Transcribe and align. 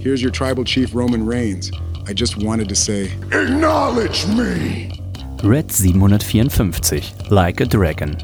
Here's 0.00 0.22
your 0.22 0.30
tribal 0.30 0.64
chief, 0.64 0.94
Roman 0.94 1.26
Reigns. 1.26 1.72
I 2.06 2.12
just 2.12 2.36
wanted 2.36 2.68
to 2.68 2.76
say, 2.76 3.12
Acknowledge 3.32 4.26
me! 4.28 4.92
Red 5.42 5.72
754, 5.72 7.30
Like 7.30 7.60
a 7.60 7.66
Dragon. 7.66 8.16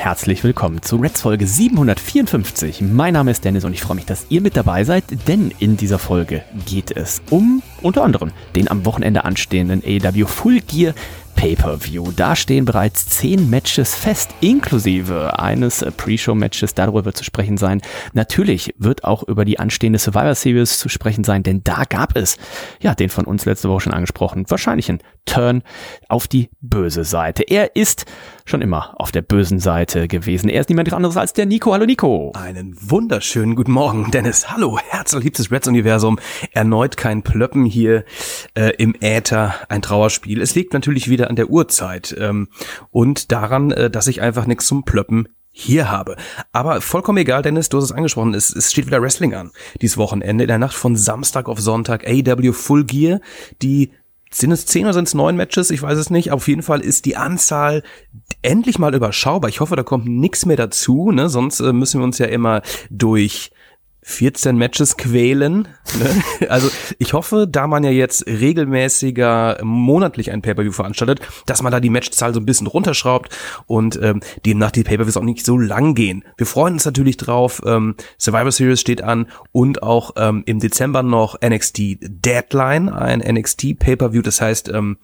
Herzlich 0.00 0.42
willkommen 0.44 0.80
zu 0.80 0.96
Reds 0.96 1.20
Folge 1.20 1.46
754. 1.46 2.80
Mein 2.80 3.12
Name 3.12 3.32
ist 3.32 3.44
Dennis 3.44 3.66
und 3.66 3.74
ich 3.74 3.82
freue 3.82 3.96
mich, 3.96 4.06
dass 4.06 4.24
ihr 4.30 4.40
mit 4.40 4.56
dabei 4.56 4.82
seid, 4.82 5.04
denn 5.28 5.52
in 5.58 5.76
dieser 5.76 5.98
Folge 5.98 6.42
geht 6.64 6.90
es 6.96 7.20
um 7.28 7.62
unter 7.82 8.02
anderem 8.02 8.32
den 8.56 8.70
am 8.70 8.86
Wochenende 8.86 9.26
anstehenden 9.26 9.82
AEW 9.84 10.24
Full 10.24 10.60
Gear 10.60 10.94
Pay-per-View. 11.40 12.12
Da 12.16 12.36
stehen 12.36 12.66
bereits 12.66 13.08
zehn 13.08 13.48
Matches 13.48 13.94
fest, 13.94 14.28
inklusive 14.42 15.38
eines 15.38 15.82
Pre-Show-Matches. 15.96 16.74
Darüber 16.74 17.06
wird 17.06 17.16
zu 17.16 17.24
sprechen 17.24 17.56
sein. 17.56 17.80
Natürlich 18.12 18.74
wird 18.76 19.04
auch 19.04 19.22
über 19.22 19.46
die 19.46 19.58
anstehende 19.58 19.98
Survivor 19.98 20.34
Series 20.34 20.78
zu 20.78 20.90
sprechen 20.90 21.24
sein, 21.24 21.42
denn 21.42 21.64
da 21.64 21.84
gab 21.88 22.14
es, 22.14 22.36
ja, 22.82 22.94
den 22.94 23.08
von 23.08 23.24
uns 23.24 23.46
letzte 23.46 23.70
Woche 23.70 23.80
schon 23.80 23.94
angesprochen, 23.94 24.44
wahrscheinlich 24.48 24.90
ein 24.90 24.98
Turn 25.24 25.62
auf 26.08 26.28
die 26.28 26.50
böse 26.60 27.04
Seite. 27.04 27.42
Er 27.44 27.74
ist 27.74 28.04
schon 28.44 28.60
immer 28.60 29.00
auf 29.00 29.12
der 29.12 29.22
bösen 29.22 29.60
Seite 29.60 30.08
gewesen. 30.08 30.50
Er 30.50 30.60
ist 30.60 30.68
niemand 30.68 30.92
anderes 30.92 31.16
als 31.16 31.32
der 31.32 31.46
Nico. 31.46 31.72
Hallo 31.72 31.86
Nico. 31.86 32.32
Einen 32.34 32.76
wunderschönen 32.78 33.54
guten 33.54 33.72
Morgen, 33.72 34.10
Dennis. 34.10 34.50
Hallo, 34.50 34.78
herzliebstes 34.78 35.50
Reds-Universum. 35.50 36.18
Erneut 36.52 36.96
kein 36.96 37.22
Plöppen 37.22 37.64
hier 37.64 38.04
äh, 38.54 38.72
im 38.76 38.94
Äther, 39.00 39.54
ein 39.68 39.80
Trauerspiel. 39.82 40.42
Es 40.42 40.54
liegt 40.54 40.74
natürlich 40.74 41.08
wieder 41.08 41.29
an 41.30 41.36
der 41.36 41.48
Uhrzeit 41.48 42.14
ähm, 42.18 42.48
und 42.90 43.32
daran, 43.32 43.70
äh, 43.70 43.88
dass 43.88 44.06
ich 44.06 44.20
einfach 44.20 44.46
nichts 44.46 44.66
zum 44.66 44.84
Plöppen 44.84 45.28
hier 45.52 45.90
habe. 45.90 46.16
Aber 46.52 46.80
vollkommen 46.80 47.18
egal, 47.18 47.42
Dennis, 47.42 47.68
du 47.68 47.78
hast 47.78 47.84
es 47.84 47.92
angesprochen, 47.92 48.34
es, 48.34 48.54
es 48.54 48.70
steht 48.70 48.86
wieder 48.86 49.02
Wrestling 49.02 49.34
an. 49.34 49.50
Dieses 49.80 49.96
Wochenende, 49.96 50.44
in 50.44 50.48
der 50.48 50.58
Nacht 50.58 50.76
von 50.76 50.96
Samstag 50.96 51.48
auf 51.48 51.60
Sonntag, 51.60 52.06
AW 52.06 52.52
Full 52.52 52.84
Gear, 52.84 53.20
die 53.62 53.90
sind 54.32 54.52
es 54.52 54.64
zehn 54.64 54.84
oder 54.84 54.92
sind 54.92 55.08
es 55.08 55.14
neun 55.14 55.36
Matches? 55.36 55.72
Ich 55.72 55.82
weiß 55.82 55.98
es 55.98 56.08
nicht. 56.08 56.30
Auf 56.30 56.46
jeden 56.46 56.62
Fall 56.62 56.80
ist 56.80 57.04
die 57.04 57.16
Anzahl 57.16 57.82
endlich 58.42 58.78
mal 58.78 58.94
überschaubar. 58.94 59.48
Ich 59.48 59.58
hoffe, 59.58 59.74
da 59.74 59.82
kommt 59.82 60.06
nichts 60.06 60.46
mehr 60.46 60.56
dazu. 60.56 61.10
Ne? 61.10 61.28
Sonst 61.28 61.58
äh, 61.58 61.72
müssen 61.72 62.00
wir 62.00 62.04
uns 62.04 62.18
ja 62.18 62.26
immer 62.26 62.62
durch 62.90 63.50
14 64.02 64.56
Matches 64.56 64.96
quälen. 64.96 65.68
Ne? 65.98 66.22
Also 66.48 66.70
ich 66.98 67.12
hoffe, 67.12 67.46
da 67.48 67.66
man 67.66 67.84
ja 67.84 67.90
jetzt 67.90 68.26
regelmäßiger 68.26 69.58
monatlich 69.62 70.30
ein 70.32 70.42
Pay-Per-View 70.42 70.72
veranstaltet, 70.72 71.20
dass 71.46 71.62
man 71.62 71.70
da 71.70 71.80
die 71.80 71.90
Matchzahl 71.90 72.32
so 72.34 72.40
ein 72.40 72.46
bisschen 72.46 72.66
runterschraubt 72.66 73.36
und 73.66 74.00
ähm, 74.02 74.20
demnach 74.46 74.70
die 74.70 74.82
Pay-Per-Views 74.82 75.16
auch 75.16 75.22
nicht 75.22 75.44
so 75.44 75.58
lang 75.58 75.94
gehen. 75.94 76.24
Wir 76.36 76.46
freuen 76.46 76.74
uns 76.74 76.84
natürlich 76.84 77.18
drauf. 77.18 77.62
Ähm, 77.66 77.94
Survivor 78.18 78.52
Series 78.52 78.80
steht 78.80 79.02
an 79.02 79.26
und 79.52 79.82
auch 79.82 80.12
ähm, 80.16 80.42
im 80.46 80.60
Dezember 80.60 81.02
noch 81.02 81.36
NXT 81.42 81.98
Deadline, 82.00 82.88
ein 82.88 83.20
NXT 83.20 83.78
Pay-Per-View. 83.78 84.22
Das 84.22 84.40
heißt, 84.40 84.68
ähm, 84.70 84.98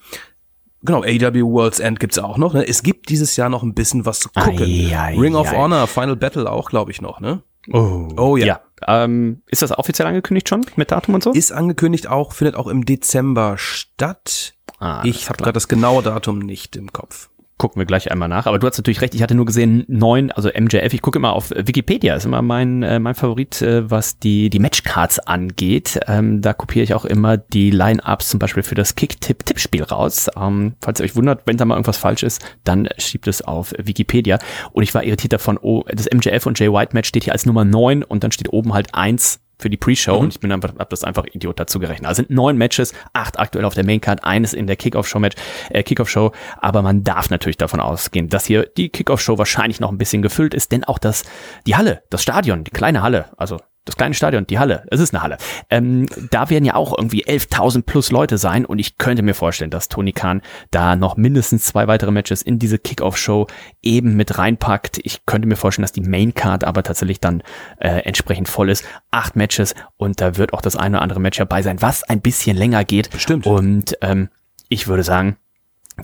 Genau, 0.82 1.02
AW 1.02 1.42
World's 1.42 1.80
End 1.80 1.98
gibt's 1.98 2.18
auch 2.18 2.38
noch. 2.38 2.54
Ne? 2.54 2.66
Es 2.68 2.82
gibt 2.82 3.08
dieses 3.08 3.34
Jahr 3.36 3.48
noch 3.48 3.64
ein 3.64 3.74
bisschen 3.74 4.06
was 4.06 4.20
zu 4.20 4.28
gucken. 4.28 4.62
Ei, 4.62 4.96
ei, 4.96 5.18
Ring 5.18 5.34
of 5.34 5.48
ei. 5.48 5.56
Honor, 5.56 5.86
Final 5.88 6.14
Battle 6.14 6.50
auch, 6.50 6.70
glaube 6.70 6.92
ich, 6.92 7.00
noch, 7.02 7.18
ne? 7.18 7.42
Oh, 7.72 8.08
Oh 8.16 8.36
ja. 8.36 8.46
ja. 8.46 8.60
Ähm, 8.86 9.42
ist 9.46 9.62
das 9.62 9.76
offiziell 9.76 10.06
angekündigt 10.08 10.48
schon 10.48 10.66
mit 10.76 10.90
Datum 10.90 11.14
und 11.14 11.22
so? 11.22 11.32
Ist 11.32 11.52
angekündigt 11.52 12.08
auch, 12.08 12.32
findet 12.32 12.56
auch 12.56 12.66
im 12.66 12.84
Dezember 12.84 13.56
statt. 13.58 14.54
Ah, 14.78 15.02
ich 15.04 15.28
habe 15.28 15.38
gerade 15.38 15.54
das 15.54 15.68
genaue 15.68 16.02
Datum 16.02 16.38
nicht 16.38 16.76
im 16.76 16.92
Kopf. 16.92 17.30
Gucken 17.58 17.80
wir 17.80 17.86
gleich 17.86 18.10
einmal 18.10 18.28
nach. 18.28 18.46
Aber 18.46 18.58
du 18.58 18.66
hast 18.66 18.76
natürlich 18.76 19.00
recht, 19.00 19.14
ich 19.14 19.22
hatte 19.22 19.34
nur 19.34 19.46
gesehen, 19.46 19.84
neun, 19.88 20.30
also 20.30 20.48
MJF, 20.48 20.92
ich 20.92 21.02
gucke 21.02 21.18
immer 21.18 21.32
auf 21.32 21.50
Wikipedia, 21.50 22.14
ist 22.14 22.26
immer 22.26 22.42
mein, 22.42 22.82
äh, 22.82 22.98
mein 22.98 23.14
Favorit, 23.14 23.62
äh, 23.62 23.90
was 23.90 24.18
die, 24.18 24.50
die 24.50 24.58
Matchcards 24.58 25.18
angeht. 25.20 25.98
Ähm, 26.06 26.42
da 26.42 26.52
kopiere 26.52 26.84
ich 26.84 26.94
auch 26.94 27.04
immer 27.04 27.36
die 27.36 27.70
Line-Ups 27.70 28.28
zum 28.28 28.38
Beispiel 28.38 28.62
für 28.62 28.74
das 28.74 28.94
Kick-Tipp-Tippspiel 28.94 29.84
raus. 29.84 30.28
Ähm, 30.36 30.74
falls 30.82 31.00
ihr 31.00 31.04
euch 31.04 31.16
wundert, 31.16 31.42
wenn 31.46 31.56
da 31.56 31.64
mal 31.64 31.74
irgendwas 31.74 31.96
falsch 31.96 32.22
ist, 32.22 32.44
dann 32.64 32.88
schiebt 32.98 33.26
es 33.26 33.40
auf 33.40 33.72
Wikipedia. 33.78 34.38
Und 34.72 34.82
ich 34.82 34.94
war 34.94 35.02
irritiert 35.02 35.32
davon, 35.32 35.58
oh, 35.60 35.82
das 35.88 36.08
MJF 36.12 36.46
und 36.46 36.58
Jay 36.58 36.70
White 36.70 36.94
Match 36.94 37.08
steht 37.08 37.24
hier 37.24 37.32
als 37.32 37.46
Nummer 37.46 37.64
neun 37.64 38.02
und 38.02 38.22
dann 38.22 38.32
steht 38.32 38.52
oben 38.52 38.74
halt 38.74 38.94
eins 38.94 39.40
für 39.58 39.70
die 39.70 39.76
Pre-Show 39.76 40.16
und 40.16 40.34
ich 40.34 40.40
bin 40.40 40.52
einfach, 40.52 40.74
hab 40.78 40.90
das 40.90 41.04
einfach 41.04 41.24
Idiot 41.32 41.58
dazu 41.58 41.78
gerechnet. 41.78 42.06
Also 42.08 42.22
sind 42.22 42.30
neun 42.30 42.58
Matches, 42.58 42.92
acht 43.12 43.38
aktuell 43.38 43.64
auf 43.64 43.74
der 43.74 43.84
Maincard, 43.84 44.24
eines 44.24 44.52
in 44.52 44.66
der 44.66 44.76
Kickoff-Show-Match, 44.76 45.36
äh, 45.70 45.82
Kickoff-Show, 45.82 46.32
aber 46.60 46.82
man 46.82 47.04
darf 47.04 47.30
natürlich 47.30 47.56
davon 47.56 47.80
ausgehen, 47.80 48.28
dass 48.28 48.44
hier 48.44 48.66
die 48.76 48.90
Kickoff-Show 48.90 49.38
wahrscheinlich 49.38 49.80
noch 49.80 49.90
ein 49.90 49.98
bisschen 49.98 50.22
gefüllt 50.22 50.54
ist, 50.54 50.72
denn 50.72 50.84
auch 50.84 50.98
das, 50.98 51.24
die 51.66 51.76
Halle, 51.76 52.02
das 52.10 52.22
Stadion, 52.22 52.64
die 52.64 52.70
kleine 52.70 53.02
Halle, 53.02 53.30
also 53.36 53.58
das 53.86 53.96
kleine 53.96 54.14
Stadion, 54.14 54.46
die 54.46 54.58
Halle, 54.58 54.84
es 54.90 55.00
ist 55.00 55.14
eine 55.14 55.22
Halle, 55.22 55.38
ähm, 55.70 56.06
da 56.30 56.50
werden 56.50 56.64
ja 56.64 56.74
auch 56.74 56.96
irgendwie 56.96 57.24
11.000 57.24 57.82
plus 57.82 58.10
Leute 58.10 58.36
sein 58.36 58.66
und 58.66 58.78
ich 58.78 58.98
könnte 58.98 59.22
mir 59.22 59.34
vorstellen, 59.34 59.70
dass 59.70 59.88
Tony 59.88 60.12
Khan 60.12 60.42
da 60.70 60.96
noch 60.96 61.16
mindestens 61.16 61.64
zwei 61.64 61.88
weitere 61.88 62.10
Matches 62.10 62.42
in 62.42 62.58
diese 62.58 62.78
Kickoff-Show 62.78 63.46
eben 63.82 64.14
mit 64.14 64.36
reinpackt. 64.36 64.98
Ich 65.02 65.24
könnte 65.24 65.48
mir 65.48 65.56
vorstellen, 65.56 65.84
dass 65.84 65.92
die 65.92 66.02
Maincard 66.02 66.64
aber 66.64 66.82
tatsächlich 66.82 67.20
dann 67.20 67.42
äh, 67.78 68.00
entsprechend 68.00 68.48
voll 68.48 68.68
ist. 68.68 68.84
Acht 69.10 69.36
Matches 69.36 69.74
und 69.96 70.20
da 70.20 70.36
wird 70.36 70.52
auch 70.52 70.60
das 70.60 70.76
eine 70.76 70.96
oder 70.96 71.02
andere 71.02 71.20
Match 71.20 71.38
dabei 71.38 71.62
sein, 71.62 71.80
was 71.80 72.02
ein 72.02 72.20
bisschen 72.20 72.56
länger 72.56 72.84
geht. 72.84 73.10
Bestimmt. 73.10 73.46
Und 73.46 73.96
ähm, 74.02 74.28
ich 74.68 74.88
würde 74.88 75.04
sagen, 75.04 75.36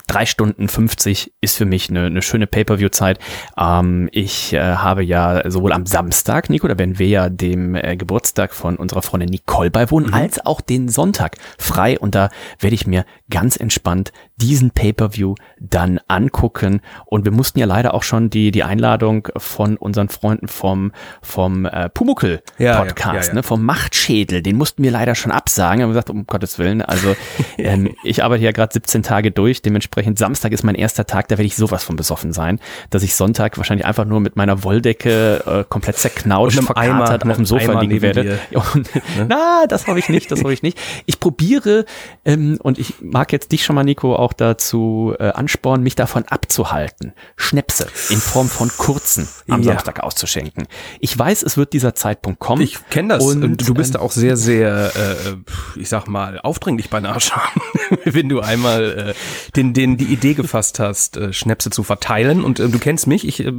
Drei 0.06 0.25
Stunden 0.25 0.69
50 0.69 1.34
ist 1.42 1.56
für 1.56 1.66
mich 1.66 1.91
eine, 1.91 2.06
eine 2.06 2.22
schöne 2.22 2.47
Pay-Per-View-Zeit. 2.47 3.19
Ähm, 3.58 4.08
ich 4.12 4.54
äh, 4.54 4.60
habe 4.60 5.04
ja 5.04 5.50
sowohl 5.50 5.72
am 5.72 5.84
Samstag, 5.84 6.48
Nico, 6.48 6.66
da 6.66 6.78
werden 6.78 6.98
wir 6.98 7.08
ja 7.08 7.28
dem 7.28 7.75
äh, 7.75 7.97
Geburtstag 7.97 8.54
von 8.54 8.76
unserer 8.76 9.03
Freundin 9.03 9.28
Nicole 9.28 9.70
beiwohnen, 9.70 10.14
als 10.14 10.44
auch 10.47 10.62
den 10.62 10.88
Sonntag 10.88 11.36
frei. 11.58 11.98
Und 11.98 12.14
da 12.14 12.30
werde 12.58 12.75
ich 12.75 12.86
mir 12.86 13.04
ganz 13.28 13.56
entspannt 13.56 14.12
diesen 14.42 14.72
Pay-Per-View 14.72 15.36
dann 15.60 16.00
angucken. 16.08 16.80
Und 17.06 17.25
wir 17.25 17.32
mussten 17.32 17.60
ja 17.60 17.66
leider 17.66 17.94
auch 17.94 18.03
schon 18.03 18.28
die, 18.28 18.50
die 18.50 18.64
Einladung 18.64 19.28
von 19.36 19.76
unseren 19.76 20.08
Freunden 20.08 20.48
vom, 20.48 20.92
vom 21.22 21.64
äh, 21.64 21.88
Pumuckel 21.88 22.42
Ja, 22.58 22.64
ja, 22.64 22.78
Podcast, 22.84 23.28
ja, 23.28 23.34
ja. 23.34 23.34
Ne, 23.34 23.42
vom 23.42 23.62
Machtschädel, 23.62 24.42
den 24.42 24.56
mussten 24.56 24.82
wir 24.82 24.91
leider 24.91 25.14
schon 25.14 25.30
absagen. 25.30 25.78
Wir 25.78 25.84
haben 25.84 25.91
gesagt, 25.91 26.10
um 26.10 26.26
Gottes 26.26 26.58
Willen, 26.58 26.82
also 26.82 27.14
ähm, 27.58 27.94
ich 28.03 28.25
arbeite 28.25 28.42
ja 28.44 28.50
gerade 28.50 28.72
17 28.72 29.03
Tage 29.03 29.30
durch, 29.30 29.62
dementsprechend 29.62 30.19
Samstag 30.19 30.53
ist 30.53 30.64
mein 30.64 30.74
erster 30.74 31.06
Tag, 31.06 31.28
da 31.28 31.38
werde 31.38 31.47
ich 31.47 31.56
sowas 31.56 31.84
von 31.84 31.94
besoffen 31.97 32.32
sein, 32.32 32.59
dass 32.91 33.03
ich 33.03 33.14
Sonntag 33.14 33.56
wahrscheinlich 33.59 33.86
einfach 33.86 34.04
nur 34.04 34.20
mit 34.20 34.34
meiner 34.36 34.64
Wolldecke 34.64 35.42
äh, 35.47 35.64
komplett 35.69 35.98
zerknautscht, 35.98 36.59
einem 36.59 36.69
Eimer- 36.69 37.06
verkatert 37.06 37.30
auf 37.30 37.36
dem 37.36 37.47
Sofa 37.47 37.72
Eimer 37.72 37.80
liegen 37.82 38.03
werde. 38.03 38.38
Und, 38.74 38.88
Na, 39.28 39.64
das 39.69 39.86
habe 39.86 39.98
ich 39.98 40.09
nicht, 40.09 40.30
das 40.30 40.41
habe 40.41 40.53
ich 40.53 40.62
nicht. 40.62 40.78
Ich 41.06 41.20
probiere, 41.20 41.84
ähm, 42.24 42.59
und 42.62 42.78
ich 42.78 42.95
mag 43.00 43.33
jetzt 43.33 43.53
dich 43.53 43.65
schon 43.65 43.74
mal, 43.77 43.84
Nico, 43.84 44.15
auch 44.16 44.32
dazu 44.33 45.15
äh, 45.19 45.29
anspornen, 45.29 45.83
mich 45.83 45.95
davon 45.95 46.25
abzuhalten, 46.25 47.13
Schnäpse 47.37 47.89
in 48.11 48.19
Form 48.19 48.49
von 48.49 48.69
kurzen 48.77 49.29
am 49.49 49.63
Ja. 49.63 49.73
Samstag 49.73 50.01
auszuschenken. 50.01 50.67
Ich 51.01 51.19
weiß, 51.19 51.43
es 51.43 51.57
wird 51.57 51.73
dieser 51.73 51.95
Zeitpunkt 51.95 52.41
kommen. 52.41 52.63
Ich 52.63 52.79
kenne 52.91 53.15
das. 53.15 53.25
Und, 53.25 53.43
Und, 53.45 53.69
du 53.69 53.75
bist 53.75 53.95
ähm, 53.95 54.01
auch 54.01 54.13
sehr, 54.13 54.37
sehr, 54.37 54.93
äh, 54.95 55.81
ich 55.81 55.89
sag 55.89 56.09
mal, 56.09 56.41
aufdringlich 56.41 56.91
bei 56.91 57.01
Nachschauen, 57.01 57.43
wenn 58.05 58.29
du 58.29 58.41
einmal 58.41 59.15
äh, 59.15 59.15
den, 59.57 59.75
den, 59.75 59.97
die 59.97 60.07
Idee 60.07 60.34
gefasst 60.34 60.79
hast, 60.79 61.17
äh, 61.17 61.33
Schnäpse 61.33 61.71
zu 61.71 61.83
verteilen. 61.83 62.45
Und 62.45 62.61
äh, 62.61 62.69
du 62.69 62.79
kennst 62.79 63.07
mich, 63.07 63.27
ich 63.27 63.41
äh, 63.45 63.53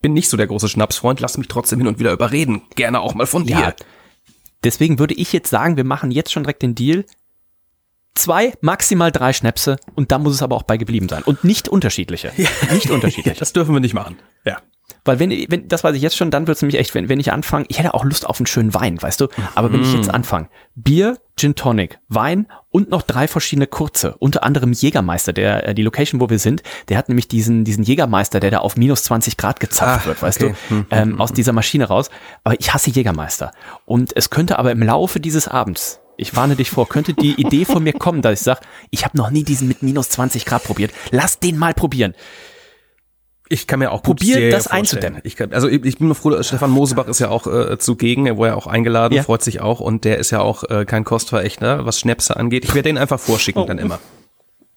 bin 0.00 0.12
nicht 0.12 0.28
so 0.28 0.36
der 0.36 0.46
große 0.46 0.68
Schnapsfreund, 0.68 1.20
lass 1.20 1.38
mich 1.38 1.48
trotzdem 1.48 1.78
hin 1.78 1.88
und 1.88 1.98
wieder 1.98 2.12
überreden. 2.12 2.62
Gerne 2.74 3.00
auch 3.00 3.14
mal 3.14 3.26
von 3.26 3.44
dir. 3.44 3.58
Ja. 3.58 3.74
Deswegen 4.64 4.98
würde 4.98 5.14
ich 5.14 5.32
jetzt 5.32 5.50
sagen, 5.50 5.76
wir 5.76 5.84
machen 5.84 6.10
jetzt 6.10 6.32
schon 6.32 6.42
direkt 6.42 6.62
den 6.62 6.74
Deal. 6.74 7.04
Zwei, 8.16 8.52
maximal 8.60 9.12
drei 9.12 9.32
Schnäpse 9.32 9.76
und 9.94 10.10
da 10.10 10.18
muss 10.18 10.34
es 10.34 10.42
aber 10.42 10.56
auch 10.56 10.62
bei 10.64 10.76
geblieben 10.76 11.08
sein. 11.08 11.22
Und 11.22 11.44
nicht 11.44 11.68
unterschiedliche. 11.68 12.32
Nicht 12.36 12.50
Ja, 12.86 12.94
unterschiedliche. 12.94 13.38
das 13.38 13.52
dürfen 13.52 13.74
wir 13.74 13.80
nicht 13.80 13.94
machen. 13.94 14.16
Ja. 14.44 14.58
Weil 15.04 15.18
wenn, 15.20 15.30
wenn, 15.30 15.68
das 15.68 15.84
weiß 15.84 15.94
ich 15.94 16.02
jetzt 16.02 16.16
schon, 16.16 16.30
dann 16.32 16.46
wird's 16.48 16.62
nämlich 16.62 16.80
echt, 16.80 16.94
wenn, 16.94 17.08
wenn 17.08 17.20
ich 17.20 17.32
anfange, 17.32 17.66
ich 17.68 17.78
hätte 17.78 17.94
auch 17.94 18.04
Lust 18.04 18.26
auf 18.26 18.40
einen 18.40 18.46
schönen 18.46 18.74
Wein, 18.74 19.00
weißt 19.00 19.20
du? 19.20 19.28
Aber 19.54 19.72
wenn 19.72 19.82
ich 19.82 19.92
jetzt 19.94 20.10
anfange, 20.10 20.48
Bier, 20.74 21.18
Gin 21.36 21.54
Tonic, 21.54 21.98
Wein 22.08 22.46
und 22.70 22.88
noch 22.90 23.02
drei 23.02 23.28
verschiedene 23.28 23.66
kurze, 23.68 24.16
unter 24.18 24.42
anderem 24.42 24.72
Jägermeister, 24.72 25.32
der, 25.32 25.68
äh, 25.68 25.74
die 25.74 25.82
Location, 25.82 26.20
wo 26.20 26.28
wir 26.30 26.38
sind, 26.40 26.62
der 26.88 26.98
hat 26.98 27.08
nämlich 27.08 27.28
diesen, 27.28 27.64
diesen 27.64 27.84
Jägermeister, 27.84 28.40
der 28.40 28.50
da 28.50 28.58
auf 28.58 28.76
minus 28.76 29.04
20 29.04 29.36
Grad 29.36 29.60
gezapft 29.60 30.02
Ah, 30.04 30.06
wird, 30.08 30.22
weißt 30.22 30.42
okay. 30.42 30.54
du? 30.70 30.84
Ähm, 30.90 31.20
aus 31.20 31.32
dieser 31.32 31.52
Maschine 31.52 31.84
raus. 31.84 32.10
Aber 32.42 32.58
ich 32.58 32.72
hasse 32.74 32.90
Jägermeister. 32.90 33.52
Und 33.84 34.16
es 34.16 34.30
könnte 34.30 34.58
aber 34.58 34.72
im 34.72 34.82
Laufe 34.82 35.20
dieses 35.20 35.46
Abends, 35.46 36.00
ich 36.16 36.34
warne 36.36 36.56
dich 36.56 36.70
vor, 36.70 36.88
könnte 36.88 37.14
die 37.14 37.40
Idee 37.40 37.64
von 37.64 37.82
mir 37.82 37.92
kommen, 37.92 38.22
dass 38.22 38.40
ich 38.40 38.44
sage, 38.44 38.60
ich 38.90 39.04
habe 39.04 39.16
noch 39.16 39.30
nie 39.30 39.44
diesen 39.44 39.68
mit 39.68 39.82
minus 39.82 40.08
20 40.10 40.44
Grad 40.44 40.64
probiert. 40.64 40.92
Lass 41.10 41.38
den 41.38 41.56
mal 41.58 41.74
probieren. 41.74 42.14
Ich 43.48 43.68
kann 43.68 43.78
mir 43.78 43.92
auch 43.92 44.02
gut 44.02 44.18
Probier 44.18 44.34
sehr 44.34 44.50
das 44.50 44.64
vorstellen. 44.64 44.80
einzudämmen. 44.80 45.20
Ich 45.22 45.36
kann, 45.36 45.52
also 45.52 45.68
ich, 45.68 45.84
ich 45.84 45.98
bin 45.98 46.08
mir 46.08 46.16
froh, 46.16 46.42
Stefan 46.42 46.70
Mosebach 46.70 47.06
ist 47.06 47.20
ja 47.20 47.28
auch 47.28 47.46
äh, 47.46 47.78
zugegen, 47.78 48.26
er 48.26 48.36
wurde 48.36 48.50
ja 48.50 48.56
auch 48.56 48.66
eingeladen, 48.66 49.14
Ja. 49.14 49.22
freut 49.22 49.42
sich 49.42 49.60
auch 49.60 49.78
und 49.78 50.04
der 50.04 50.18
ist 50.18 50.32
ja 50.32 50.40
auch 50.40 50.64
äh, 50.64 50.84
kein 50.84 51.04
Kostverächter, 51.04 51.86
was 51.86 52.00
Schnäpse 52.00 52.36
angeht. 52.36 52.64
Ich 52.64 52.74
werde 52.74 52.88
den 52.88 52.98
einfach 52.98 53.20
vorschicken 53.20 53.62
Oh. 53.62 53.66
dann 53.66 53.78
immer. 53.78 54.00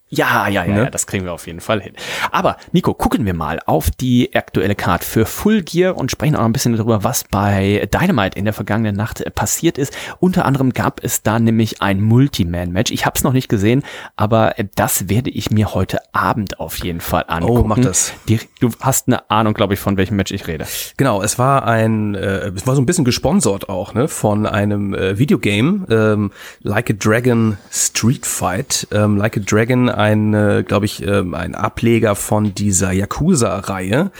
Ja, 0.09 0.47
ja, 0.47 0.63
ja, 0.65 0.73
Ne? 0.73 0.83
ja, 0.83 0.89
das 0.89 1.05
kriegen 1.07 1.25
wir 1.25 1.33
auf 1.33 1.45
jeden 1.47 1.59
Fall 1.59 1.81
hin. 1.81 1.93
Aber 2.31 2.57
Nico, 2.71 2.93
gucken 2.93 3.25
wir 3.25 3.33
mal 3.33 3.59
auf 3.65 3.91
die 3.91 4.35
aktuelle 4.35 4.75
Card 4.75 5.03
für 5.03 5.25
Full 5.25 5.61
Gear 5.63 5.97
und 5.97 6.09
sprechen 6.11 6.35
auch 6.35 6.39
noch 6.39 6.45
ein 6.47 6.53
bisschen 6.53 6.75
darüber, 6.75 7.03
was 7.03 7.23
bei 7.25 7.87
Dynamite 7.93 8.37
in 8.37 8.45
der 8.45 8.53
vergangenen 8.53 8.95
Nacht 8.95 9.21
äh, 9.21 9.29
passiert 9.29 9.77
ist. 9.77 9.95
Unter 10.19 10.45
anderem 10.45 10.73
gab 10.73 11.03
es 11.03 11.21
da 11.21 11.37
nämlich 11.39 11.81
ein 11.81 12.01
Multi-Man-Match. 12.01 12.91
Ich 12.91 13.05
habe 13.05 13.15
es 13.17 13.23
noch 13.23 13.33
nicht 13.33 13.49
gesehen, 13.49 13.83
aber 14.15 14.57
äh, 14.57 14.65
das 14.75 15.09
werde 15.09 15.29
ich 15.29 15.51
mir 15.51 15.73
heute 15.73 15.99
Abend 16.13 16.59
auf 16.59 16.77
jeden 16.83 17.01
Fall 17.01 17.25
angucken. 17.27 17.59
Oh, 17.59 17.63
mach 17.67 17.77
das. 17.79 18.13
Du 18.59 18.69
hast 18.81 19.07
eine 19.07 19.29
Ahnung, 19.29 19.53
glaube 19.53 19.73
ich, 19.75 19.79
von 19.79 19.95
welchem 19.97 20.15
Match 20.15 20.31
ich 20.31 20.47
rede. 20.47 20.65
Genau, 20.97 21.21
es 21.21 21.37
war 21.37 21.65
ein, 21.67 22.15
äh, 22.15 22.47
es 22.49 22.65
war 22.65 22.75
so 22.75 22.81
ein 22.81 22.85
bisschen 22.85 23.05
gesponsert 23.05 23.69
auch, 23.69 23.93
ne, 23.93 24.07
von 24.07 24.45
einem 24.47 24.93
äh, 24.93 25.17
Videogame, 25.19 25.85
ähm, 25.89 26.31
Like 26.61 26.89
a 26.89 26.93
Dragon 26.93 27.57
Street 27.71 28.25
Fight. 28.25 28.87
Ähm, 28.91 29.17
like 29.17 29.37
a 29.37 29.41
Dragon, 29.45 29.89
ein, 29.99 30.33
äh, 30.33 30.63
glaube 30.65 30.85
ich, 30.85 31.05
ähm, 31.05 31.33
ein 31.35 31.55
Ableger 31.55 32.15
von 32.15 32.55
dieser 32.55 32.91
Yakuza-Reihe, 32.91 34.11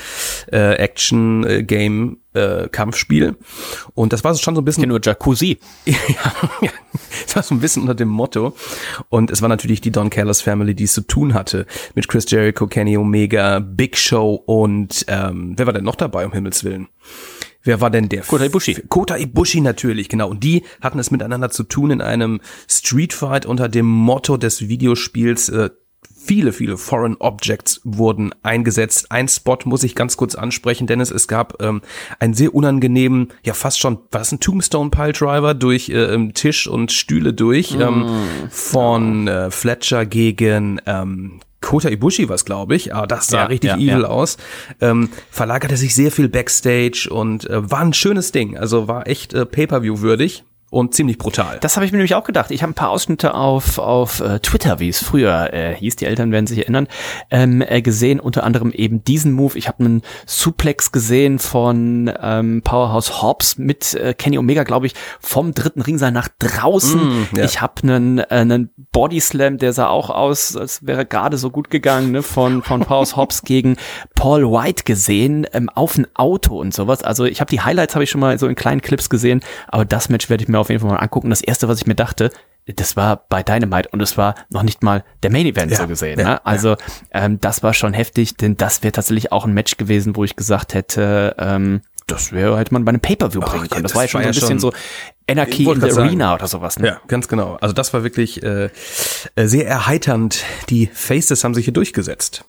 äh, 0.52 0.74
Action-Game. 0.74 2.18
Äh, 2.32 2.70
Kampfspiel 2.70 3.38
und 3.96 4.14
das 4.14 4.24
war 4.24 4.36
schon 4.36 4.54
so 4.54 4.62
ein 4.62 4.66
bisschen 4.66 4.88
nur 4.88 5.00
Jacuzzi. 5.02 5.58
ja, 5.86 5.96
ja, 6.62 6.70
das 7.26 7.36
war 7.36 7.42
so 7.42 7.56
ein 7.56 7.60
bisschen 7.60 7.82
unter 7.82 7.96
dem 7.96 8.08
Motto. 8.08 8.54
Und 9.10 9.32
es 9.32 9.42
war 9.42 9.50
natürlich 9.50 9.82
die 9.82 9.92
Don 9.92 10.12
Callis 10.12 10.40
Family, 10.40 10.76
die 10.76 10.84
es 10.84 10.94
zu 10.94 11.02
tun 11.02 11.34
hatte. 11.34 11.66
Mit 11.96 12.08
Chris 12.08 12.30
Jericho, 12.30 12.68
Kenny 12.68 12.98
Omega, 12.98 13.58
Big 13.58 13.98
Show 13.98 14.36
und 14.46 15.06
ähm, 15.08 15.56
wer 15.58 15.66
war 15.66 15.74
denn 15.74 15.84
noch 15.84 15.96
dabei, 15.96 16.24
um 16.24 16.32
Himmels 16.32 16.64
Willen? 16.64 16.88
Wer 17.64 17.82
war 17.82 17.90
denn 17.90 18.10
der? 18.10 18.22
Kota 18.22 18.46
Ibushi. 18.46 18.84
Kota 18.88 19.18
Ibushi 19.18 19.62
natürlich, 19.62 20.10
genau. 20.10 20.30
Und 20.30 20.44
die 20.44 20.64
hatten 20.82 21.00
es 21.00 21.12
miteinander 21.12 21.50
zu 21.50 21.64
tun 21.64 21.92
in 21.92 22.02
einem 22.02 22.40
Street 22.70 23.14
Fight 23.14 23.46
unter 23.46 23.68
dem 23.68 23.86
Motto 23.86 24.38
des 24.38 24.70
Videospiels 24.70 25.50
äh, 25.50 25.70
Viele, 26.22 26.54
viele 26.54 26.78
Foreign 26.78 27.16
Objects 27.16 27.82
wurden 27.84 28.36
eingesetzt. 28.44 29.10
Ein 29.10 29.28
Spot 29.28 29.58
muss 29.66 29.84
ich 29.84 29.96
ganz 29.96 30.16
kurz 30.16 30.36
ansprechen, 30.36 30.86
Dennis. 30.86 31.12
Es 31.12 31.28
gab 31.28 31.62
ähm, 31.62 31.82
einen 32.20 32.34
sehr 32.34 32.54
unangenehmen, 32.54 33.30
ja 33.44 33.54
fast 33.54 33.80
schon, 33.80 33.96
war 34.12 34.20
das 34.20 34.32
ein 34.32 34.40
Tombstone 34.40 34.90
Pile 34.92 35.14
Driver 35.14 35.54
durch 35.54 35.90
äh, 35.90 36.14
ähm, 36.14 36.34
Tisch 36.34 36.68
und 36.68 36.92
Stühle 36.92 37.34
durch 37.34 37.76
ähm, 37.80 38.06
von 38.50 39.28
äh, 39.28 39.50
Fletcher 39.50 40.06
gegen 40.06 40.80
ähm, 40.86 41.40
Kota 41.62 41.90
Ibushi 41.90 42.30
was, 42.30 42.46
glaube 42.46 42.76
ich. 42.76 42.94
Aber 42.94 43.08
das 43.08 43.28
sah 43.28 43.40
Ja, 43.40 43.46
richtig 43.46 43.72
ja, 43.72 43.78
evil 43.78 44.02
ja. 44.04 44.08
aus. 44.08 44.38
Ähm, 44.82 45.10
verlagerte 45.30 45.78
sich 45.78 45.96
sehr 45.96 46.12
viel 46.12 46.30
Backstage 46.30 47.10
und 47.12 47.50
äh, 47.50 47.70
war 47.70 47.82
ein 47.82 47.94
schönes 47.94 48.32
Ding. 48.32 48.58
Also 48.58 48.88
war 48.88 49.08
echt 49.08 49.34
äh, 49.34 49.46
Pay-per-view 49.46 50.02
würdig 50.02 50.44
und 50.70 50.94
ziemlich 50.94 51.18
brutal. 51.18 51.58
Das 51.62 51.76
habe 51.76 51.86
ich 51.86 51.92
mir 51.92 51.98
nämlich 51.98 52.16
auch 52.16 52.24
gedacht. 52.24 52.52
Ich 52.52 52.62
habe 52.62 52.72
ein 52.72 52.76
paar 52.76 52.90
Ausschnitte 52.90 53.34
auf, 53.34 53.80
auf 53.80 54.20
äh, 54.20 54.40
Twitter, 54.40 54.80
wie 54.80 54.90
es 54.90 55.04
früher 55.04 55.52
äh, 55.54 55.76
hieß, 55.76 55.96
die 55.96 56.06
Eltern 56.06 56.32
werden 56.32 56.48
sich 56.48 56.60
erinnern, 56.60 56.88
ähm, 57.32 57.62
äh, 57.62 57.82
gesehen. 57.82 58.20
Unter 58.20 58.44
anderem 58.44 58.72
eben 58.72 59.04
diesen 59.04 59.34
Move. 59.34 59.58
Ich 59.58 59.68
habe 59.68 59.84
einen 59.84 60.02
Suplex 60.26 60.92
gesehen 60.92 61.40
von 61.40 62.12
ähm, 62.22 62.62
Powerhouse 62.64 63.22
Hobbs 63.22 63.58
mit 63.58 63.96
äh, 63.96 64.14
Kenny 64.14 64.38
Omega, 64.38 64.64
glaube 64.64 64.86
ich, 64.86 64.94
vom 65.20 65.54
dritten 65.54 65.82
Ringseil 65.82 66.12
nach 66.12 66.30
draußen. 66.38 67.00
Mm, 67.00 67.28
ja. 67.36 67.46
Ich 67.46 67.62
habe 67.62 67.82
einen, 67.84 68.20
äh, 68.20 68.26
einen 68.30 68.70
Body 68.92 69.20
Slam, 69.20 69.58
der 69.58 69.74
sah 69.74 69.88
auch 69.88 70.10
aus, 70.10 70.56
als 70.56 70.86
wäre 70.86 71.06
gerade 71.06 71.38
so 71.38 71.50
gut 71.50 71.70
gegangen, 71.72 72.12
ne, 72.12 72.22
von, 72.22 72.62
von 72.62 72.82
Powerhouse 72.82 73.16
Hobbs 73.16 73.42
gegen 73.44 73.78
Paul 74.16 74.44
White 74.52 74.84
gesehen, 74.84 75.48
ähm, 75.54 75.70
auf 75.70 75.98
ein 75.98 76.06
Auto 76.14 76.60
und 76.60 76.74
sowas. 76.74 77.04
Also 77.04 77.26
ich 77.26 77.42
habe 77.42 77.50
die 77.50 77.62
Highlights 77.62 77.96
habe 77.96 78.04
ich 78.04 78.10
schon 78.12 78.22
mal 78.22 78.38
so 78.38 78.48
in 78.48 78.56
kleinen 78.56 78.82
Clips 78.82 79.10
gesehen, 79.10 79.42
aber 79.68 79.86
das 79.86 80.10
Match 80.10 80.30
werde 80.30 80.44
ich 80.44 80.50
mir 80.50 80.59
auf 80.60 80.70
jeden 80.70 80.82
Fall 80.82 80.90
mal 80.92 80.98
angucken. 80.98 81.30
Das 81.30 81.42
erste, 81.42 81.68
was 81.68 81.80
ich 81.80 81.88
mir 81.88 81.96
dachte, 81.96 82.32
das 82.66 82.96
war 82.96 83.26
bei 83.30 83.42
Dynamite 83.42 83.90
und 83.90 84.02
es 84.02 84.18
war 84.18 84.36
noch 84.50 84.64
nicht 84.64 84.84
mal 84.84 85.04
der 85.24 85.32
Main 85.32 85.46
Event 85.48 85.72
Ja, 85.72 85.78
so 85.80 85.88
gesehen. 85.88 86.20
ja, 86.20 86.26
ne? 86.26 86.46
Also 86.46 86.76
ähm, 87.12 87.40
das 87.40 87.64
war 87.64 87.74
schon 87.74 87.94
heftig, 87.94 88.36
denn 88.38 88.58
das 88.58 88.84
wäre 88.84 88.92
tatsächlich 88.92 89.32
auch 89.32 89.46
ein 89.46 89.54
Match 89.54 89.78
gewesen, 89.78 90.16
wo 90.16 90.24
ich 90.24 90.36
gesagt 90.36 90.74
hätte, 90.76 91.36
ähm, 91.40 91.82
das 92.06 92.32
wäre 92.32 92.58
hätte 92.58 92.74
man 92.74 92.86
bei 92.86 92.90
einem 92.90 93.02
Pay-per-View 93.02 93.42
bringen 93.42 93.64
ja, 93.64 93.68
können. 93.70 93.84
Das, 93.84 93.92
das 93.92 93.96
war 93.96 94.04
ja 94.04 94.08
schon 94.08 94.20
war 94.22 94.28
ein 94.28 94.34
ja 94.34 94.40
bisschen 94.40 94.60
schon- 94.60 94.72
so 94.72 94.74
Anarchy 95.30 95.64
in 95.70 95.80
the 95.82 95.92
sagen. 95.92 96.08
Arena 96.08 96.34
oder 96.34 96.48
sowas. 96.48 96.80
Ne? 96.80 96.88
Ja, 96.88 97.02
ganz 97.08 97.28
genau. 97.28 97.58
Also 97.62 97.74
das 97.74 97.94
war 97.94 98.04
wirklich 98.04 98.42
äh, 98.42 98.70
äh, 99.36 99.46
sehr 99.48 99.68
erheiternd. 99.68 100.44
Die 100.70 100.88
Faces 100.88 101.44
haben 101.44 101.54
sich 101.54 101.66
hier 101.66 101.74
durchgesetzt. 101.74 102.46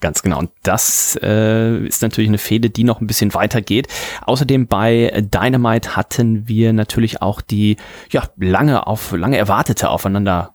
Ganz 0.00 0.22
genau. 0.22 0.38
Und 0.38 0.50
das 0.62 1.18
äh, 1.22 1.84
ist 1.86 2.00
natürlich 2.00 2.30
eine 2.30 2.38
Fehde, 2.38 2.70
die 2.70 2.84
noch 2.84 3.00
ein 3.00 3.06
bisschen 3.06 3.34
weiter 3.34 3.60
geht. 3.60 3.88
Außerdem 4.22 4.66
bei 4.66 5.12
Dynamite 5.20 5.94
hatten 5.94 6.48
wir 6.48 6.72
natürlich 6.72 7.20
auch 7.20 7.42
die 7.42 7.76
ja 8.10 8.24
lange 8.38 8.86
auf 8.86 9.12
lange 9.12 9.36
erwartete 9.36 9.90
aufeinander 9.90 10.54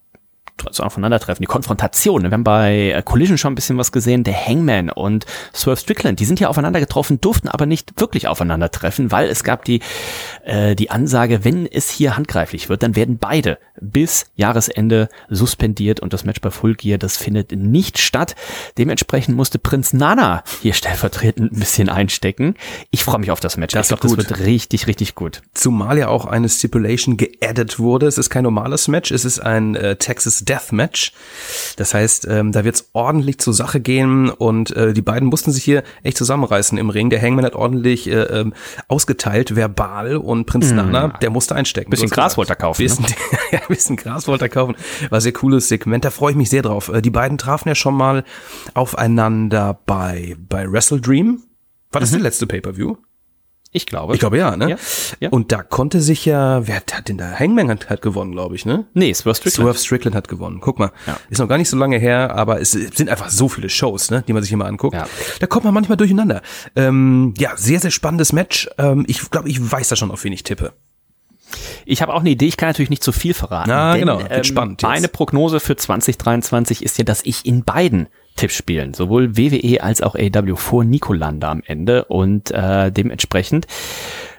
also 0.66 0.84
aufeinandertreffen, 0.84 1.44
die 1.44 1.48
Konfrontation. 1.48 2.24
Wir 2.24 2.32
haben 2.32 2.44
bei 2.44 3.02
Collision 3.04 3.38
schon 3.38 3.52
ein 3.52 3.56
bisschen 3.56 3.78
was 3.78 3.92
gesehen. 3.92 4.24
Der 4.24 4.34
Hangman 4.34 4.90
und 4.90 5.26
Swerve 5.54 5.80
Strickland, 5.80 6.20
die 6.20 6.26
sind 6.26 6.40
ja 6.40 6.48
aufeinander 6.48 6.80
getroffen, 6.80 7.20
durften 7.20 7.50
aber 7.50 7.66
nicht 7.66 8.00
wirklich 8.00 8.28
aufeinandertreffen, 8.28 9.12
weil 9.12 9.28
es 9.28 9.44
gab 9.44 9.66
die, 9.66 9.82
äh, 10.44 10.76
die 10.76 10.92
Ansage, 10.92 11.44
wenn 11.44 11.66
es 11.66 11.90
hier 11.90 12.16
handgreiflich 12.16 12.70
wird, 12.70 12.84
dann 12.84 12.96
werden 12.96 13.18
beide 13.18 13.60
bis 13.82 14.26
Jahresende 14.36 15.10
suspendiert 15.30 16.00
und 16.00 16.14
das 16.14 16.26
Match 16.26 16.42
bei 16.42 16.52
Full 16.52 16.76
Gear, 16.76 16.98
das 16.98 17.18
findet 17.18 17.52
nicht 17.52 17.98
statt. 17.98 18.36
Dementsprechend 18.78 19.36
musste 19.36 19.60
Prinz 19.60 19.94
Nana 19.94 20.44
hier 20.62 20.74
stellvertretend 20.74 21.52
ein 21.52 21.60
bisschen 21.60 21.90
einstecken. 21.90 22.56
Ich 22.92 23.04
freue 23.04 23.20
mich 23.20 23.32
auf 23.32 23.40
das 23.40 23.58
Match. 23.58 23.74
Das 23.74 23.92
ich 23.92 24.00
glaube, 24.00 24.16
das 24.18 24.30
wird 24.30 24.40
richtig, 24.46 24.88
richtig 24.88 25.16
gut. 25.16 25.42
Zumal 25.54 25.98
ja 25.98 26.08
auch 26.08 26.26
eine 26.26 26.50
Stipulation 26.50 27.18
geaddet 27.18 27.80
wurde. 27.80 28.08
Es 28.08 28.18
ist 28.18 28.30
kein 28.30 28.44
normales 28.44 28.88
Match, 28.88 29.12
es 29.12 29.26
ist 29.26 29.40
ein 29.40 29.76
äh, 29.76 29.96
Texas 29.96 30.46
Death 30.46 30.72
Match. 30.72 31.14
Das 31.78 31.94
heißt, 31.94 32.28
ähm, 32.30 32.52
da 32.52 32.64
wird 32.64 32.76
es 32.76 32.90
ordentlich 32.94 33.40
zur 33.40 33.54
Sache 33.54 33.80
gehen 33.80 34.30
und 34.30 34.72
äh, 34.76 34.94
die 34.94 35.02
beiden 35.02 35.30
mussten 35.30 35.52
sich 35.52 35.64
hier 35.64 35.84
echt 36.04 36.18
zusammenreißen 36.18 36.78
im 36.78 36.90
Ring. 36.90 37.10
Der 37.10 37.22
Hangman 37.22 37.46
hat 37.46 37.56
ordentlich 37.56 38.08
äh, 38.08 38.22
ähm, 38.22 38.54
ausgeteilt, 38.88 39.56
verbal 39.56 40.18
und 40.18 40.46
Prinz 40.46 40.72
Nana, 40.72 41.10
der 41.22 41.30
musste 41.30 41.56
einstecken. 41.56 41.90
Mm. 41.90 41.92
Bisschen. 41.92 42.10
Gras 42.10 42.38
wollte 42.38 42.54
er 42.54 42.56
kaufen, 42.56 42.84
ne? 42.84 42.88
Bisschen, 42.88 43.06
ja, 43.52 43.60
bisschen 43.68 43.96
Gras 43.98 44.28
wollte 44.28 44.46
er 44.46 44.50
kaufen. 44.50 44.76
War 45.10 45.22
sehr 45.22 45.34
cooles 45.34 45.68
Segment, 45.68 46.06
da 46.06 46.10
freue 46.12 46.32
ich 46.32 46.38
mich 46.38 46.50
sehr 46.50 46.62
drauf. 46.62 46.90
Äh, 46.90 47.02
Die 47.02 47.10
beiden 47.10 47.38
trafen 47.38 47.68
ja 47.70 47.76
schon 47.76 47.96
mal 47.96 48.24
aufeinander 48.74 49.80
bei, 49.86 50.36
bei 50.50 50.72
Wrestle 50.72 51.02
Dream. 51.02 51.44
War 51.92 52.02
das 52.02 52.12
der 52.12 52.20
letzte 52.20 52.46
Pay-Per-View? 52.48 52.96
Ich 53.72 53.86
glaube. 53.86 54.14
Ich 54.14 54.20
glaube 54.22 54.38
ja, 54.38 54.56
ne? 54.56 54.70
Ja, 54.70 54.78
ja. 55.20 55.30
Und 55.32 55.52
da 55.52 55.62
konnte 55.62 56.00
sich 56.00 56.24
ja, 56.26 56.66
wer 56.66 56.76
hat 56.78 57.10
denn 57.10 57.18
da? 57.18 57.34
Hangman 57.38 57.70
hat, 57.70 57.90
hat 57.90 58.02
gewonnen, 58.02 58.32
glaube 58.32 58.56
ich, 58.56 58.66
ne? 58.66 58.86
nee, 58.94 59.14
Swerve 59.14 59.36
Strickland. 59.36 59.66
Swerve 59.66 59.78
Strickland 59.80 60.16
hat 60.16 60.30
gewonnen. 60.30 60.60
Guck 60.62 60.80
mal, 60.80 60.92
Ja. 61.06 61.18
ist 61.30 61.40
noch 61.40 61.50
gar 61.50 61.58
nicht 61.58 61.70
so 61.70 61.76
lange 61.76 61.98
her, 61.98 62.34
aber 62.36 62.62
es 62.62 62.72
sind 62.72 63.10
einfach 63.10 63.30
so 63.30 63.50
viele 63.50 63.68
Shows, 63.68 64.12
ne, 64.12 64.24
die 64.26 64.32
man 64.32 64.44
sich 64.44 64.56
mal 64.56 64.66
anguckt. 64.66 64.96
Da 65.40 65.48
kommt 65.48 65.66
man 65.66 65.74
manchmal 65.74 65.98
durcheinander. 65.98 66.42
Ähm, 66.78 67.34
ja, 67.38 67.58
sehr, 67.58 67.82
sehr 67.82 67.92
spannendes 67.92 68.32
Match. 68.32 68.70
Ähm, 68.78 69.04
ich 69.10 69.30
glaube, 69.30 69.50
ich 69.50 69.60
weiß 69.72 69.90
da 69.90 69.98
schon, 69.98 70.10
auf 70.12 70.24
wen 70.24 70.32
ich 70.32 70.44
tippe. 70.44 70.72
Ich 71.86 72.02
habe 72.02 72.14
auch 72.14 72.22
eine 72.22 72.32
Idee, 72.32 72.48
ich 72.48 72.58
kann 72.58 72.70
natürlich 72.70 72.90
nicht 72.90 73.04
zu 73.04 73.12
viel 73.12 73.34
verraten. 73.34 73.70
Na, 73.70 73.94
denn, 73.94 74.02
genau, 74.02 74.20
ähm, 74.30 74.44
spannend 74.44 74.82
jetzt. 74.82 74.90
Meine 74.90 75.08
Prognose 75.08 75.60
für 75.60 75.76
2023 75.76 76.84
ist 76.84 76.98
ja, 76.98 77.04
dass 77.04 77.24
ich 77.24 77.46
in 77.46 77.64
beiden 77.64 78.08
Tippspielen, 78.36 78.94
sowohl 78.94 79.38
WWE 79.38 79.82
als 79.82 80.02
auch 80.02 80.16
AW 80.16 80.56
vor 80.56 80.84
Nico 80.84 81.14
lande 81.14 81.48
am 81.48 81.64
Ende 81.66 82.06
und 82.06 82.52
äh, 82.52 82.92
dementsprechend 82.92 83.66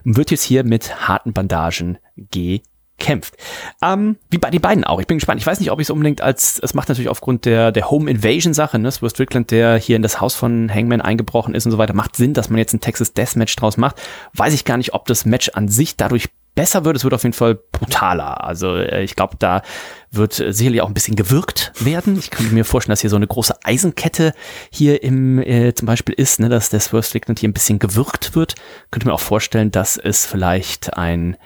wird 0.04 0.30
jetzt 0.30 0.42
hier 0.42 0.64
mit 0.64 1.08
harten 1.08 1.32
Bandagen 1.32 1.98
gekämpft. 2.16 3.36
Ähm, 3.82 4.16
wie 4.28 4.36
bei 4.36 4.50
den 4.50 4.60
beiden 4.60 4.84
auch. 4.84 5.00
Ich 5.00 5.06
bin 5.06 5.16
gespannt. 5.16 5.40
Ich 5.40 5.46
weiß 5.46 5.60
nicht, 5.60 5.70
ob 5.70 5.80
ich 5.80 5.86
es 5.86 5.90
unbedingt 5.90 6.20
als, 6.20 6.58
es 6.62 6.74
macht 6.74 6.90
natürlich 6.90 7.08
aufgrund 7.08 7.46
der, 7.46 7.72
der 7.72 7.90
Home 7.90 8.10
Invasion 8.10 8.52
Sache, 8.52 8.78
ne, 8.78 8.92
Swerve 8.92 9.10
Strickland, 9.10 9.50
der 9.50 9.78
hier 9.78 9.96
in 9.96 10.02
das 10.02 10.20
Haus 10.20 10.34
von 10.34 10.72
Hangman 10.72 11.00
eingebrochen 11.00 11.54
ist 11.54 11.64
und 11.64 11.72
so 11.72 11.78
weiter, 11.78 11.94
macht 11.94 12.16
Sinn, 12.16 12.34
dass 12.34 12.50
man 12.50 12.58
jetzt 12.58 12.74
ein 12.74 12.80
Texas 12.80 13.14
Deathmatch 13.14 13.56
draus 13.56 13.78
macht. 13.78 13.96
Weiß 14.34 14.52
ich 14.52 14.66
gar 14.66 14.76
nicht, 14.76 14.92
ob 14.92 15.06
das 15.06 15.24
Match 15.24 15.50
an 15.54 15.68
sich 15.68 15.96
dadurch 15.96 16.28
besser 16.56 16.84
wird, 16.84 16.96
es 16.96 17.04
wird 17.04 17.14
auf 17.14 17.22
jeden 17.22 17.34
Fall 17.34 17.54
brutaler. 17.54 18.42
Also 18.42 18.74
äh, 18.74 19.04
ich 19.04 19.14
glaube, 19.14 19.36
da 19.38 19.62
wird 20.10 20.34
sicherlich 20.34 20.82
auch 20.82 20.88
ein 20.88 20.94
bisschen 20.94 21.14
gewirkt 21.14 21.72
werden. 21.78 22.18
Ich 22.18 22.30
kann 22.30 22.52
mir 22.52 22.64
vorstellen, 22.64 22.92
dass 22.92 23.02
hier 23.02 23.10
so 23.10 23.16
eine 23.16 23.28
große 23.28 23.54
Eisenkette 23.62 24.32
hier 24.72 25.04
im 25.04 25.38
äh, 25.38 25.74
zum 25.74 25.86
Beispiel 25.86 26.14
ist, 26.16 26.40
ne, 26.40 26.48
dass 26.48 26.70
der 26.70 26.80
Swerve 26.80 27.04
Strickland 27.04 27.38
hier 27.38 27.48
ein 27.48 27.52
bisschen 27.52 27.78
gewirkt 27.78 28.34
wird. 28.34 28.56
Könnte 28.90 29.06
mir 29.06 29.14
auch 29.14 29.20
vorstellen, 29.20 29.70
dass 29.70 29.96
es 29.96 30.26
vielleicht 30.26 30.96
ein 30.96 31.36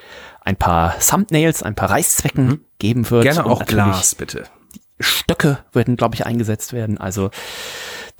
ein 0.42 0.56
paar 0.56 0.98
Thumbnails, 0.98 1.62
ein 1.62 1.74
paar 1.74 1.90
Reißzwecken 1.90 2.46
mhm. 2.46 2.64
geben 2.78 3.10
wird. 3.10 3.24
Gerne 3.24 3.44
auch 3.44 3.66
Glas, 3.66 4.14
bitte. 4.14 4.44
Stöcke 4.98 5.58
werden, 5.72 5.96
glaube 5.96 6.14
ich, 6.14 6.24
eingesetzt 6.26 6.72
werden. 6.72 6.98
Also 6.98 7.30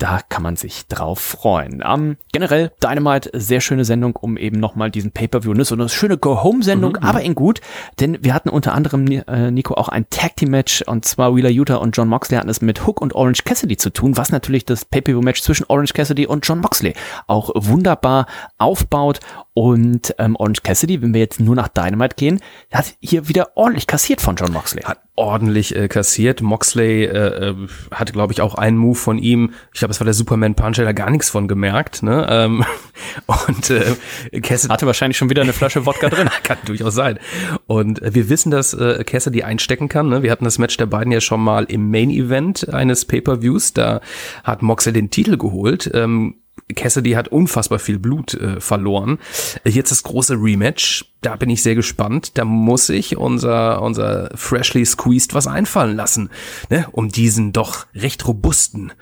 da 0.01 0.21
kann 0.29 0.43
man 0.43 0.57
sich 0.57 0.87
drauf 0.89 1.21
freuen. 1.21 1.83
Ähm, 1.87 2.17
generell 2.33 2.73
Dynamite, 2.83 3.31
sehr 3.35 3.61
schöne 3.61 3.85
Sendung, 3.85 4.17
um 4.17 4.39
eben 4.39 4.59
nochmal 4.59 4.91
diesen 4.91 5.13
Pay-Per-View, 5.13 5.53
ne? 5.53 5.65
so 5.65 5.75
eine 5.75 5.89
schöne 5.91 6.17
Go-Home-Sendung, 6.17 6.93
mhm, 6.93 7.07
aber 7.07 7.21
in 7.21 7.35
gut, 7.35 7.61
denn 8.01 8.19
wir 8.23 8.33
hatten 8.33 8.49
unter 8.49 8.73
anderem, 8.73 9.07
äh, 9.07 9.51
Nico, 9.51 9.75
auch 9.75 9.89
ein 9.89 10.09
Tag-Team-Match 10.09 10.83
und 10.87 11.05
zwar 11.05 11.37
Wheeler 11.37 11.51
Utah 11.51 11.77
und 11.77 11.97
John 11.97 12.09
Moxley 12.09 12.39
hatten 12.39 12.49
es 12.49 12.63
mit 12.63 12.87
Hook 12.87 13.03
und 13.03 13.15
Orange 13.15 13.45
Cassidy 13.45 13.77
zu 13.77 13.91
tun, 13.91 14.17
was 14.17 14.33
natürlich 14.33 14.65
das 14.65 14.87
Pay-Per-View-Match 14.87 15.43
zwischen 15.43 15.67
Orange 15.69 15.93
Cassidy 15.93 16.27
und 16.27 16.47
John 16.47 16.61
Moxley 16.61 16.95
auch 17.27 17.51
wunderbar 17.55 18.27
aufbaut 18.57 19.21
und 19.53 20.15
ähm, 20.19 20.35
Orange 20.37 20.63
Cassidy, 20.63 21.03
wenn 21.03 21.13
wir 21.13 21.21
jetzt 21.21 21.41
nur 21.41 21.55
nach 21.55 21.69
Dynamite 21.69 22.17
gehen, 22.17 22.41
hat 22.73 22.95
hier 23.01 23.29
wieder 23.29 23.51
ordentlich 23.57 23.87
kassiert 23.87 24.23
von 24.23 24.37
John 24.37 24.53
Moxley. 24.53 24.83
Hat 24.83 25.01
ordentlich 25.21 25.77
äh, 25.77 25.87
kassiert. 25.87 26.41
Moxley 26.41 27.05
äh, 27.05 27.51
äh, 27.51 27.55
hatte, 27.91 28.15
glaube 28.15 28.33
ich, 28.33 28.41
auch 28.41 28.55
einen 28.55 28.79
Move 28.79 28.97
von 28.97 29.19
ihm. 29.19 29.53
Ich 29.73 29.81
glaube, 29.81 29.93
es 29.93 30.01
war 30.01 30.07
der 30.07 30.15
Superman 30.15 30.55
Punch, 30.55 30.77
da 30.77 30.93
gar 30.93 31.11
nichts 31.11 31.29
von 31.29 31.47
gemerkt. 31.47 32.03
Ne? 32.03 32.27
Ähm, 32.29 32.65
und 33.27 33.69
äh, 33.71 34.41
Cassidy 34.41 34.73
hatte 34.73 34.87
wahrscheinlich 34.87 35.19
schon 35.19 35.29
wieder 35.29 35.43
eine 35.43 35.53
Flasche 35.53 35.85
Wodka 35.85 36.09
drin. 36.09 36.31
kann 36.43 36.57
durchaus 36.65 36.95
sein. 36.95 37.19
Und 37.67 38.01
äh, 38.01 38.15
wir 38.15 38.31
wissen, 38.31 38.51
dass 38.51 38.73
äh, 38.73 39.05
Cassidy 39.05 39.43
einstecken 39.43 39.89
kann. 39.89 40.09
Ne? 40.09 40.23
Wir 40.23 40.31
hatten 40.31 40.45
das 40.45 40.59
Match 40.59 40.79
der 40.79 40.87
beiden 40.87 41.13
ja 41.13 41.21
schon 41.21 41.43
mal 41.43 41.65
im 41.65 41.91
Main 41.91 42.11
Event 42.11 42.73
eines 42.73 43.05
Pay-per-Views. 43.05 43.75
Da 43.75 44.01
hat 44.43 44.63
Moxley 44.63 44.95
den 44.95 45.11
Titel 45.11 45.37
geholt. 45.37 45.91
Ähm, 45.93 46.37
Cassidy 46.75 47.13
hat 47.13 47.29
unfassbar 47.29 47.79
viel 47.79 47.99
Blut 47.99 48.35
äh, 48.35 48.61
verloren. 48.61 49.19
Jetzt 49.65 49.91
das 49.91 50.03
große 50.03 50.35
Rematch. 50.35 51.07
Da 51.21 51.37
bin 51.37 51.51
ich 51.51 51.63
sehr 51.63 51.75
gespannt. 51.75 52.39
Da 52.39 52.45
muss 52.45 52.87
sich 52.87 53.17
unser, 53.17 53.83
unser 53.83 54.31
freshly 54.35 54.85
squeezed 54.85 55.35
was 55.35 55.47
einfallen 55.47 55.97
lassen, 55.97 56.31
ne? 56.71 56.87
um 56.93 57.09
diesen 57.09 57.53
doch 57.53 57.87
recht 57.95 58.27
robusten 58.27 58.93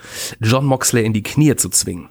John 0.40 0.66
Moxley 0.66 1.04
in 1.04 1.12
die 1.12 1.22
Knie 1.22 1.54
zu 1.56 1.68
zwingen 1.68 2.08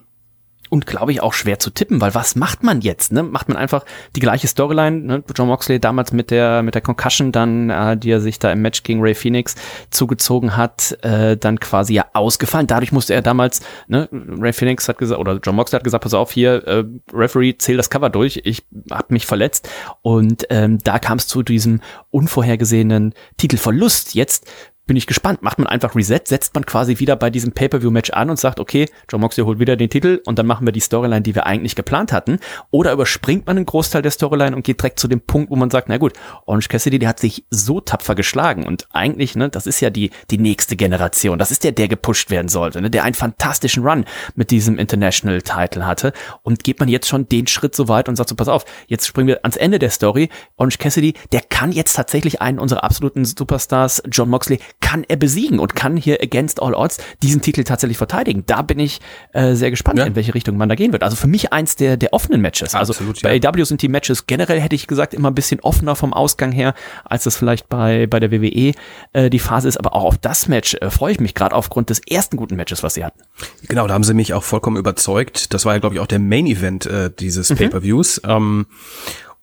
und 0.69 0.85
glaube 0.85 1.11
ich 1.11 1.21
auch 1.21 1.33
schwer 1.33 1.59
zu 1.59 1.69
tippen, 1.69 2.01
weil 2.01 2.15
was 2.15 2.35
macht 2.35 2.63
man 2.63 2.81
jetzt? 2.81 3.11
Ne? 3.11 3.23
Macht 3.23 3.47
man 3.47 3.57
einfach 3.57 3.85
die 4.15 4.19
gleiche 4.19 4.47
Storyline? 4.47 4.99
Ne? 4.99 5.23
John 5.35 5.47
Moxley 5.47 5.79
damals 5.79 6.11
mit 6.11 6.31
der 6.31 6.63
mit 6.63 6.75
der 6.75 6.81
Concussion, 6.81 7.31
dann 7.31 7.69
äh, 7.69 7.97
die 7.97 8.11
er 8.11 8.19
sich 8.19 8.39
da 8.39 8.51
im 8.51 8.61
Match 8.61 8.83
gegen 8.83 9.01
Ray 9.01 9.15
Phoenix 9.15 9.55
zugezogen 9.89 10.57
hat, 10.57 10.97
äh, 11.03 11.37
dann 11.37 11.59
quasi 11.59 11.93
ja 11.93 12.05
ausgefallen. 12.13 12.67
Dadurch 12.67 12.91
musste 12.91 13.13
er 13.13 13.21
damals, 13.21 13.61
ne? 13.87 14.09
Ray 14.11 14.53
Phoenix 14.53 14.87
hat 14.87 14.97
gesagt 14.97 15.19
oder 15.19 15.39
John 15.43 15.55
Moxley 15.55 15.77
hat 15.77 15.83
gesagt, 15.83 16.03
pass 16.03 16.13
auf 16.13 16.31
hier, 16.31 16.67
äh, 16.67 16.83
Referee, 17.13 17.57
zähl 17.57 17.77
das 17.77 17.89
Cover 17.89 18.09
durch. 18.09 18.41
Ich 18.43 18.65
habe 18.91 19.13
mich 19.13 19.25
verletzt 19.25 19.69
und 20.01 20.45
ähm, 20.49 20.79
da 20.83 20.99
kam 20.99 21.17
es 21.17 21.27
zu 21.27 21.43
diesem 21.43 21.81
unvorhergesehenen 22.11 23.13
Titelverlust. 23.37 24.15
Jetzt 24.15 24.47
bin 24.87 24.97
ich 24.97 25.05
gespannt. 25.05 25.43
Macht 25.43 25.59
man 25.59 25.67
einfach 25.67 25.95
Reset, 25.95 26.21
setzt 26.25 26.55
man 26.55 26.65
quasi 26.65 26.99
wieder 26.99 27.15
bei 27.15 27.29
diesem 27.29 27.51
Pay-Per-View-Match 27.51 28.11
an 28.11 28.29
und 28.29 28.39
sagt, 28.39 28.59
okay, 28.59 28.87
John 29.09 29.21
Moxley 29.21 29.43
holt 29.43 29.59
wieder 29.59 29.75
den 29.75 29.89
Titel 29.89 30.21
und 30.25 30.39
dann 30.39 30.47
machen 30.47 30.65
wir 30.65 30.71
die 30.71 30.79
Storyline, 30.79 31.21
die 31.21 31.35
wir 31.35 31.45
eigentlich 31.45 31.75
geplant 31.75 32.11
hatten. 32.11 32.39
Oder 32.71 32.93
überspringt 32.93 33.45
man 33.45 33.57
einen 33.57 33.65
Großteil 33.65 34.01
der 34.01 34.11
Storyline 34.11 34.55
und 34.55 34.63
geht 34.63 34.81
direkt 34.81 34.99
zu 34.99 35.07
dem 35.07 35.21
Punkt, 35.21 35.51
wo 35.51 35.55
man 35.55 35.69
sagt, 35.69 35.89
na 35.89 35.97
gut, 35.97 36.13
Orange 36.45 36.69
Cassidy, 36.69 36.99
der 36.99 37.09
hat 37.09 37.19
sich 37.19 37.45
so 37.49 37.81
tapfer 37.81 38.15
geschlagen 38.15 38.65
und 38.65 38.87
eigentlich, 38.93 39.35
ne, 39.35 39.49
das 39.49 39.67
ist 39.67 39.81
ja 39.81 39.89
die, 39.89 40.11
die 40.31 40.37
nächste 40.37 40.75
Generation. 40.75 41.37
Das 41.37 41.51
ist 41.51 41.63
der, 41.63 41.73
der 41.73 41.87
gepusht 41.87 42.31
werden 42.31 42.47
sollte, 42.47 42.81
ne, 42.81 42.89
der 42.89 43.03
einen 43.03 43.13
fantastischen 43.13 43.85
Run 43.85 44.05
mit 44.35 44.51
diesem 44.51 44.79
International 44.79 45.41
Title 45.41 45.85
hatte. 45.85 46.13
Und 46.43 46.63
geht 46.63 46.79
man 46.79 46.87
jetzt 46.87 47.07
schon 47.07 47.27
den 47.27 47.47
Schritt 47.47 47.75
so 47.75 47.89
weit 47.89 48.07
und 48.07 48.15
sagt 48.15 48.29
so, 48.29 48.35
pass 48.35 48.47
auf, 48.47 48.65
jetzt 48.87 49.05
springen 49.05 49.27
wir 49.27 49.39
ans 49.43 49.57
Ende 49.57 49.79
der 49.79 49.89
Story. 49.89 50.29
Orange 50.55 50.77
Cassidy, 50.77 51.13
der 51.31 51.41
kann 51.41 51.71
jetzt 51.71 51.93
tatsächlich 51.93 52.41
einen 52.41 52.59
unserer 52.59 52.83
absoluten 52.83 53.25
Superstars, 53.25 54.01
John 54.09 54.29
Moxley, 54.29 54.59
kann 54.79 55.03
er 55.07 55.17
besiegen 55.17 55.59
und 55.59 55.75
kann 55.75 55.97
hier 55.97 56.21
against 56.21 56.61
all 56.61 56.73
odds 56.73 56.97
diesen 57.21 57.41
Titel 57.41 57.63
tatsächlich 57.63 57.97
verteidigen. 57.97 58.43
Da 58.45 58.61
bin 58.61 58.79
ich 58.79 59.01
äh, 59.33 59.53
sehr 59.53 59.69
gespannt, 59.69 59.99
ja. 59.99 60.05
in 60.05 60.15
welche 60.15 60.33
Richtung 60.33 60.55
man 60.55 60.69
da 60.69 60.75
gehen 60.75 60.91
wird. 60.91 61.03
Also 61.03 61.15
für 61.15 61.27
mich 61.27 61.51
eins 61.51 61.75
der, 61.75 61.97
der 61.97 62.13
offenen 62.13 62.41
Matches. 62.41 62.75
Also 62.75 62.93
Absolut, 62.93 63.21
bei 63.21 63.35
ja. 63.35 63.49
AW 63.49 63.63
sind 63.63 63.81
die 63.81 63.89
Matches 63.89 64.27
generell, 64.27 64.61
hätte 64.61 64.75
ich 64.75 64.87
gesagt, 64.87 65.13
immer 65.13 65.29
ein 65.29 65.35
bisschen 65.35 65.59
offener 65.61 65.95
vom 65.95 66.13
Ausgang 66.13 66.51
her, 66.51 66.73
als 67.03 67.23
das 67.23 67.35
vielleicht 67.35 67.69
bei, 67.69 68.07
bei 68.07 68.19
der 68.19 68.31
WWE 68.31 68.73
äh, 69.13 69.29
die 69.29 69.39
Phase 69.39 69.67
ist. 69.67 69.77
Aber 69.77 69.93
auch 69.95 70.03
auf 70.03 70.17
das 70.17 70.47
Match 70.47 70.75
äh, 70.75 70.89
freue 70.89 71.11
ich 71.11 71.19
mich 71.19 71.33
gerade 71.33 71.55
aufgrund 71.55 71.89
des 71.89 71.99
ersten 72.07 72.37
guten 72.37 72.55
Matches, 72.55 72.83
was 72.83 72.93
sie 72.93 73.03
hatten. 73.03 73.19
Genau, 73.67 73.87
da 73.87 73.93
haben 73.93 74.03
sie 74.03 74.13
mich 74.13 74.33
auch 74.33 74.43
vollkommen 74.43 74.77
überzeugt. 74.77 75.53
Das 75.53 75.65
war 75.65 75.73
ja, 75.73 75.79
glaube 75.79 75.95
ich, 75.95 76.01
auch 76.01 76.07
der 76.07 76.19
Main 76.19 76.45
Event 76.45 76.85
äh, 76.85 77.11
dieses 77.17 77.49
mhm. 77.49 77.55
Pay-Per-Views. 77.55 78.21
Ähm, 78.25 78.67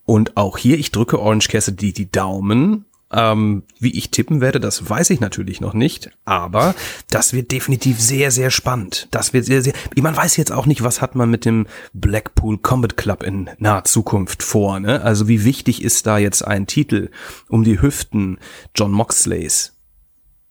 und 0.07 0.37
auch 0.37 0.59
hier, 0.59 0.79
ich 0.79 0.91
drücke 0.91 1.19
Orange 1.19 1.49
Cassidy 1.49 1.93
die 1.93 2.11
Daumen 2.11 2.87
ähm, 3.15 3.63
wie 3.79 3.97
ich 3.97 4.11
tippen 4.11 4.41
werde, 4.41 4.61
das 4.61 4.89
weiß 4.89 5.11
ich 5.11 5.21
natürlich 5.21 5.61
noch 5.61 5.73
nicht, 5.73 6.11
aber 6.25 6.75
das 7.11 7.33
wird 7.33 7.53
definitiv 7.53 8.01
sehr, 8.01 8.31
sehr 8.31 8.51
spannend. 8.51 9.09
Das 9.13 9.33
wird 9.33 9.45
sehr, 9.45 9.63
sehr. 9.63 9.73
Man 9.97 10.17
weiß 10.17 10.37
jetzt 10.37 10.53
auch 10.53 10.67
nicht, 10.67 10.83
was 10.83 11.01
hat 11.01 11.15
man 11.15 11.31
mit 11.31 11.45
dem 11.45 11.67
Blackpool 11.93 12.59
Combat 12.59 12.97
Club 12.97 13.23
in 13.23 13.51
naher 13.59 13.85
Zukunft 13.85 14.43
vor. 14.43 14.81
Ne? 14.81 15.01
Also 15.01 15.29
wie 15.29 15.45
wichtig 15.45 15.83
ist 15.83 16.07
da 16.07 16.19
jetzt 16.19 16.43
ein 16.43 16.67
Titel 16.67 17.11
um 17.49 17.65
die 17.65 17.81
Hüften 17.81 18.39
John 18.75 18.93
Moxleys? 18.93 19.73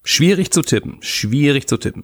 Schwierig 0.03 0.51
zu 0.51 0.61
tippen, 0.61 0.97
schwierig 1.01 1.67
zu 1.67 1.77
tippen. 1.77 2.03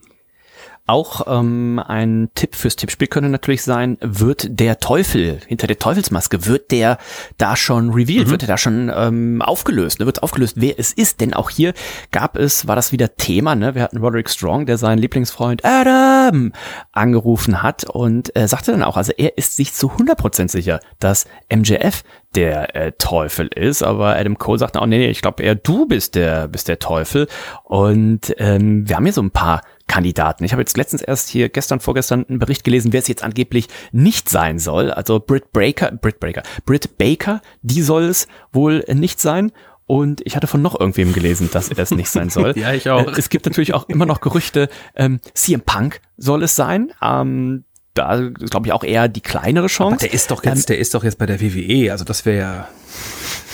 Auch 0.90 1.28
ähm, 1.28 1.80
ein 1.86 2.32
Tipp 2.34 2.56
fürs 2.56 2.76
Tippspiel 2.76 3.08
könnte 3.08 3.30
natürlich 3.30 3.62
sein, 3.62 4.00
wird 4.02 4.48
der 4.50 4.80
Teufel 4.80 5.40
hinter 5.46 5.68
der 5.68 5.78
Teufelsmaske, 5.78 6.48
wird 6.48 6.72
der 6.72 6.98
da 7.38 7.56
schon 7.56 7.92
revealed, 7.92 8.26
mhm. 8.26 8.32
wird 8.32 8.42
der 8.42 8.48
da 8.48 8.58
schon 8.58 8.92
ähm, 8.96 9.44
aufgelöst, 9.44 10.00
ne? 10.00 10.08
wird 10.08 10.24
aufgelöst, 10.24 10.56
wer 10.58 10.80
es 10.80 10.92
ist, 10.92 11.22
denn 11.22 11.36
auch 11.36 11.52
hier 11.52 11.76
gab 12.10 12.36
es, 12.36 12.68
war 12.68 12.76
das 12.76 12.92
wieder 12.92 13.16
Thema, 13.18 13.54
ne? 13.54 13.76
wir 13.76 13.84
hatten 13.84 14.00
Roderick 14.00 14.32
Strong, 14.32 14.66
der 14.66 14.80
seinen 14.80 14.98
Lieblingsfreund 14.98 15.64
Adam 15.64 16.54
angerufen 16.92 17.62
hat 17.62 17.84
und 17.84 18.36
äh, 18.36 18.48
sagte 18.48 18.72
dann 18.72 18.82
auch, 18.82 18.98
also 18.98 19.12
er 19.16 19.38
ist 19.38 19.58
sich 19.58 19.76
zu 19.76 19.92
100% 19.92 20.50
sicher, 20.50 20.80
dass 20.98 21.28
MJF 21.56 22.02
der 22.34 22.76
äh, 22.76 22.92
Teufel 22.94 23.48
ist, 23.48 23.84
aber 23.84 24.16
Adam 24.16 24.40
Cole 24.40 24.58
sagt 24.58 24.76
auch, 24.76 24.88
nee, 24.88 24.98
nee, 24.98 25.10
ich 25.10 25.22
glaube 25.22 25.44
eher 25.44 25.54
du 25.54 25.88
bist 25.88 26.16
der, 26.16 26.48
bist 26.48 26.68
der 26.68 26.80
Teufel 26.80 27.28
und 27.64 28.34
ähm, 28.40 28.90
wir 28.90 28.96
haben 28.96 29.06
hier 29.06 29.14
so 29.14 29.22
ein 29.22 29.32
paar 29.32 29.62
Kandidaten. 29.90 30.46
Ich 30.46 30.54
habe 30.54 30.62
jetzt 30.62 30.78
letztens 30.78 31.02
erst 31.02 31.28
hier 31.28 31.50
gestern, 31.50 31.82
vorgestern 31.82 32.26
einen 32.30 32.40
Bericht 32.40 32.64
gelesen, 32.64 32.94
wer 32.94 33.02
es 33.02 33.10
jetzt 33.10 33.24
angeblich 33.24 33.68
nicht 33.92 34.30
sein 34.30 34.60
soll. 34.60 34.92
Also 34.92 35.20
Britt 35.20 35.52
Breaker, 35.52 35.92
Britt 35.92 36.22
Breaker, 36.22 36.44
Britt 36.66 36.98
Baker, 36.98 37.42
die 37.62 37.82
soll 37.82 38.04
es 38.04 38.28
wohl 38.54 38.86
nicht 38.94 39.20
sein. 39.20 39.52
Und 39.88 40.22
ich 40.24 40.36
hatte 40.36 40.46
von 40.46 40.62
noch 40.62 40.80
irgendwem 40.80 41.14
gelesen, 41.14 41.50
dass 41.52 41.70
er 41.70 41.80
es 41.80 41.90
nicht 41.90 42.12
sein 42.12 42.30
soll. 42.30 42.54
ja, 42.56 42.74
ich 42.74 42.90
auch. 42.92 43.08
Äh, 43.08 43.18
es 43.18 43.30
gibt 43.30 43.46
natürlich 43.46 43.74
auch 43.74 43.90
immer 43.90 44.06
noch 44.06 44.22
Gerüchte, 44.22 44.70
ähm, 44.96 45.20
CM 45.34 45.62
Punk 45.62 46.00
soll 46.16 46.44
es 46.44 46.56
sein. 46.56 46.94
Ähm, 47.02 47.66
da 48.00 48.18
glaube 48.18 48.68
ich 48.68 48.74
auch 48.74 48.84
eher 48.84 49.08
die 49.08 49.22
kleinere 49.22 49.68
Chance. 49.68 49.96
Aber 49.96 50.08
der 50.08 50.14
ist 50.14 50.32
doch 50.32 50.44
jetzt, 50.44 50.58
ähm, 50.62 50.66
der 50.68 50.80
ist 50.80 50.94
doch 50.94 51.04
jetzt 51.04 51.18
bei 51.18 51.26
der 51.26 51.42
WWE, 51.42 51.92
also 51.92 52.06
das 52.06 52.26
wäre 52.26 52.38
ja 52.38 52.68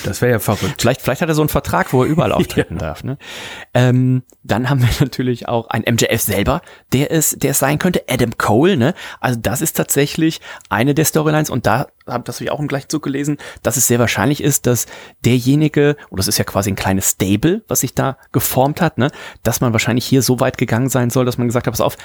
das 0.04 0.22
wäre 0.22 0.32
ja 0.32 0.38
verrückt. 0.38 0.80
Vielleicht, 0.80 1.02
vielleicht 1.02 1.20
hat 1.20 1.28
er 1.28 1.34
so 1.34 1.42
einen 1.42 1.48
Vertrag, 1.48 1.92
wo 1.92 2.02
er 2.02 2.08
überall 2.08 2.32
auftreten 2.32 2.74
ja. 2.74 2.80
darf. 2.80 3.04
Ne? 3.04 3.18
Ähm, 3.74 4.22
dann 4.42 4.70
haben 4.70 4.80
wir 4.80 4.88
natürlich 5.00 5.48
auch 5.48 5.68
ein 5.68 5.82
MJF 5.82 6.20
selber, 6.20 6.62
der 6.92 7.10
es, 7.10 7.30
der 7.30 7.50
es 7.50 7.58
sein 7.58 7.78
könnte. 7.78 8.04
Adam 8.08 8.38
Cole, 8.38 8.76
ne? 8.76 8.94
Also 9.20 9.38
das 9.40 9.60
ist 9.62 9.76
tatsächlich 9.76 10.40
eine 10.68 10.94
der 10.94 11.04
Storylines 11.04 11.50
und 11.50 11.66
da 11.66 11.88
habe 12.06 12.24
das 12.24 12.40
ich 12.40 12.50
auch 12.50 12.60
im 12.60 12.68
gleichen 12.68 12.88
Zug 12.88 13.02
gelesen, 13.02 13.38
dass 13.62 13.76
es 13.76 13.88
sehr 13.88 13.98
wahrscheinlich 13.98 14.42
ist, 14.42 14.66
dass 14.66 14.86
derjenige, 15.24 15.96
oder 16.10 16.18
das 16.18 16.28
ist 16.28 16.38
ja 16.38 16.44
quasi 16.44 16.70
ein 16.70 16.76
kleines 16.76 17.10
Stable, 17.10 17.64
was 17.66 17.80
sich 17.80 17.94
da 17.94 18.16
geformt 18.30 18.80
hat, 18.80 18.98
ne, 18.98 19.10
dass 19.42 19.60
man 19.60 19.72
wahrscheinlich 19.72 20.06
hier 20.06 20.22
so 20.22 20.38
weit 20.38 20.56
gegangen 20.56 20.88
sein 20.88 21.10
soll, 21.10 21.24
dass 21.24 21.38
man 21.38 21.48
gesagt 21.48 21.66
hat, 21.66 21.72
pass 21.72 21.80
auf, 21.80 21.96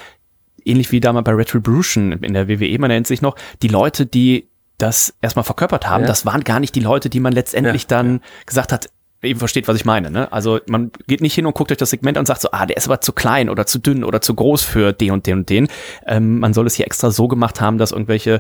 ähnlich 0.65 0.91
wie 0.91 0.99
damals 0.99 1.25
bei 1.25 1.33
Retribution 1.33 2.11
in 2.11 2.33
der 2.33 2.47
WWE, 2.47 2.77
man 2.79 2.89
nennt 2.89 3.07
sich 3.07 3.21
noch, 3.21 3.35
die 3.61 3.67
Leute, 3.67 4.05
die 4.05 4.47
das 4.77 5.13
erstmal 5.21 5.43
verkörpert 5.43 5.87
haben, 5.87 6.01
ja. 6.01 6.07
das 6.07 6.25
waren 6.25 6.43
gar 6.43 6.59
nicht 6.59 6.75
die 6.75 6.79
Leute, 6.79 7.09
die 7.09 7.19
man 7.19 7.33
letztendlich 7.33 7.83
ja, 7.83 7.87
dann 7.89 8.21
gesagt 8.45 8.71
hat, 8.71 8.89
ihr 9.21 9.37
versteht, 9.37 9.67
was 9.67 9.75
ich 9.75 9.85
meine. 9.85 10.09
Ne? 10.09 10.31
Also 10.31 10.59
man 10.67 10.91
geht 11.07 11.21
nicht 11.21 11.35
hin 11.35 11.45
und 11.45 11.53
guckt 11.53 11.71
euch 11.71 11.77
das 11.77 11.91
Segment 11.91 12.17
an 12.17 12.21
und 12.21 12.25
sagt 12.25 12.41
so, 12.41 12.49
ah, 12.51 12.65
der 12.65 12.77
ist 12.77 12.87
aber 12.87 13.01
zu 13.01 13.13
klein 13.13 13.49
oder 13.49 13.67
zu 13.67 13.79
dünn 13.79 14.03
oder 14.03 14.21
zu 14.21 14.33
groß 14.33 14.63
für 14.63 14.93
den 14.93 15.11
und 15.11 15.27
den 15.27 15.39
und 15.39 15.49
den. 15.49 15.67
Ähm, 16.07 16.39
man 16.39 16.53
soll 16.53 16.65
es 16.65 16.75
hier 16.75 16.87
extra 16.87 17.11
so 17.11 17.27
gemacht 17.27 17.61
haben, 17.61 17.77
dass 17.77 17.91
irgendwelche 17.91 18.39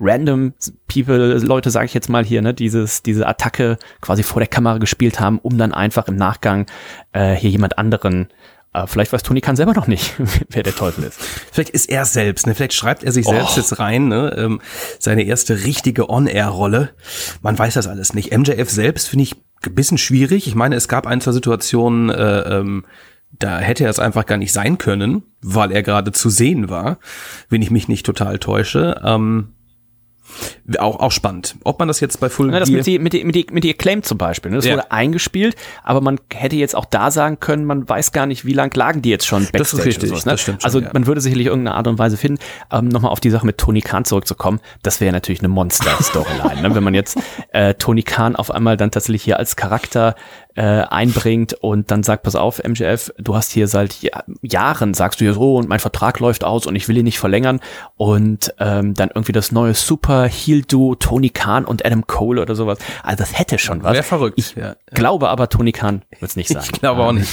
random 0.00 0.54
People, 0.92 1.38
Leute, 1.38 1.70
sage 1.70 1.86
ich 1.86 1.94
jetzt 1.94 2.08
mal 2.08 2.24
hier, 2.24 2.42
ne, 2.42 2.54
dieses, 2.54 3.02
diese 3.02 3.26
Attacke 3.26 3.78
quasi 4.00 4.22
vor 4.22 4.40
der 4.40 4.48
Kamera 4.48 4.78
gespielt 4.78 5.20
haben, 5.20 5.38
um 5.38 5.58
dann 5.58 5.72
einfach 5.72 6.08
im 6.08 6.16
Nachgang 6.16 6.66
äh, 7.12 7.34
hier 7.34 7.50
jemand 7.50 7.78
anderen 7.78 8.28
Aber 8.78 8.86
vielleicht 8.88 9.12
weiß 9.12 9.22
Tony 9.22 9.40
Khan 9.40 9.56
selber 9.56 9.74
noch 9.74 9.86
nicht, 9.86 10.14
wer 10.50 10.62
der 10.62 10.74
Teufel 10.74 11.04
ist. 11.04 11.18
Vielleicht 11.52 11.70
ist 11.70 11.88
er 11.88 12.04
selbst, 12.04 12.46
ne? 12.46 12.54
Vielleicht 12.54 12.74
schreibt 12.74 13.02
er 13.04 13.12
sich 13.12 13.26
selbst 13.26 13.52
Oh. 13.56 13.60
jetzt 13.60 13.78
rein, 13.78 14.08
ne? 14.08 14.34
Ähm, 14.36 14.60
seine 14.98 15.22
erste 15.22 15.64
richtige 15.64 16.08
On-Air-Rolle. 16.10 16.90
Man 17.42 17.58
weiß 17.58 17.74
das 17.74 17.86
alles 17.86 18.14
nicht. 18.14 18.36
MJF 18.36 18.70
selbst 18.70 19.08
finde 19.08 19.24
ich 19.24 19.36
ein 19.66 19.74
bisschen 19.74 19.98
schwierig. 19.98 20.46
Ich 20.46 20.54
meine, 20.54 20.76
es 20.76 20.88
gab 20.88 21.06
ein, 21.06 21.20
zwei 21.20 21.32
Situationen, 21.32 22.10
äh, 22.10 22.40
ähm, 22.58 22.84
da 23.38 23.58
hätte 23.58 23.84
er 23.84 23.90
es 23.90 23.98
einfach 23.98 24.24
gar 24.26 24.38
nicht 24.38 24.52
sein 24.52 24.78
können, 24.78 25.22
weil 25.42 25.70
er 25.72 25.82
gerade 25.82 26.12
zu 26.12 26.30
sehen 26.30 26.70
war, 26.70 26.98
wenn 27.50 27.60
ich 27.62 27.70
mich 27.70 27.86
nicht 27.88 28.06
total 28.06 28.38
täusche. 28.38 29.00
Ähm, 29.04 29.54
auch, 30.78 31.00
auch 31.00 31.12
spannend. 31.12 31.56
Ob 31.64 31.78
man 31.78 31.88
das 31.88 32.00
jetzt 32.00 32.20
bei 32.20 32.28
Full 32.28 32.48
Ne, 32.48 32.60
das 32.60 32.68
Gear- 32.68 32.76
mit 32.78 32.86
die, 32.86 32.98
mit 32.98 33.12
die, 33.12 33.24
mit 33.24 33.34
die, 33.34 33.46
mit 33.50 33.64
die 33.64 33.70
Acclaim 33.70 34.02
zum 34.02 34.18
Beispiel. 34.18 34.50
Ne? 34.50 34.56
Das 34.58 34.66
Ja. 34.66 34.74
wurde 34.74 34.90
eingespielt, 34.92 35.56
aber 35.82 36.00
man 36.00 36.20
hätte 36.32 36.56
jetzt 36.56 36.74
auch 36.76 36.84
da 36.84 37.10
sagen 37.10 37.40
können, 37.40 37.64
man 37.64 37.88
weiß 37.88 38.12
gar 38.12 38.26
nicht, 38.26 38.44
wie 38.44 38.52
lang 38.52 38.74
lagen 38.76 39.02
die 39.02 39.10
jetzt 39.10 39.26
schon 39.26 39.40
Backstage. 39.42 39.58
Das 39.58 39.72
ist 39.74 39.84
richtig, 39.84 40.08
sowas, 40.10 40.26
ne? 40.26 40.32
das 40.32 40.40
stimmt 40.40 40.62
schon, 40.62 40.66
Also 40.66 40.80
ja. 40.80 40.90
man 40.92 41.06
würde 41.06 41.20
sicherlich 41.20 41.46
irgendeine 41.46 41.76
Art 41.76 41.86
und 41.86 41.98
Weise 41.98 42.16
finden. 42.16 42.38
Ähm, 42.72 42.88
Nochmal 42.88 43.12
auf 43.12 43.20
die 43.20 43.30
Sache 43.30 43.46
mit 43.46 43.58
Tony 43.58 43.80
Khan 43.80 44.04
zurückzukommen, 44.04 44.60
das 44.82 45.00
wäre 45.00 45.12
natürlich 45.12 45.40
eine 45.40 45.48
Monster-Storyline. 45.48 46.62
ne? 46.62 46.74
Wenn 46.74 46.84
man 46.84 46.94
jetzt 46.94 47.18
äh, 47.52 47.74
Tony 47.74 48.02
Khan 48.02 48.36
auf 48.36 48.50
einmal 48.50 48.76
dann 48.76 48.90
tatsächlich 48.90 49.22
hier 49.22 49.38
als 49.38 49.56
Charakter 49.56 50.14
äh, 50.58 50.82
einbringt 50.90 51.54
und 51.54 51.90
dann 51.92 52.02
sagt, 52.02 52.24
pass 52.24 52.34
auf, 52.34 52.60
MJF, 52.66 53.12
du 53.16 53.36
hast 53.36 53.52
hier 53.52 53.68
seit 53.68 54.02
Ja- 54.02 54.24
Jahren, 54.42 54.92
sagst 54.92 55.20
du 55.20 55.24
hier 55.24 55.34
so, 55.34 55.54
und 55.56 55.68
mein 55.68 55.78
Vertrag 55.78 56.18
läuft 56.18 56.42
aus 56.42 56.66
und 56.66 56.74
ich 56.74 56.88
will 56.88 56.96
ihn 56.96 57.04
nicht 57.04 57.20
verlängern 57.20 57.60
und 57.96 58.52
ähm, 58.58 58.94
dann 58.94 59.08
irgendwie 59.14 59.30
das 59.30 59.52
neue 59.52 59.74
Super-Heel-Duo 59.74 60.96
Tony 60.96 61.30
Khan 61.30 61.64
und 61.64 61.86
Adam 61.86 62.06
Cole 62.08 62.42
oder 62.42 62.56
sowas. 62.56 62.78
Also 63.04 63.18
das 63.18 63.38
hätte 63.38 63.58
schon 63.58 63.84
was. 63.84 63.94
Wär 63.94 64.02
verrückt, 64.02 64.34
Ich 64.38 64.56
ja, 64.56 64.74
glaube 64.92 65.28
aber, 65.28 65.48
Tony 65.48 65.70
Khan 65.70 66.02
wird 66.18 66.30
es 66.30 66.34
nicht 66.36 66.48
sein. 66.52 66.62
Ich 66.64 66.72
glaube 66.72 67.02
auch 67.02 67.12
nicht. 67.12 67.28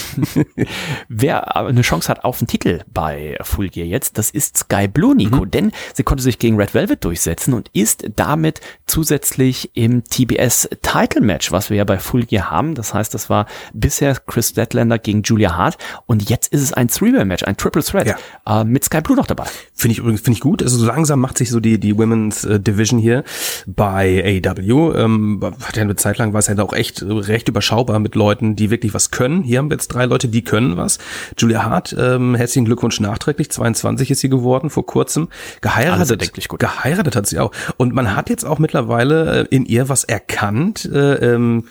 Wer 1.09 1.55
aber 1.55 1.69
eine 1.69 1.81
Chance 1.81 2.09
hat 2.09 2.23
auf 2.23 2.37
den 2.37 2.47
Titel 2.47 2.81
bei 2.93 3.37
Full 3.41 3.69
Gear 3.69 3.87
jetzt, 3.87 4.19
das 4.19 4.29
ist 4.29 4.57
Sky 4.57 4.87
Blue, 4.87 5.15
Nico, 5.15 5.45
Mhm. 5.45 5.51
denn 5.51 5.71
sie 5.95 6.03
konnte 6.03 6.23
sich 6.23 6.37
gegen 6.37 6.57
Red 6.57 6.73
Velvet 6.75 7.03
durchsetzen 7.03 7.53
und 7.55 7.69
ist 7.73 8.05
damit 8.15 8.61
zusätzlich 8.85 9.71
im 9.73 10.03
TBS 10.03 10.69
Title 10.83 11.21
Match, 11.21 11.51
was 11.51 11.71
wir 11.71 11.77
ja 11.77 11.83
bei 11.85 11.97
Full 11.97 12.25
Gear 12.25 12.51
haben. 12.51 12.75
Das 12.75 12.93
heißt, 12.93 13.14
das 13.15 13.29
war 13.29 13.47
bisher 13.73 14.15
Chris 14.15 14.49
Statlander 14.49 14.99
gegen 14.99 15.23
Julia 15.23 15.55
Hart 15.55 15.77
und 16.05 16.29
jetzt 16.29 16.51
ist 16.53 16.61
es 16.61 16.73
ein 16.73 16.87
Three-Way-Match, 16.87 17.43
ein 17.43 17.57
Triple 17.57 17.83
Threat 17.83 18.15
äh, 18.45 18.63
mit 18.63 18.83
Sky 18.83 19.01
Blue 19.01 19.17
noch 19.17 19.27
dabei. 19.27 19.45
Finde 19.73 19.93
ich 19.93 19.99
übrigens, 19.99 20.21
finde 20.21 20.37
ich 20.37 20.41
gut. 20.41 20.61
Also 20.61 20.77
so 20.77 20.85
langsam 20.85 21.19
macht 21.19 21.37
sich 21.37 21.49
so 21.49 21.59
die, 21.59 21.79
die 21.79 21.97
Women's 21.97 22.43
äh, 22.43 22.59
Division 22.59 22.99
hier 22.99 23.23
bei 23.65 24.41
AEW. 24.45 24.93
Ähm, 24.95 25.39
hat 25.65 25.77
ja 25.77 25.83
eine 25.83 25.95
Zeit 25.95 26.17
lang 26.17 26.33
war 26.33 26.39
es 26.39 26.47
ja 26.47 26.57
auch 26.59 26.73
echt 26.73 27.03
recht 27.03 27.47
überschaubar 27.47 27.99
mit 27.99 28.15
Leuten, 28.15 28.55
die 28.55 28.69
wirklich 28.69 28.93
was 28.93 29.11
können. 29.11 29.43
Hier 29.43 29.59
haben 29.59 29.69
wir 29.69 29.75
jetzt 29.75 29.87
drei 29.87 30.05
Leute, 30.05 30.27
die 30.27 30.43
können 30.43 30.77
was. 30.77 30.99
Julia 31.37 31.63
Hart, 31.63 31.95
ähm, 31.97 32.35
herzlichen 32.35 32.65
Glückwunsch 32.65 32.99
nachträglich. 32.99 33.49
22 33.49 34.11
ist 34.11 34.19
sie 34.19 34.29
geworden 34.29 34.69
vor 34.69 34.85
kurzem. 34.85 35.29
Alles 35.29 35.61
Geheiratet. 35.61 36.11
erdenklich 36.11 36.47
gut. 36.47 36.59
Geheiratet 36.59 37.15
hat 37.15 37.27
sie 37.27 37.39
auch. 37.39 37.51
Und 37.77 37.93
man 37.93 38.15
hat 38.15 38.29
jetzt 38.29 38.45
auch 38.45 38.59
mittlerweile 38.59 39.41
äh, 39.41 39.47
in 39.49 39.65
ihr 39.65 39.89
was 39.89 40.03
erkannt. 40.03 40.85
Äh, 40.85 41.33
ähm, 41.33 41.65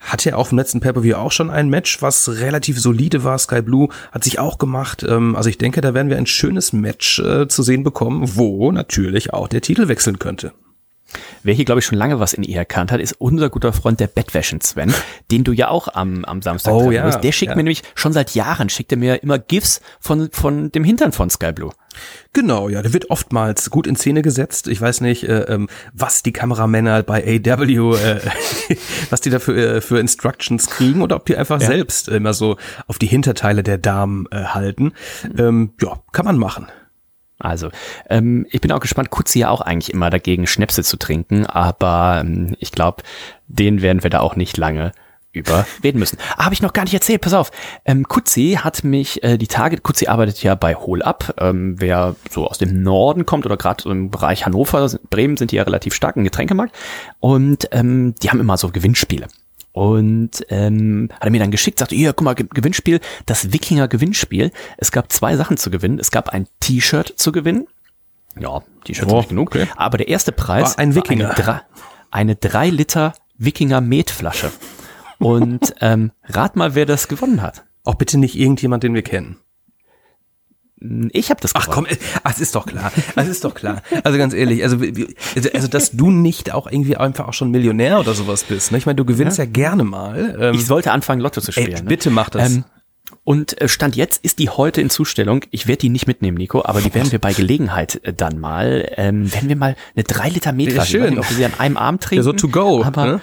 hatte 0.00 0.30
ja 0.30 0.36
auch 0.36 0.52
im 0.52 0.58
letzten 0.58 0.80
Pay-Per-View 0.80 1.16
auch 1.16 1.32
schon 1.32 1.50
ein 1.50 1.68
Match, 1.68 2.00
was 2.02 2.28
relativ 2.28 2.80
solide 2.80 3.24
war. 3.24 3.38
Sky 3.38 3.62
Blue 3.62 3.88
hat 4.12 4.24
sich 4.24 4.38
auch 4.38 4.58
gemacht. 4.58 5.04
Ähm, 5.08 5.36
also 5.36 5.48
ich 5.50 5.58
denke, 5.58 5.80
da 5.80 5.94
werden 5.94 6.10
wir 6.10 6.16
ein 6.16 6.26
schönes 6.26 6.72
Match 6.72 7.18
äh, 7.18 7.48
zu 7.48 7.62
sehen 7.62 7.82
bekommen, 7.82 8.36
wo 8.36 8.70
natürlich 8.72 9.32
auch 9.32 9.48
der 9.48 9.60
Titel 9.60 9.88
wechseln 9.88 10.18
könnte. 10.18 10.52
Wer 11.42 11.54
hier, 11.54 11.64
glaube 11.64 11.80
ich, 11.80 11.86
schon 11.86 11.98
lange 11.98 12.20
was 12.20 12.32
in 12.34 12.42
ihr 12.42 12.56
erkannt 12.58 12.92
hat, 12.92 13.00
ist 13.00 13.14
unser 13.18 13.50
guter 13.50 13.72
Freund 13.72 14.00
der 14.00 14.06
Bettwäschen 14.08 14.60
Sven, 14.60 14.92
den 15.30 15.44
du 15.44 15.52
ja 15.52 15.68
auch 15.68 15.88
am, 15.94 16.24
am 16.24 16.42
Samstag 16.42 16.72
Oh 16.72 16.90
ja, 16.90 17.04
wirst. 17.04 17.22
Der 17.24 17.32
schickt 17.32 17.50
ja. 17.50 17.56
mir 17.56 17.62
nämlich 17.62 17.82
schon 17.94 18.12
seit 18.12 18.34
Jahren, 18.34 18.68
schickt 18.68 18.92
er 18.92 18.98
mir 18.98 19.22
immer 19.22 19.38
GIFs 19.38 19.80
von, 20.00 20.30
von 20.32 20.70
dem 20.72 20.84
Hintern 20.84 21.12
von 21.12 21.30
Sky 21.30 21.52
Blue. 21.52 21.72
Genau, 22.32 22.68
ja, 22.68 22.82
der 22.82 22.92
wird 22.92 23.10
oftmals 23.10 23.70
gut 23.70 23.86
in 23.86 23.96
Szene 23.96 24.22
gesetzt. 24.22 24.68
Ich 24.68 24.80
weiß 24.80 25.00
nicht, 25.00 25.24
äh, 25.24 25.42
ähm, 25.42 25.68
was 25.92 26.22
die 26.22 26.32
Kameramänner 26.32 27.02
bei 27.02 27.22
AW, 27.44 27.96
äh, 27.96 28.20
was 29.10 29.20
die 29.20 29.30
da 29.30 29.38
für, 29.38 29.56
äh, 29.76 29.80
für 29.80 29.98
Instructions 29.98 30.68
kriegen 30.68 31.02
oder 31.02 31.16
ob 31.16 31.26
die 31.26 31.36
einfach 31.36 31.60
Ja. 31.60 31.66
selbst 31.66 32.08
immer 32.08 32.34
so 32.34 32.56
auf 32.86 32.98
die 32.98 33.06
Hinterteile 33.06 33.62
der 33.62 33.78
Damen 33.78 34.26
äh, 34.30 34.44
halten. 34.44 34.92
Ähm, 35.36 35.72
ja, 35.82 36.00
kann 36.12 36.24
man 36.26 36.38
machen. 36.38 36.68
Also, 37.38 37.70
ähm, 38.10 38.46
ich 38.50 38.60
bin 38.60 38.72
auch 38.72 38.80
gespannt, 38.80 39.10
Kutzi 39.10 39.40
ja 39.40 39.50
auch 39.50 39.60
eigentlich 39.60 39.92
immer 39.92 40.10
dagegen, 40.10 40.46
Schnäpse 40.46 40.82
zu 40.82 40.96
trinken, 40.96 41.46
aber 41.46 42.18
ähm, 42.20 42.56
ich 42.58 42.72
glaube, 42.72 43.02
den 43.46 43.80
werden 43.80 44.02
wir 44.02 44.10
da 44.10 44.20
auch 44.20 44.34
nicht 44.34 44.56
lange 44.56 44.92
überreden 45.32 45.98
müssen. 45.98 46.18
Ah, 46.36 46.46
Habe 46.46 46.54
ich 46.54 46.62
noch 46.62 46.72
gar 46.72 46.82
nicht 46.82 46.94
erzählt, 46.94 47.20
pass 47.20 47.34
auf. 47.34 47.50
Ähm, 47.84 48.08
Kutzi 48.08 48.58
hat 48.60 48.82
mich 48.82 49.22
äh, 49.22 49.36
die 49.36 49.46
Tage, 49.46 49.78
Kutzi 49.78 50.06
arbeitet 50.06 50.42
ja 50.42 50.54
bei 50.54 50.74
Hol 50.74 51.02
Up, 51.02 51.34
ähm, 51.38 51.76
wer 51.78 52.16
so 52.30 52.46
aus 52.46 52.58
dem 52.58 52.82
Norden 52.82 53.26
kommt 53.26 53.46
oder 53.46 53.56
gerade 53.56 53.82
so 53.82 53.90
im 53.90 54.10
Bereich 54.10 54.46
Hannover, 54.46 54.90
Bremen 55.10 55.36
sind 55.36 55.52
die 55.52 55.56
ja 55.56 55.62
relativ 55.62 55.94
stark 55.94 56.16
im 56.16 56.24
Getränkemarkt 56.24 56.74
und 57.20 57.68
ähm, 57.72 58.14
die 58.22 58.30
haben 58.30 58.40
immer 58.40 58.56
so 58.56 58.70
Gewinnspiele. 58.70 59.28
Und 59.78 60.44
ähm, 60.48 61.08
hat 61.12 61.22
er 61.24 61.30
mir 61.30 61.38
dann 61.38 61.52
geschickt, 61.52 61.78
sagte, 61.78 61.94
hier, 61.94 62.12
guck 62.12 62.24
mal, 62.24 62.34
Ge- 62.34 62.48
Gewinnspiel, 62.52 62.98
das 63.26 63.52
Wikinger 63.52 63.86
Gewinnspiel. 63.86 64.50
Es 64.76 64.90
gab 64.90 65.12
zwei 65.12 65.36
Sachen 65.36 65.56
zu 65.56 65.70
gewinnen. 65.70 66.00
Es 66.00 66.10
gab 66.10 66.30
ein 66.30 66.48
T-Shirt 66.58 67.12
zu 67.16 67.30
gewinnen. 67.30 67.68
Ja, 68.36 68.62
T-Shirt 68.84 69.08
Oh, 69.08 69.18
nicht 69.18 69.28
genug. 69.28 69.48
okay. 69.54 69.66
Aber 69.76 69.96
der 69.98 70.08
erste 70.08 70.32
Preis 70.32 70.70
War 70.70 70.78
ein 70.80 70.96
Wikinger. 70.96 71.26
eine, 71.26 71.34
drei, 71.44 71.60
eine 72.10 72.34
drei 72.34 72.70
Liter 72.70 73.14
Wikinger 73.36 73.80
Metflasche. 73.80 74.50
Und 75.20 75.74
ähm, 75.80 76.10
rat 76.24 76.56
mal, 76.56 76.74
wer 76.74 76.84
das 76.86 77.06
gewonnen 77.06 77.40
hat. 77.40 77.64
Auch 77.84 77.94
bitte 77.94 78.18
nicht 78.18 78.34
irgendjemand, 78.36 78.82
den 78.82 78.94
wir 78.94 79.02
kennen. 79.02 79.36
Ich 81.12 81.30
habe 81.30 81.40
das 81.40 81.54
Ach 81.54 81.68
gewonnen. 81.68 81.86
komm, 81.88 81.96
äh, 81.96 82.30
es 82.30 82.40
ist 82.40 82.54
doch 82.54 82.66
klar. 82.66 82.92
Es 83.16 83.28
ist 83.28 83.44
doch 83.44 83.54
klar. 83.54 83.82
Also 84.04 84.16
ganz 84.16 84.32
ehrlich, 84.32 84.62
also, 84.62 84.76
also, 85.34 85.48
also 85.52 85.68
dass 85.68 85.90
du 85.92 86.10
nicht 86.10 86.52
auch 86.52 86.70
irgendwie 86.70 86.96
einfach 86.96 87.26
auch 87.28 87.32
schon 87.34 87.50
Millionär 87.50 87.98
oder 87.98 88.14
sowas 88.14 88.44
bist. 88.44 88.70
Ne? 88.70 88.78
Ich 88.78 88.86
meine, 88.86 88.96
du 88.96 89.04
gewinnst 89.04 89.38
ja, 89.38 89.44
gerne 89.44 89.82
mal. 89.84 90.36
Ähm, 90.40 90.54
Ich 90.54 90.66
sollte 90.66 90.92
anfangen, 90.92 91.20
Lotto 91.20 91.40
zu 91.40 91.50
spielen. 91.52 91.72
ey, 91.72 91.82
ne? 91.82 91.88
bitte 91.88 92.10
mach 92.10 92.30
das. 92.30 92.52
Ähm, 92.52 92.64
und 93.24 93.60
äh, 93.60 93.68
Stand 93.68 93.96
jetzt 93.96 94.24
ist 94.24 94.38
die 94.38 94.50
heute 94.50 94.80
in 94.80 94.90
Zustellung. 94.90 95.42
Ich 95.50 95.66
werde 95.66 95.80
die 95.80 95.88
nicht 95.88 96.06
mitnehmen, 96.06 96.36
Nico, 96.36 96.64
aber 96.64 96.80
die 96.80 96.94
werden 96.94 97.10
wir 97.10 97.18
bei 97.18 97.32
Gelegenheit 97.32 98.00
äh, 98.04 98.12
dann 98.12 98.38
mal, 98.38 98.88
ähm, 98.96 99.32
werden 99.32 99.48
wir 99.48 99.56
mal 99.56 99.76
eine 99.96 100.04
3 100.04 100.28
Liter 100.30 100.52
Metflasche, 100.52 100.98
schön. 100.98 101.18
ob 101.18 101.28
wir 101.28 101.36
sie 101.36 101.44
an 101.44 101.54
einem 101.58 101.76
Abend 101.76 102.02
trinken. 102.02 102.20
Ja, 102.20 102.22
so 102.22 102.32
to 102.32 102.48
go, 102.48 102.84
Aber 102.84 103.04
ne? 103.04 103.20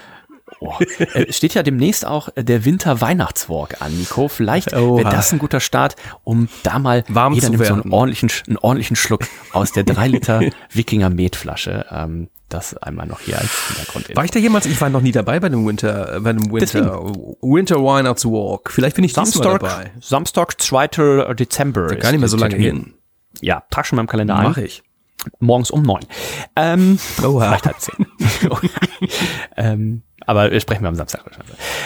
Oh, 0.60 0.74
äh, 1.14 1.32
steht 1.32 1.54
ja 1.54 1.64
demnächst 1.64 2.06
auch 2.06 2.30
äh, 2.36 2.44
der 2.44 2.66
Winter-Weihnachtswalk 2.66 3.82
an, 3.82 3.98
Nico. 3.98 4.28
Vielleicht 4.28 4.72
wäre 4.72 5.04
das 5.04 5.32
ein 5.32 5.40
guter 5.40 5.60
Start, 5.60 5.96
um 6.24 6.50
da 6.64 6.80
mal 6.80 7.04
Warm 7.08 7.34
jeder 7.34 7.48
zu 7.48 7.52
nimmt 7.52 7.66
so 7.66 7.74
einen 7.74 7.84
werden. 7.84 7.94
ordentlichen, 7.94 8.30
einen 8.48 8.58
ordentlichen 8.58 8.96
Schluck 8.96 9.22
aus 9.52 9.72
der 9.72 9.84
3 9.84 10.08
Liter 10.08 10.42
Wikinger 10.72 11.10
Metflasche. 11.10 11.86
Ähm, 11.92 12.30
das 12.50 12.78
einmal 12.78 13.08
noch 13.08 13.22
hier 13.22 13.40
als 13.40 13.50
Hintergrund. 13.68 14.16
war 14.16 14.24
ich 14.24 14.32
da 14.32 14.40
jemals? 14.40 14.68
Ich 14.68 14.80
war 14.80 14.90
noch 14.90 15.02
nie 15.02 15.12
dabei 15.12 15.40
bei 15.40 15.50
dem 15.50 15.66
Winter, 15.66 16.20
bei 16.22 16.32
dem 16.32 16.52
Winter, 16.52 17.04
Winter 17.42 17.84
Weihnachts 17.84 18.24
Walk. 18.24 18.72
Vielleicht 18.72 18.96
bin 18.96 19.04
ich 19.04 19.14
Samstag, 19.14 19.62
dabei. 19.62 19.92
Samstag, 20.00 20.62
2. 20.62 21.34
Dezember. 21.34 21.88
Gar 21.96 22.12
nicht 22.12 22.20
mehr 22.20 22.30
so 22.30 22.38
lange 22.38 22.56
hin. 22.56 22.94
Ja, 23.42 23.64
trag 23.72 23.86
schon 23.86 23.96
mal 23.98 24.04
im 24.04 24.08
Kalender 24.08 24.36
ein. 24.38 24.44
Mache 24.44 24.64
ich. 24.64 24.84
Morgens 25.40 25.72
um 25.72 25.82
neun. 25.82 26.06
Ähm, 26.56 27.00
Oha. 27.24 27.48
Vielleicht 27.48 27.66
halb 27.66 27.80
zehn. 27.80 28.06
ähm, 29.58 30.04
aber 30.26 30.52
wir 30.52 30.60
sprechen 30.60 30.84
wir 30.84 30.90
am 30.90 30.96
Samstag. 30.96 31.22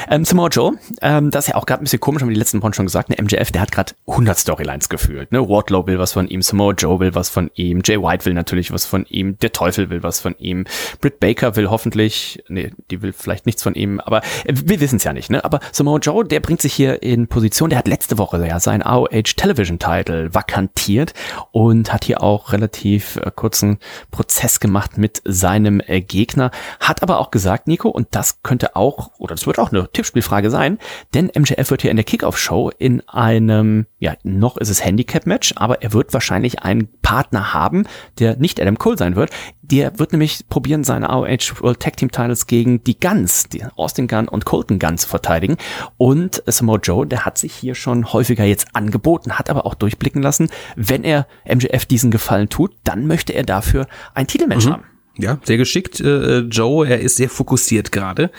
Ähm, 0.09 0.25
Samoa 0.25 0.49
Joe, 0.49 0.73
ähm, 1.01 1.31
das 1.31 1.45
ist 1.45 1.53
ja 1.53 1.55
auch 1.55 1.65
gerade 1.65 1.81
ein 1.81 1.85
bisschen 1.85 1.99
komisch, 1.99 2.21
haben 2.21 2.29
wir 2.29 2.33
die 2.33 2.39
letzten 2.39 2.61
Wochen 2.61 2.73
schon 2.73 2.85
gesagt, 2.85 3.09
ne, 3.09 3.17
MJF, 3.21 3.51
der 3.51 3.61
hat 3.61 3.71
gerade 3.71 3.93
100 4.07 4.37
Storylines 4.37 4.89
gefühlt. 4.89 5.31
Ne? 5.31 5.47
Wardlow 5.47 5.85
will 5.87 5.99
was 5.99 6.13
von 6.13 6.27
ihm, 6.27 6.41
Samoa 6.41 6.73
Joe 6.73 6.99
will 6.99 7.15
was 7.15 7.29
von 7.29 7.51
ihm, 7.55 7.81
Jay 7.83 7.97
White 7.97 8.25
will 8.25 8.33
natürlich 8.33 8.71
was 8.71 8.85
von 8.85 9.05
ihm, 9.05 9.37
der 9.39 9.51
Teufel 9.51 9.89
will 9.89 10.03
was 10.03 10.19
von 10.19 10.35
ihm, 10.37 10.65
Britt 11.01 11.19
Baker 11.19 11.55
will 11.55 11.69
hoffentlich, 11.69 12.43
nee, 12.47 12.71
die 12.91 13.01
will 13.01 13.13
vielleicht 13.13 13.45
nichts 13.45 13.63
von 13.63 13.75
ihm, 13.75 13.99
aber 13.99 14.21
äh, 14.45 14.53
wir 14.53 14.79
wissen 14.79 14.97
es 14.97 15.03
ja 15.03 15.13
nicht. 15.13 15.29
Ne? 15.29 15.43
Aber 15.43 15.59
Samoa 15.71 15.99
Joe, 15.99 16.25
der 16.25 16.39
bringt 16.39 16.61
sich 16.61 16.73
hier 16.73 17.01
in 17.03 17.27
Position, 17.27 17.69
der 17.69 17.79
hat 17.79 17.87
letzte 17.87 18.17
Woche 18.17 18.45
ja 18.45 18.59
seinen 18.59 18.83
AOH 18.83 19.35
Television 19.35 19.79
Title 19.79 20.33
vakantiert 20.33 21.13
und 21.51 21.93
hat 21.93 22.05
hier 22.05 22.21
auch 22.21 22.53
relativ 22.53 23.17
äh, 23.17 23.31
kurzen 23.33 23.79
Prozess 24.11 24.59
gemacht 24.59 24.97
mit 24.97 25.21
seinem 25.25 25.81
äh, 25.85 26.01
Gegner, 26.01 26.51
hat 26.79 27.03
aber 27.03 27.19
auch 27.19 27.31
gesagt, 27.31 27.67
Nico, 27.67 27.89
und 27.89 28.07
das 28.11 28.28
könnte 28.43 28.75
auch, 28.75 29.11
oder 29.17 29.35
das 29.35 29.47
wird 29.47 29.59
auch 29.59 29.71
eine 29.71 29.89
Tippspielfrage 29.91 30.49
sein, 30.49 30.77
denn 31.13 31.31
MJF 31.35 31.71
wird 31.71 31.81
hier 31.81 31.91
in 31.91 31.97
der 31.97 32.03
Kickoff-Show 32.03 32.71
in 32.77 33.07
einem, 33.07 33.85
ja, 33.99 34.13
noch 34.23 34.57
ist 34.57 34.69
es 34.69 34.83
Handicap-Match, 34.83 35.53
aber 35.55 35.81
er 35.81 35.93
wird 35.93 36.13
wahrscheinlich 36.13 36.63
einen 36.63 36.87
Partner 37.01 37.53
haben, 37.53 37.85
der 38.19 38.37
nicht 38.37 38.61
Adam 38.61 38.77
Cole 38.77 38.97
sein 38.97 39.15
wird. 39.15 39.31
Der 39.61 39.99
wird 39.99 40.11
nämlich 40.11 40.47
probieren, 40.49 40.83
seine 40.83 41.09
AOH 41.09 41.61
World 41.61 41.79
Tag 41.79 41.97
Team 41.97 42.11
Titles 42.11 42.47
gegen 42.47 42.83
die 42.83 42.99
Guns, 42.99 43.49
die 43.49 43.63
Austin 43.75 44.07
Gunn 44.07 44.27
und 44.27 44.45
Colton 44.45 44.79
Gunn 44.79 44.97
zu 44.97 45.07
verteidigen. 45.07 45.57
Und 45.97 46.41
Samoa 46.45 46.79
Joe, 46.81 47.05
der 47.05 47.25
hat 47.25 47.37
sich 47.37 47.53
hier 47.53 47.75
schon 47.75 48.11
häufiger 48.11 48.45
jetzt 48.45 48.75
angeboten, 48.75 49.37
hat 49.37 49.49
aber 49.49 49.65
auch 49.65 49.75
durchblicken 49.75 50.21
lassen, 50.21 50.49
wenn 50.75 51.03
er 51.03 51.27
MJF 51.45 51.85
diesen 51.85 52.11
Gefallen 52.11 52.49
tut, 52.49 52.71
dann 52.83 53.07
möchte 53.07 53.33
er 53.33 53.43
dafür 53.43 53.87
ein 54.13 54.27
Titelmatch 54.27 54.67
haben. 54.67 54.83
Ja, 55.19 55.37
sehr 55.43 55.57
geschickt, 55.57 55.99
äh, 55.99 56.39
Joe. 56.39 56.87
Er 56.87 57.01
ist 57.01 57.17
sehr 57.17 57.29
fokussiert 57.29 57.91
gerade 57.91 58.31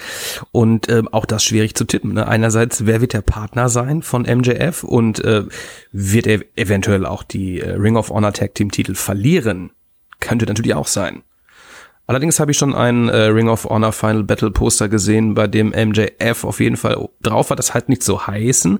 und 0.51 0.88
äh, 0.88 1.03
auch 1.12 1.27
das 1.27 1.45
schwierig 1.45 1.75
zu 1.75 1.85
tippen. 1.85 2.14
Ne? 2.14 2.27
Einerseits, 2.27 2.87
wer 2.87 3.03
wird 3.03 3.12
der 3.12 3.21
Partner 3.21 3.69
sein 3.69 4.01
von 4.01 4.23
MJF 4.23 4.83
und 4.83 5.23
äh, 5.23 5.45
wird 5.93 6.27
er 6.27 6.40
eventuell 6.57 7.05
auch 7.05 7.23
die 7.23 7.61
äh, 7.61 7.73
Ring 7.73 7.97
of 7.97 8.09
Honor 8.09 8.33
Tag 8.33 8.55
Team 8.55 8.71
Titel 8.71 8.95
verlieren? 8.95 9.73
Könnte 10.21 10.47
natürlich 10.47 10.75
auch 10.75 10.87
sein. 10.87 11.23
Allerdings 12.07 12.40
habe 12.40 12.51
ich 12.51 12.57
schon 12.57 12.75
ein 12.75 13.11
äh, 13.11 13.25
Ring 13.25 13.49
of 13.49 13.66
Honor 13.66 13.93
Final 13.93 14.25
Battle 14.25 14.51
Poster 14.51 14.88
gesehen, 14.88 15.35
bei 15.35 15.47
dem 15.47 15.69
MJF 15.69 16.45
auf 16.45 16.61
jeden 16.61 16.79
Fall 16.79 17.09
drauf 17.21 17.51
war. 17.51 17.57
Das 17.57 17.75
halt 17.75 17.90
nicht 17.90 18.03
so 18.03 18.27
heißen, 18.27 18.79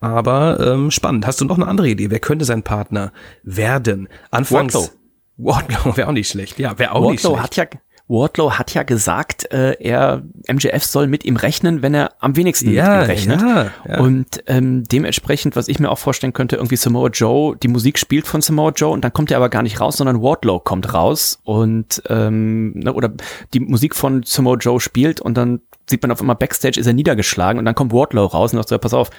aber 0.00 0.58
ähm, 0.60 0.90
spannend. 0.90 1.26
Hast 1.26 1.42
du 1.42 1.44
noch 1.44 1.56
eine 1.56 1.68
andere 1.68 1.90
Idee? 1.90 2.10
Wer 2.10 2.20
könnte 2.20 2.46
sein 2.46 2.62
Partner 2.62 3.12
werden? 3.42 4.08
Anfangs 4.30 4.74
Wardlow. 4.74 5.03
Wardlow 5.44 5.96
wäre 5.96 6.08
auch 6.08 6.12
nicht 6.12 6.28
schlecht. 6.28 6.58
Ja, 6.58 6.78
wäre 6.78 6.92
auch 6.92 7.02
Wardlow 7.02 7.10
nicht 7.10 7.20
schlecht. 7.22 7.42
hat 7.42 7.56
ja 7.56 7.64
Wardlow 8.06 8.52
hat 8.52 8.74
ja 8.74 8.82
gesagt, 8.82 9.50
äh, 9.50 9.76
er 9.80 10.22
MJF 10.46 10.84
soll 10.84 11.06
mit 11.06 11.24
ihm 11.24 11.36
rechnen, 11.36 11.80
wenn 11.80 11.94
er 11.94 12.12
am 12.20 12.36
wenigsten 12.36 12.70
Ja, 12.70 12.98
mit 12.98 13.06
ihm 13.06 13.10
rechnet. 13.10 13.40
ja, 13.40 13.70
ja. 13.88 13.98
Und 13.98 14.42
ähm, 14.46 14.84
dementsprechend, 14.84 15.56
was 15.56 15.68
ich 15.68 15.78
mir 15.78 15.90
auch 15.90 15.98
vorstellen 15.98 16.34
könnte, 16.34 16.56
irgendwie 16.56 16.76
Samoa 16.76 17.08
Joe, 17.08 17.56
die 17.56 17.68
Musik 17.68 17.98
spielt 17.98 18.26
von 18.26 18.42
Samoa 18.42 18.72
Joe 18.76 18.90
und 18.90 19.02
dann 19.04 19.12
kommt 19.14 19.30
er 19.30 19.38
aber 19.38 19.48
gar 19.48 19.62
nicht 19.62 19.80
raus, 19.80 19.96
sondern 19.96 20.20
Wardlow 20.20 20.60
kommt 20.60 20.92
raus 20.92 21.40
und 21.44 22.02
ähm, 22.10 22.72
ne, 22.74 22.92
oder 22.92 23.10
die 23.54 23.60
Musik 23.60 23.94
von 23.94 24.22
Samoa 24.22 24.56
Joe 24.56 24.80
spielt 24.80 25.22
und 25.22 25.38
dann 25.38 25.60
sieht 25.88 26.02
man 26.02 26.10
auf 26.10 26.20
einmal 26.20 26.36
Backstage 26.36 26.80
ist 26.80 26.86
er 26.86 26.92
niedergeschlagen 26.92 27.58
und 27.58 27.64
dann 27.64 27.74
kommt 27.74 27.92
Wardlow 27.92 28.26
raus 28.26 28.52
und 28.52 28.58
sagt 28.58 28.68
so, 28.68 28.74
ja, 28.74 28.78
pass 28.78 28.94
auf, 28.94 29.10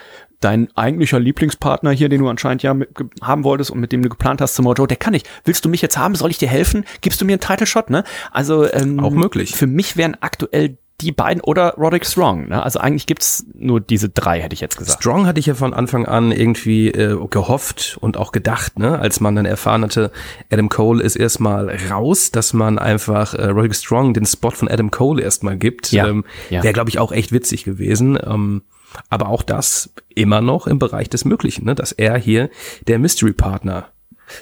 dein 0.46 0.68
eigentlicher 0.76 1.20
Lieblingspartner 1.20 1.90
hier, 1.90 2.08
den 2.08 2.22
du 2.22 2.30
anscheinend 2.30 2.62
ja 2.62 2.76
mit, 2.76 2.90
haben 3.20 3.44
wolltest 3.44 3.72
und 3.72 3.80
mit 3.80 3.92
dem 3.92 4.04
du 4.04 4.10
geplant 4.10 4.42
hast, 4.42 4.56
Samoa 4.56 4.76
Joe, 4.76 4.88
der 4.88 4.98
kann 4.98 5.14
nicht. 5.14 5.28
Willst 5.44 5.66
du 5.66 5.70
mich 5.70 5.82
jetzt 5.82 5.98
haben? 5.98 6.14
Soll 6.14 6.30
ich 6.30 6.38
dir 6.38 6.48
helfen? 6.48 6.86
Gibst 7.02 7.20
du 7.20 7.26
mir 7.26 7.34
einen 7.34 7.40
Title 7.40 7.66
Shot? 7.66 7.90
Ne? 7.90 8.04
Also 8.32 8.72
ähm, 8.72 9.00
Auch 9.00 9.10
möglich. 9.12 9.56
Für 9.56 9.66
mich 9.66 9.98
wären 9.98 10.16
aktuell 10.22 10.78
die 11.02 11.12
beiden 11.12 11.42
oder 11.42 11.74
Roderick 11.78 12.06
Strong. 12.06 12.50
Ne? 12.50 12.62
Also 12.62 12.80
eigentlich 12.80 13.08
gibt's 13.08 13.46
nur 13.56 13.82
diese 13.82 14.10
drei, 14.10 14.40
hätte 14.40 14.54
ich 14.54 14.62
jetzt 14.62 14.78
gesagt. 14.78 15.02
Strong 15.02 15.26
hatte 15.26 15.40
ich 15.40 15.48
ja 15.48 15.56
von 15.56 15.74
Anfang 15.74 16.06
an 16.06 16.32
irgendwie 16.32 16.90
äh, 16.90 17.18
gehofft 17.28 17.98
und 18.00 18.16
auch 18.16 18.32
gedacht, 18.32 18.78
ne, 18.78 19.00
als 19.00 19.20
man 19.20 19.36
dann 19.36 19.46
erfahren 19.46 19.82
hatte, 19.82 20.12
Adam 20.52 20.70
Cole 20.70 21.04
ist 21.04 21.16
erstmal 21.16 21.76
raus, 21.90 22.30
dass 22.32 22.54
man 22.54 22.78
einfach 22.78 23.34
äh, 23.34 23.48
Roderick 23.48 23.76
Strong 23.76 24.14
den 24.14 24.26
Spot 24.26 24.52
von 24.52 24.70
Adam 24.70 24.92
Cole 24.92 25.22
erstmal 25.22 25.58
gibt. 25.58 25.92
Ja, 25.92 26.08
Ähm, 26.08 26.24
ja. 26.52 26.64
Wäre, 26.64 26.74
glaube 26.74 26.90
ich, 26.92 27.00
auch 27.00 27.12
echt 27.12 27.32
witzig 27.32 27.64
gewesen. 27.66 28.18
Ähm, 28.24 28.62
aber 29.10 29.30
auch 29.30 29.44
das 29.44 29.94
immer 30.10 30.42
noch 30.42 30.68
im 30.68 30.80
Bereich 30.80 31.10
des 31.10 31.26
Möglichen, 31.26 31.66
ne, 31.66 31.76
dass 31.76 31.92
er 31.92 32.18
hier 32.18 32.50
der 32.88 33.00
Mystery 33.00 33.34
Partner 33.34 33.90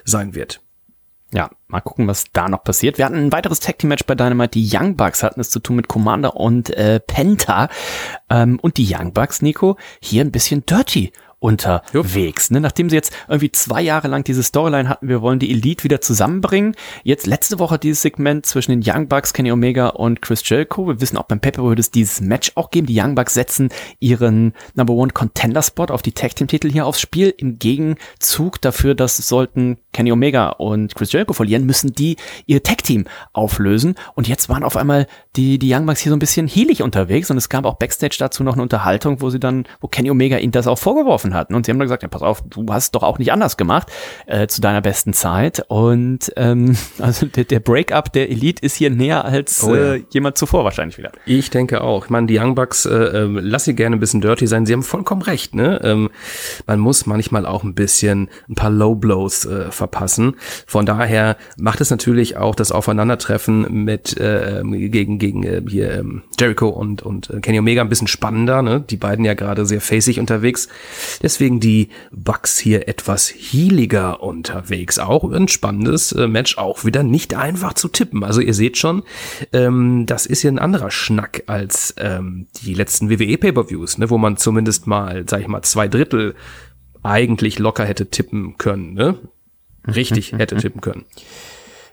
sein 0.05 0.35
wird. 0.35 0.61
Ja, 1.33 1.49
mal 1.67 1.81
gucken, 1.81 2.07
was 2.07 2.25
da 2.31 2.47
noch 2.47 2.63
passiert. 2.63 2.99
Wir 2.99 3.05
hatten 3.05 3.15
ein 3.15 3.31
weiteres 3.31 3.59
Tag 3.59 3.79
Team 3.79 3.89
Match 3.89 4.05
bei 4.05 4.13
Dynamite. 4.13 4.51
Die 4.51 4.69
Young 4.71 4.95
Bucks 4.95 5.23
hatten 5.23 5.41
es 5.41 5.49
zu 5.49 5.59
tun 5.59 5.75
mit 5.75 5.87
Commander 5.87 6.35
und 6.35 6.69
äh, 6.69 6.99
Penta. 6.99 7.69
Ähm, 8.29 8.59
und 8.59 8.77
die 8.77 8.87
Young 8.87 9.13
Bucks, 9.13 9.41
Nico, 9.41 9.77
hier 9.99 10.23
ein 10.23 10.31
bisschen 10.31 10.63
dirty 10.67 11.11
unterwegs. 11.43 12.51
Ne? 12.51 12.61
Nachdem 12.61 12.89
sie 12.89 12.95
jetzt 12.95 13.13
irgendwie 13.27 13.51
zwei 13.51 13.81
Jahre 13.81 14.07
lang 14.07 14.23
diese 14.23 14.43
Storyline 14.43 14.87
hatten, 14.87 15.09
wir 15.09 15.21
wollen 15.21 15.39
die 15.39 15.51
Elite 15.51 15.83
wieder 15.83 15.99
zusammenbringen. 15.99 16.73
Jetzt 17.03 17.27
letzte 17.27 17.59
Woche 17.59 17.77
dieses 17.77 18.01
Segment 18.01 18.45
zwischen 18.45 18.71
den 18.71 18.81
Young 18.85 19.09
Bucks, 19.09 19.33
Kenny 19.33 19.51
Omega 19.51 19.89
und 19.89 20.21
Chris 20.21 20.47
Jericho. 20.47 20.87
Wir 20.87 21.01
wissen 21.01 21.17
auch 21.17 21.25
beim 21.25 21.41
Pepper 21.41 21.63
wird 21.65 21.79
es 21.79 21.91
dieses 21.91 22.21
Match 22.21 22.53
auch 22.55 22.71
geben. 22.71 22.87
Die 22.87 22.97
Young 22.97 23.15
Bucks 23.15 23.33
setzen 23.33 23.69
ihren 23.99 24.53
Number 24.75 24.93
One 24.93 25.11
Contender 25.11 25.61
Spot 25.61 25.87
auf 25.87 26.01
die 26.01 26.13
Tag 26.13 26.33
Team 26.37 26.47
Titel 26.47 26.71
hier 26.71 26.85
aufs 26.85 27.01
Spiel. 27.01 27.33
Im 27.35 27.59
Gegenzug 27.59 28.61
dafür, 28.61 28.95
dass 28.95 29.17
sollten 29.17 29.79
Kenny 29.91 30.13
Omega 30.13 30.49
und 30.49 30.95
Chris 30.95 31.11
Jericho 31.11 31.33
verlieren, 31.33 31.65
müssen 31.65 31.91
die 31.93 32.15
ihr 32.45 32.63
Tag 32.63 32.83
Team 32.83 33.03
auflösen. 33.33 33.95
Und 34.15 34.29
jetzt 34.29 34.47
waren 34.47 34.63
auf 34.63 34.77
einmal 34.77 35.07
die, 35.35 35.59
die 35.59 35.73
Young 35.73 35.85
Bucks 35.85 35.99
hier 35.99 36.11
so 36.11 36.15
ein 36.15 36.19
bisschen 36.19 36.47
heelig 36.47 36.81
unterwegs 36.81 37.29
und 37.29 37.35
es 37.35 37.49
gab 37.49 37.65
auch 37.65 37.75
Backstage 37.75 38.15
dazu 38.17 38.45
noch 38.45 38.53
eine 38.53 38.61
Unterhaltung, 38.61 39.19
wo 39.19 39.29
sie 39.29 39.41
dann, 39.41 39.65
wo 39.81 39.89
Kenny 39.89 40.09
Omega 40.09 40.37
ihnen 40.37 40.53
das 40.53 40.67
auch 40.67 40.79
vorgeworfen 40.79 41.32
hatten. 41.33 41.55
Und 41.55 41.65
sie 41.65 41.71
haben 41.71 41.79
dann 41.79 41.87
gesagt, 41.87 42.03
ja, 42.03 42.09
pass 42.09 42.21
auf, 42.21 42.43
du 42.49 42.65
hast 42.71 42.95
doch 42.95 43.03
auch 43.03 43.19
nicht 43.19 43.31
anders 43.31 43.57
gemacht 43.57 43.91
äh, 44.25 44.47
zu 44.47 44.61
deiner 44.61 44.81
besten 44.81 45.13
Zeit. 45.13 45.63
Und 45.67 46.31
ähm, 46.37 46.75
also 46.99 47.25
der, 47.25 47.43
der 47.45 47.59
Breakup 47.59 48.13
der 48.13 48.29
Elite 48.29 48.63
ist 48.63 48.75
hier 48.75 48.89
näher 48.89 49.25
als 49.25 49.63
Oh 49.63 49.75
ja. 49.75 49.95
äh, 49.95 50.03
jemand 50.11 50.37
zuvor 50.37 50.63
wahrscheinlich 50.63 50.97
wieder. 50.97 51.11
Ich 51.25 51.49
denke 51.49 51.81
auch. 51.81 52.05
Ich 52.05 52.09
meine, 52.09 52.27
die 52.27 52.39
Young 52.39 52.55
Bucks, 52.55 52.85
äh, 52.85 52.93
ähm, 52.93 53.39
lass 53.41 53.65
sie 53.65 53.75
gerne 53.75 53.95
ein 53.95 53.99
bisschen 53.99 54.21
dirty 54.21 54.47
sein. 54.47 54.65
Sie 54.65 54.73
haben 54.73 54.83
vollkommen 54.83 55.21
recht. 55.21 55.55
Ne? 55.55 55.79
Ähm, 55.83 56.09
man 56.67 56.79
muss 56.79 57.05
manchmal 57.05 57.45
auch 57.45 57.63
ein 57.63 57.75
bisschen 57.75 58.29
ein 58.49 58.55
paar 58.55 58.69
Low 58.69 58.95
Blows 58.95 59.45
äh, 59.45 59.71
verpassen. 59.71 60.35
Von 60.67 60.85
daher 60.85 61.37
macht 61.57 61.81
es 61.81 61.89
natürlich 61.89 62.37
auch 62.37 62.55
das 62.55 62.71
Aufeinandertreffen 62.71 63.83
mit 63.83 64.17
äh, 64.17 64.61
gegen 64.63 65.19
gegen 65.19 65.43
äh, 65.43 65.61
hier 65.67 65.93
ähm, 65.93 66.23
Jericho 66.39 66.69
und 66.69 67.01
und 67.01 67.29
äh, 67.29 67.39
Kenny 67.39 67.59
Omega 67.59 67.81
ein 67.81 67.89
bisschen 67.89 68.07
spannender. 68.07 68.61
Ne? 68.61 68.81
Die 68.81 68.97
beiden 68.97 69.25
ja 69.25 69.33
gerade 69.33 69.65
sehr 69.65 69.81
facig 69.81 70.19
unterwegs. 70.19 70.67
Deswegen 71.23 71.61
die 71.61 71.87
Bucks 72.11 72.59
hier 72.59 72.87
etwas 72.87 73.29
healiger 73.29 74.21
unterwegs. 74.21 74.99
Auch 74.99 75.23
ein 75.23 75.47
spannendes 75.47 76.11
äh, 76.11 76.27
Match, 76.27 76.57
auch 76.57 76.83
wieder 76.83 77.01
nicht 77.01 77.33
einfach 77.33 77.73
zu 77.73 77.87
tippen. 77.87 78.23
Also 78.23 78.41
ihr 78.41 78.53
seht 78.53 78.77
schon, 78.77 79.03
ähm, 79.53 80.05
das 80.05 80.25
ist 80.25 80.41
hier 80.41 80.51
ein 80.51 80.59
anderer 80.59 80.91
Schnack 80.91 81.43
als 81.47 81.95
ähm, 81.97 82.47
die 82.61 82.73
letzten 82.73 83.09
WWE 83.09 83.37
Pay-per-Views, 83.37 83.97
ne, 83.97 84.09
wo 84.09 84.17
man 84.17 84.37
zumindest 84.37 84.85
mal, 84.85 85.23
sag 85.27 85.41
ich 85.41 85.47
mal, 85.47 85.61
zwei 85.61 85.87
Drittel 85.87 86.35
eigentlich 87.03 87.57
locker 87.57 87.85
hätte 87.85 88.09
tippen 88.09 88.57
können, 88.57 88.93
ne? 88.93 89.17
Richtig 89.87 90.33
hätte 90.37 90.57
tippen 90.57 90.81
können. 90.81 91.05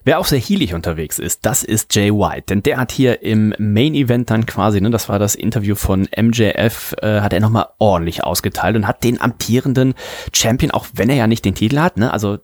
Wer 0.04 0.18
auch 0.18 0.24
sehr 0.24 0.38
healig 0.38 0.74
unterwegs 0.74 1.18
ist, 1.18 1.44
das 1.44 1.62
ist 1.62 1.94
Jay 1.94 2.10
White, 2.10 2.46
denn 2.48 2.62
der 2.62 2.78
hat 2.78 2.90
hier 2.92 3.22
im 3.22 3.54
Main 3.58 3.94
Event 3.94 4.30
dann 4.30 4.46
quasi, 4.46 4.80
ne, 4.80 4.90
das 4.90 5.08
war 5.08 5.18
das 5.18 5.34
Interview 5.34 5.74
von 5.74 6.08
MJF, 6.16 6.94
äh, 7.02 7.20
hat 7.20 7.32
er 7.32 7.40
nochmal 7.40 7.68
ordentlich 7.78 8.24
ausgeteilt 8.24 8.76
und 8.76 8.86
hat 8.86 9.04
den 9.04 9.20
amtierenden 9.20 9.94
Champion, 10.32 10.70
auch 10.70 10.86
wenn 10.94 11.10
er 11.10 11.16
ja 11.16 11.26
nicht 11.26 11.44
den 11.44 11.54
Titel 11.54 11.78
hat, 11.78 11.96
ne, 11.98 12.12
also 12.12 12.38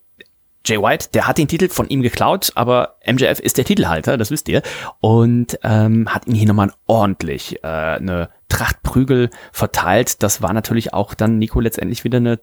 Jay 0.66 0.82
White, 0.82 1.10
der 1.14 1.28
hat 1.28 1.38
den 1.38 1.48
Titel 1.48 1.68
von 1.68 1.88
ihm 1.88 2.02
geklaut, 2.02 2.52
aber 2.56 2.96
MJF 3.06 3.38
ist 3.38 3.56
der 3.56 3.64
Titelhalter, 3.64 4.16
das 4.16 4.30
wisst 4.30 4.48
ihr, 4.48 4.62
und 5.00 5.58
ähm, 5.62 6.12
hat 6.12 6.26
ihm 6.26 6.34
hier 6.34 6.48
nochmal 6.48 6.72
ordentlich 6.86 7.62
äh, 7.62 7.66
eine 7.68 8.30
Tracht 8.48 8.82
Prügel 8.82 9.30
verteilt. 9.52 10.22
Das 10.22 10.42
war 10.42 10.52
natürlich 10.52 10.92
auch 10.92 11.14
dann 11.14 11.38
Nico 11.38 11.60
letztendlich 11.60 12.04
wieder 12.04 12.18
eine 12.18 12.40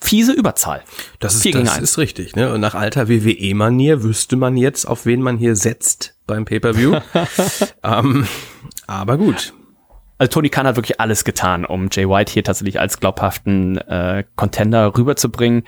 fiese 0.00 0.32
Überzahl. 0.32 0.82
Das 1.20 1.34
ist, 1.34 1.54
das 1.54 1.78
ist 1.78 1.98
richtig, 1.98 2.36
ne? 2.36 2.52
Und 2.52 2.60
nach 2.60 2.74
alter 2.74 3.08
WWE-Manier 3.08 4.02
wüsste 4.02 4.36
man 4.36 4.56
jetzt, 4.56 4.86
auf 4.86 5.06
wen 5.06 5.20
man 5.20 5.36
hier 5.38 5.56
setzt 5.56 6.16
beim 6.26 6.44
Pay-Per-View. 6.44 6.98
ähm, 7.82 8.26
aber 8.86 9.18
gut. 9.18 9.52
Also 10.16 10.30
Tony 10.30 10.48
Khan 10.48 10.66
hat 10.66 10.76
wirklich 10.76 11.00
alles 11.00 11.24
getan, 11.24 11.64
um 11.64 11.88
Jay 11.90 12.08
White 12.08 12.32
hier 12.32 12.44
tatsächlich 12.44 12.78
als 12.78 13.00
glaubhaften 13.00 13.78
äh, 13.78 14.24
Contender 14.36 14.96
rüberzubringen. 14.96 15.64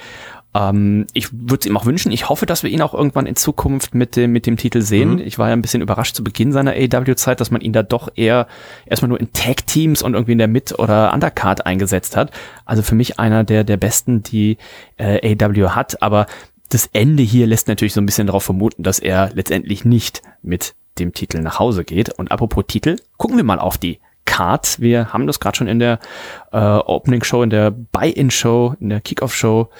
Ähm, 0.57 1.07
ich 1.13 1.33
würde 1.33 1.61
es 1.61 1.67
ihm 1.67 1.77
auch 1.77 1.85
wünschen. 1.85 2.13
Ich 2.13 2.29
hoffe, 2.29 2.47
dass 2.47 2.63
wir 2.63 2.71
ihn 2.71 2.81
auch 2.81 2.95
irgendwann 2.95 3.27
in 3.27 3.37
Zukunft 3.37 3.95
mit 3.95 4.17
dem, 4.17 4.33
mit 4.33 4.47
dem 4.47 4.57
Titel 4.57 4.81
sehen. 4.81 5.19
Ich 5.19 5.39
war 5.39 5.49
ja 5.49 5.53
ein 5.53 5.63
bisschen 5.63 5.83
überrascht 5.83 6.17
zu 6.17 6.25
Beginn 6.25 6.53
seiner 6.53 6.73
AEW-Zeit, 6.73 7.41
dass 7.41 7.51
man 7.51 7.61
ihn 7.61 7.73
da 7.73 7.83
doch 7.83 8.09
eher 8.15 8.47
erstmal 8.87 9.11
nur 9.11 9.21
in 9.21 9.33
Tag-Teams 9.33 10.03
und 10.03 10.15
irgendwie 10.15 10.33
in 10.33 10.39
der 10.39 10.49
Mid- 10.49 10.79
oder 10.79 11.13
Undercard 11.13 11.67
eingesetzt 11.67 12.17
hat. 12.17 12.31
Also 12.65 12.83
für 12.83 12.95
mich 12.95 13.19
einer 13.19 13.45
der, 13.45 13.65
der 13.65 13.77
besten, 13.77 14.23
die 14.23 14.57
äh, 14.97 15.37
AEW 15.37 15.71
hat. 15.71 16.03
Aber 16.03 16.27
das 16.71 16.89
Ende 16.93 17.23
hier 17.23 17.47
lässt 17.47 17.69
natürlich 17.69 17.95
so 17.95 18.01
ein 18.01 18.07
bisschen 18.07 18.27
darauf 18.27 18.45
vermuten, 18.45 18.83
dass 18.83 18.99
er 18.99 19.31
letztendlich 19.35 19.85
nicht 19.85 20.23
mit 20.43 20.75
dem 20.99 21.13
Titel 21.13 21.41
nach 21.41 21.59
Hause 21.59 21.85
geht. 21.85 22.11
Und 22.11 22.31
apropos 22.31 22.65
Titel, 22.67 22.97
gucken 23.19 23.37
wir 23.37 23.45
mal 23.45 23.59
auf 23.59 23.77
die 23.77 23.99
Card. 24.37 24.81
Wir 24.81 25.15
haben 25.15 25.27
das 25.27 25.41
gerade 25.41 25.57
schon 25.57 25.67
in 25.67 25.79
der 25.79 25.99
äh, 26.53 26.59
Opening 26.59 27.25
Show, 27.25 27.43
in 27.43 27.49
der 27.49 27.71
Buy-in 27.71 28.31
Show, 28.31 28.75
in 28.81 28.91
der 28.91 29.01
Kickoff 29.01 29.35
Show 29.35 29.71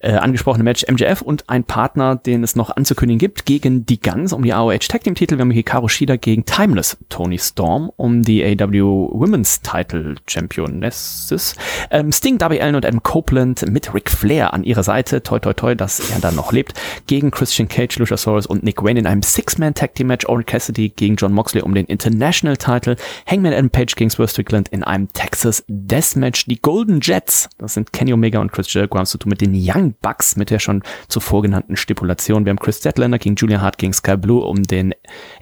äh, 0.00 0.12
angesprochene 0.12 0.64
Match 0.64 0.84
MJF 0.90 1.22
und 1.22 1.48
ein 1.48 1.64
Partner, 1.64 2.16
den 2.16 2.42
es 2.42 2.56
noch 2.56 2.76
anzukündigen 2.76 3.18
gibt, 3.18 3.46
gegen 3.46 3.86
die 3.86 4.00
Guns 4.00 4.32
um 4.32 4.42
die 4.42 4.52
AOH 4.52 4.88
Tag 4.88 5.04
Team 5.04 5.14
Titel. 5.14 5.36
Wir 5.36 5.42
haben 5.42 5.50
Hikaru 5.50 5.88
Shida 5.88 6.16
gegen 6.16 6.44
Timeless 6.44 6.96
Tony 7.08 7.38
Storm 7.38 7.90
um 7.96 8.22
die 8.22 8.44
AW 8.44 9.10
Women's 9.12 9.62
Title 9.62 10.16
Championesses. 10.26 11.54
Ähm, 11.90 12.12
Sting, 12.12 12.38
Darby 12.38 12.60
Allen 12.60 12.74
und 12.74 12.84
Adam 12.84 13.02
Copeland 13.02 13.64
mit 13.70 13.94
Ric 13.94 14.10
Flair 14.10 14.52
an 14.52 14.64
ihrer 14.64 14.82
Seite. 14.82 15.22
Toi, 15.22 15.38
toi, 15.38 15.54
toi, 15.54 15.74
dass 15.74 16.10
er 16.10 16.20
dann 16.20 16.34
noch 16.34 16.52
lebt. 16.52 16.74
Gegen 17.06 17.30
Christian 17.30 17.68
Cage, 17.68 17.98
Luchasaurus 17.98 18.46
und 18.46 18.62
Nick 18.62 18.82
Wayne 18.82 19.00
in 19.00 19.06
einem 19.06 19.22
Six-Man 19.22 19.74
Tag 19.74 19.94
Team 19.94 20.08
Match. 20.08 20.26
Orange 20.26 20.46
Cassidy 20.46 20.90
gegen 20.90 21.16
John 21.16 21.32
Moxley 21.32 21.62
um 21.62 21.74
den 21.74 21.86
International 21.86 22.56
Title. 22.56 22.96
Hangman 23.26 23.52
Adam 23.52 23.70
Page 23.70 23.83
Page 23.84 23.96
gegen 23.96 24.10
Swerve 24.10 24.30
Strickland 24.30 24.68
in 24.68 24.82
einem 24.82 25.12
Texas 25.12 25.64
Deathmatch. 25.68 26.46
Die 26.46 26.60
Golden 26.60 27.00
Jets, 27.02 27.50
das 27.58 27.74
sind 27.74 27.92
Kenny 27.92 28.12
Omega 28.12 28.40
und 28.40 28.50
Chris 28.50 28.72
Jericho, 28.72 28.96
haben 28.96 29.06
zu 29.06 29.18
tun 29.18 29.30
mit 29.30 29.40
den 29.40 29.52
Young 29.54 29.94
Bucks, 30.00 30.36
mit 30.36 30.50
der 30.50 30.58
schon 30.58 30.82
zuvor 31.08 31.42
genannten 31.42 31.76
Stipulation. 31.76 32.46
Wir 32.46 32.50
haben 32.50 32.58
Chris 32.58 32.78
Statlander 32.78 33.18
gegen 33.18 33.34
Julia 33.36 33.60
Hart 33.60 33.76
gegen 33.78 33.92
Sky 33.92 34.16
Blue 34.16 34.42
um 34.42 34.62
den 34.62 34.94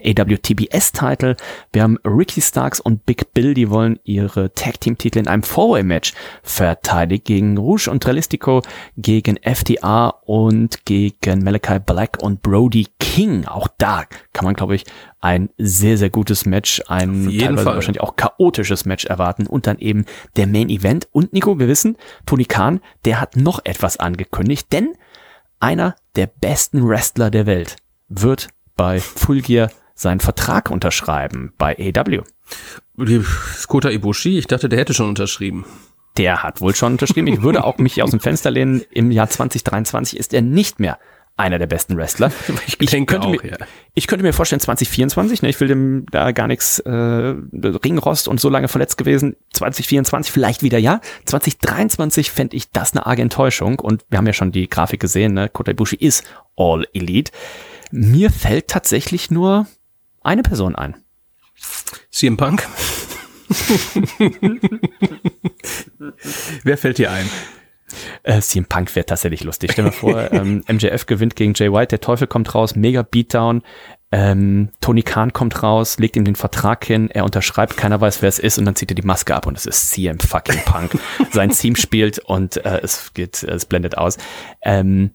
AWTBS-Titel. 0.03 1.35
Wir 1.71 1.83
haben 1.83 1.97
Ricky 2.05 2.41
Starks 2.41 2.79
und 2.79 3.05
Big 3.05 3.33
Bill, 3.33 3.53
die 3.53 3.69
wollen 3.69 3.99
ihre 4.03 4.53
Tag-Team-Titel 4.53 5.19
in 5.19 5.27
einem 5.27 5.43
Four-Way-Match 5.43 6.13
verteidigen 6.41 7.23
gegen 7.23 7.57
Rouge 7.57 7.89
und 7.89 8.05
Realistico, 8.05 8.61
gegen 8.97 9.37
FTA 9.37 10.09
und 10.25 10.85
gegen 10.85 11.43
Malachi 11.43 11.79
Black 11.79 12.17
und 12.21 12.41
Brody 12.41 12.87
King. 12.99 13.45
Auch 13.45 13.69
da 13.77 14.03
kann 14.33 14.45
man, 14.45 14.55
glaube 14.55 14.75
ich, 14.75 14.83
ein 15.23 15.49
sehr, 15.57 15.97
sehr 15.97 16.09
gutes 16.09 16.45
Match, 16.45 16.81
ein 16.87 17.23
teilweise 17.39 17.63
Fall. 17.63 17.75
wahrscheinlich 17.75 18.01
auch 18.01 18.17
chaotisches 18.17 18.83
Match 18.83 19.05
erwarten 19.05 19.47
und 19.47 19.67
dann 19.67 19.79
eben 19.79 20.05
der 20.35 20.47
Main 20.47 20.69
Event. 20.69 21.07
Und 21.13 21.31
Nico, 21.31 21.59
wir 21.59 21.69
wissen, 21.69 21.95
Tony 22.25 22.43
Khan, 22.43 22.81
der 23.05 23.21
hat 23.21 23.37
noch 23.37 23.61
etwas 23.63 23.95
angekündigt, 23.97 24.73
denn 24.73 24.93
einer 25.61 25.95
der 26.17 26.27
besten 26.27 26.85
Wrestler 26.85 27.31
der 27.31 27.45
Welt 27.45 27.77
wird 28.09 28.49
bei 28.75 28.99
Full 28.99 29.41
Gear 29.41 29.71
seinen 29.95 30.19
Vertrag 30.19 30.69
unterschreiben 30.69 31.53
bei 31.57 31.77
AEW. 31.77 32.23
Die 32.97 33.23
Kota 33.67 33.89
Ibushi, 33.89 34.37
ich 34.37 34.47
dachte, 34.47 34.67
der 34.67 34.79
hätte 34.79 34.93
schon 34.93 35.07
unterschrieben. 35.07 35.65
Der 36.17 36.43
hat 36.43 36.59
wohl 36.59 36.75
schon 36.75 36.91
unterschrieben. 36.93 37.27
Ich 37.27 37.41
würde 37.41 37.63
auch 37.63 37.77
mich 37.77 38.03
aus 38.03 38.11
dem 38.11 38.19
Fenster 38.19 38.51
lehnen. 38.51 38.81
Im 38.91 39.09
Jahr 39.09 39.29
2023 39.29 40.19
ist 40.19 40.33
er 40.33 40.41
nicht 40.41 40.81
mehr 40.81 40.99
einer 41.35 41.59
der 41.59 41.67
besten 41.67 41.97
Wrestler. 41.97 42.31
Ich 42.77 42.89
denke 42.89 43.13
könnte 43.13 43.27
auch, 43.27 43.43
mir, 43.43 43.51
ja. 43.51 43.57
ich 43.93 44.07
könnte 44.07 44.23
mir 44.23 44.33
vorstellen, 44.33 44.59
2024, 44.59 45.41
ne, 45.41 45.49
ich 45.49 45.59
will 45.59 45.67
dem 45.67 46.05
da 46.11 46.31
gar 46.31 46.47
nichts, 46.47 46.79
äh, 46.79 46.91
Ringrost 46.91 48.27
und 48.27 48.39
so 48.39 48.49
lange 48.49 48.67
verletzt 48.67 48.97
gewesen. 48.97 49.35
2024 49.53 50.31
vielleicht 50.31 50.63
wieder 50.63 50.79
ja. 50.79 51.01
2023 51.25 52.31
fände 52.31 52.55
ich 52.55 52.71
das 52.71 52.93
eine 52.93 53.05
arge 53.05 53.21
Enttäuschung. 53.21 53.79
Und 53.79 54.05
wir 54.09 54.17
haben 54.17 54.27
ja 54.27 54.33
schon 54.33 54.51
die 54.51 54.69
Grafik 54.69 54.99
gesehen, 54.99 55.33
ne? 55.33 55.49
Kota 55.49 55.71
Ibushi 55.71 55.95
ist 55.95 56.23
All 56.55 56.87
Elite. 56.93 57.31
Mir 57.91 58.31
fällt 58.31 58.69
tatsächlich 58.69 59.31
nur 59.31 59.67
eine 60.21 60.43
Person 60.43 60.75
ein. 60.75 60.95
CM 62.09 62.37
Punk? 62.37 62.67
Wer 66.63 66.77
fällt 66.77 66.97
dir 66.97 67.11
ein? 67.11 67.29
Äh, 68.23 68.39
CM 68.41 68.65
Punk 68.65 68.95
wäre 68.95 69.05
tatsächlich 69.05 69.43
lustig. 69.43 69.71
Stell 69.73 69.85
dir 69.85 69.91
mal 69.91 69.95
vor, 69.95 70.31
ähm, 70.31 70.63
MJF 70.67 71.05
gewinnt 71.05 71.35
gegen 71.35 71.53
Jay 71.55 71.71
White, 71.71 71.89
der 71.89 72.01
Teufel 72.01 72.27
kommt 72.27 72.53
raus, 72.55 72.75
mega 72.75 73.01
Beatdown. 73.01 73.61
Ähm, 74.11 74.69
Tony 74.79 75.01
Khan 75.01 75.33
kommt 75.33 75.63
raus, 75.63 75.97
legt 75.97 76.15
ihm 76.15 76.23
den 76.23 76.35
Vertrag 76.35 76.85
hin, 76.85 77.09
er 77.09 77.23
unterschreibt, 77.23 77.77
keiner 77.77 77.99
weiß, 77.99 78.21
wer 78.21 78.29
es 78.29 78.37
ist 78.37 78.59
und 78.59 78.65
dann 78.65 78.75
zieht 78.75 78.91
er 78.91 78.95
die 78.95 79.01
Maske 79.01 79.35
ab 79.35 79.47
und 79.47 79.57
es 79.57 79.65
ist 79.65 79.89
CM 79.89 80.19
fucking 80.19 80.59
Punk. 80.65 80.99
Sein 81.31 81.49
Team 81.49 81.75
spielt 81.75 82.19
und 82.19 82.63
äh, 82.63 82.81
es 82.83 83.13
geht, 83.15 83.41
es 83.41 83.65
blendet 83.65 83.97
aus. 83.97 84.17
Ähm, 84.61 85.11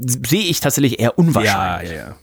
sehe 0.00 0.44
ich 0.44 0.60
tatsächlich 0.60 0.98
eher 0.98 1.18
unwahrscheinlich. 1.18 1.90
ja, 1.90 1.96
ja. 1.96 2.06
ja. 2.08 2.16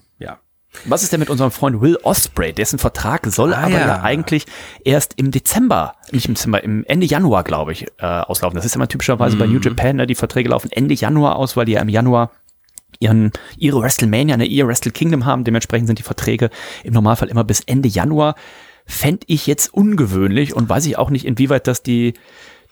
Was 0.85 1.03
ist 1.03 1.13
denn 1.13 1.19
mit 1.19 1.29
unserem 1.29 1.51
Freund 1.51 1.81
Will 1.81 1.97
Osprey? 2.03 2.51
Dessen 2.53 2.79
Vertrag 2.79 3.25
soll 3.27 3.53
Ah, 3.53 3.63
aber 3.63 3.79
ja. 3.79 4.01
eigentlich 4.01 4.45
erst 4.83 5.13
im 5.17 5.31
Dezember, 5.31 5.93
nicht 6.11 6.27
im 6.27 6.33
Dezember, 6.33 6.63
im 6.63 6.83
Ende 6.85 7.05
Januar, 7.05 7.43
glaube 7.43 7.71
ich, 7.71 7.85
äh, 7.99 8.05
auslaufen. 8.05 8.55
Das 8.55 8.65
ist 8.65 8.75
immer 8.75 8.87
typischerweise 8.87 9.37
bei 9.37 9.45
New 9.47 9.59
Japan, 9.59 9.97
ne? 9.97 10.07
die 10.07 10.15
Verträge 10.15 10.49
laufen 10.49 10.71
Ende 10.71 10.93
Januar 10.95 11.35
aus, 11.35 11.55
weil 11.55 11.65
die 11.65 11.73
ja 11.73 11.81
im 11.81 11.89
Januar 11.89 12.31
ihren, 12.99 13.31
ihre 13.57 13.81
WrestleMania, 13.81 14.37
ne, 14.37 14.45
ihr 14.45 14.67
Wrestle 14.67 14.91
Kingdom 14.91 15.25
haben. 15.25 15.43
Dementsprechend 15.43 15.87
sind 15.87 15.99
die 15.99 16.03
Verträge 16.03 16.49
im 16.83 16.93
Normalfall 16.93 17.27
immer 17.29 17.43
bis 17.43 17.61
Ende 17.61 17.89
Januar. 17.89 18.35
Fände 18.85 19.25
ich 19.27 19.47
jetzt 19.47 19.73
ungewöhnlich 19.73 20.55
und 20.55 20.69
weiß 20.69 20.85
ich 20.85 20.97
auch 20.97 21.09
nicht, 21.09 21.25
inwieweit 21.25 21.67
das 21.67 21.83
die, 21.83 22.13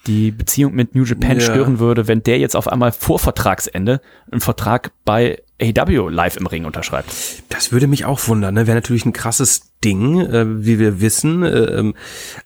die 0.08 0.32
Beziehung 0.32 0.74
mit 0.74 0.96
New 0.96 1.04
Japan 1.04 1.38
Ja. 1.38 1.42
stören 1.42 1.80
würde, 1.80 2.08
wenn 2.08 2.24
der 2.24 2.40
jetzt 2.40 2.56
auf 2.56 2.68
einmal 2.68 2.92
vor 2.92 3.20
Vertragsende 3.20 4.02
einen 4.32 4.42
Vertrag 4.42 4.92
bei 5.06 5.42
AEW 5.62 6.10
live 6.10 6.38
im 6.38 6.48
Ring 6.48 6.66
unterschreibt. 6.66 7.10
Das 7.50 7.72
würde 7.72 7.88
mich 7.88 8.06
auch 8.06 8.28
wundern. 8.28 8.56
Ne? 8.56 8.68
Wäre 8.68 8.76
natürlich 8.76 9.06
ein 9.06 9.14
krasses 9.14 9.72
Ding, 9.84 10.20
äh, 10.20 10.66
wie 10.66 10.80
wir 10.80 11.02
wissen. 11.02 11.44
Äh, 11.44 11.50
ähm, 11.50 11.94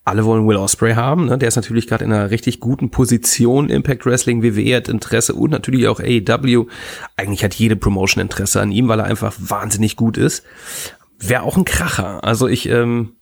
alle 0.03 0.25
wollen 0.25 0.47
Will 0.47 0.57
Osprey 0.57 0.93
haben. 0.93 1.27
Ne? 1.27 1.37
Der 1.37 1.47
ist 1.47 1.55
natürlich 1.55 1.87
gerade 1.87 2.03
in 2.03 2.11
einer 2.11 2.31
richtig 2.31 2.59
guten 2.59 2.91
Position. 2.91 3.69
Impact 3.69 4.05
Wrestling, 4.05 4.43
WWE 4.43 4.75
hat 4.75 4.89
Interesse 4.89 5.33
und 5.33 5.51
natürlich 5.51 5.87
auch 5.87 5.99
AEW. 5.99 6.65
Eigentlich 7.15 7.43
hat 7.43 7.55
jede 7.55 7.75
Promotion 7.75 8.21
Interesse 8.21 8.61
an 8.61 8.71
ihm, 8.71 8.87
weil 8.87 8.99
er 8.99 9.05
einfach 9.05 9.33
wahnsinnig 9.37 9.95
gut 9.95 10.17
ist. 10.17 10.43
Wäre 11.17 11.43
auch 11.43 11.57
ein 11.57 11.65
Kracher. 11.65 12.23
Also 12.23 12.47
ich, 12.47 12.67
ähm, 12.67 13.13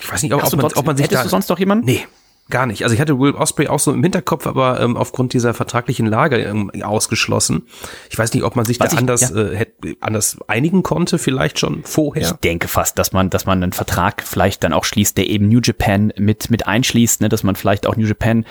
ich 0.00 0.10
weiß 0.10 0.22
nicht, 0.22 0.32
ob, 0.32 0.44
ob, 0.44 0.56
man, 0.56 0.66
ob 0.66 0.86
man 0.86 0.96
sich 0.96 1.04
hättest 1.04 1.20
da... 1.20 1.24
du 1.24 1.30
sonst 1.30 1.48
noch 1.48 1.58
jemanden? 1.58 1.84
Nee, 1.86 2.06
gar 2.50 2.66
nicht. 2.66 2.82
Also 2.82 2.94
ich 2.94 3.00
hatte 3.00 3.18
Will 3.18 3.32
Osprey 3.32 3.68
auch 3.68 3.78
so 3.78 3.92
im 3.92 4.02
Hinterkopf, 4.02 4.46
aber 4.46 4.80
ähm, 4.80 4.96
aufgrund 4.96 5.32
dieser 5.32 5.54
vertraglichen 5.54 6.06
Lage 6.06 6.36
ähm, 6.38 6.70
ausgeschlossen. 6.82 7.66
Ich 8.10 8.18
weiß 8.18 8.32
nicht, 8.34 8.42
ob 8.44 8.56
man 8.56 8.64
sich 8.64 8.80
Was 8.80 8.88
da 8.90 8.94
ich- 8.94 8.98
anders, 9.00 9.30
ja. 9.30 9.36
äh, 9.36 9.56
hätte, 9.56 9.96
anders 10.00 10.38
einigen 10.46 10.82
konnte, 10.82 11.18
vielleicht 11.18 11.58
schon 11.58 11.82
vorher. 11.84 12.22
Ich 12.22 12.32
denke 12.32 12.68
fast, 12.68 12.98
dass 12.98 13.12
man, 13.12 13.30
dass 13.30 13.46
man 13.46 13.62
einen 13.62 13.72
Vertrag 13.72 14.22
vielleicht 14.22 14.64
dann 14.64 14.72
auch 14.72 14.84
schließt, 14.84 15.16
der 15.18 15.28
eben 15.28 15.48
New 15.48 15.60
Japan 15.62 16.12
mit, 16.16 16.50
mit 16.50 16.66
einschließt, 16.66 17.20
ne, 17.20 17.28
dass 17.28 17.42
man 17.42 17.56
vielleicht 17.56 17.86
auch 17.86 17.96
New 17.96 18.06
Japan 18.06 18.44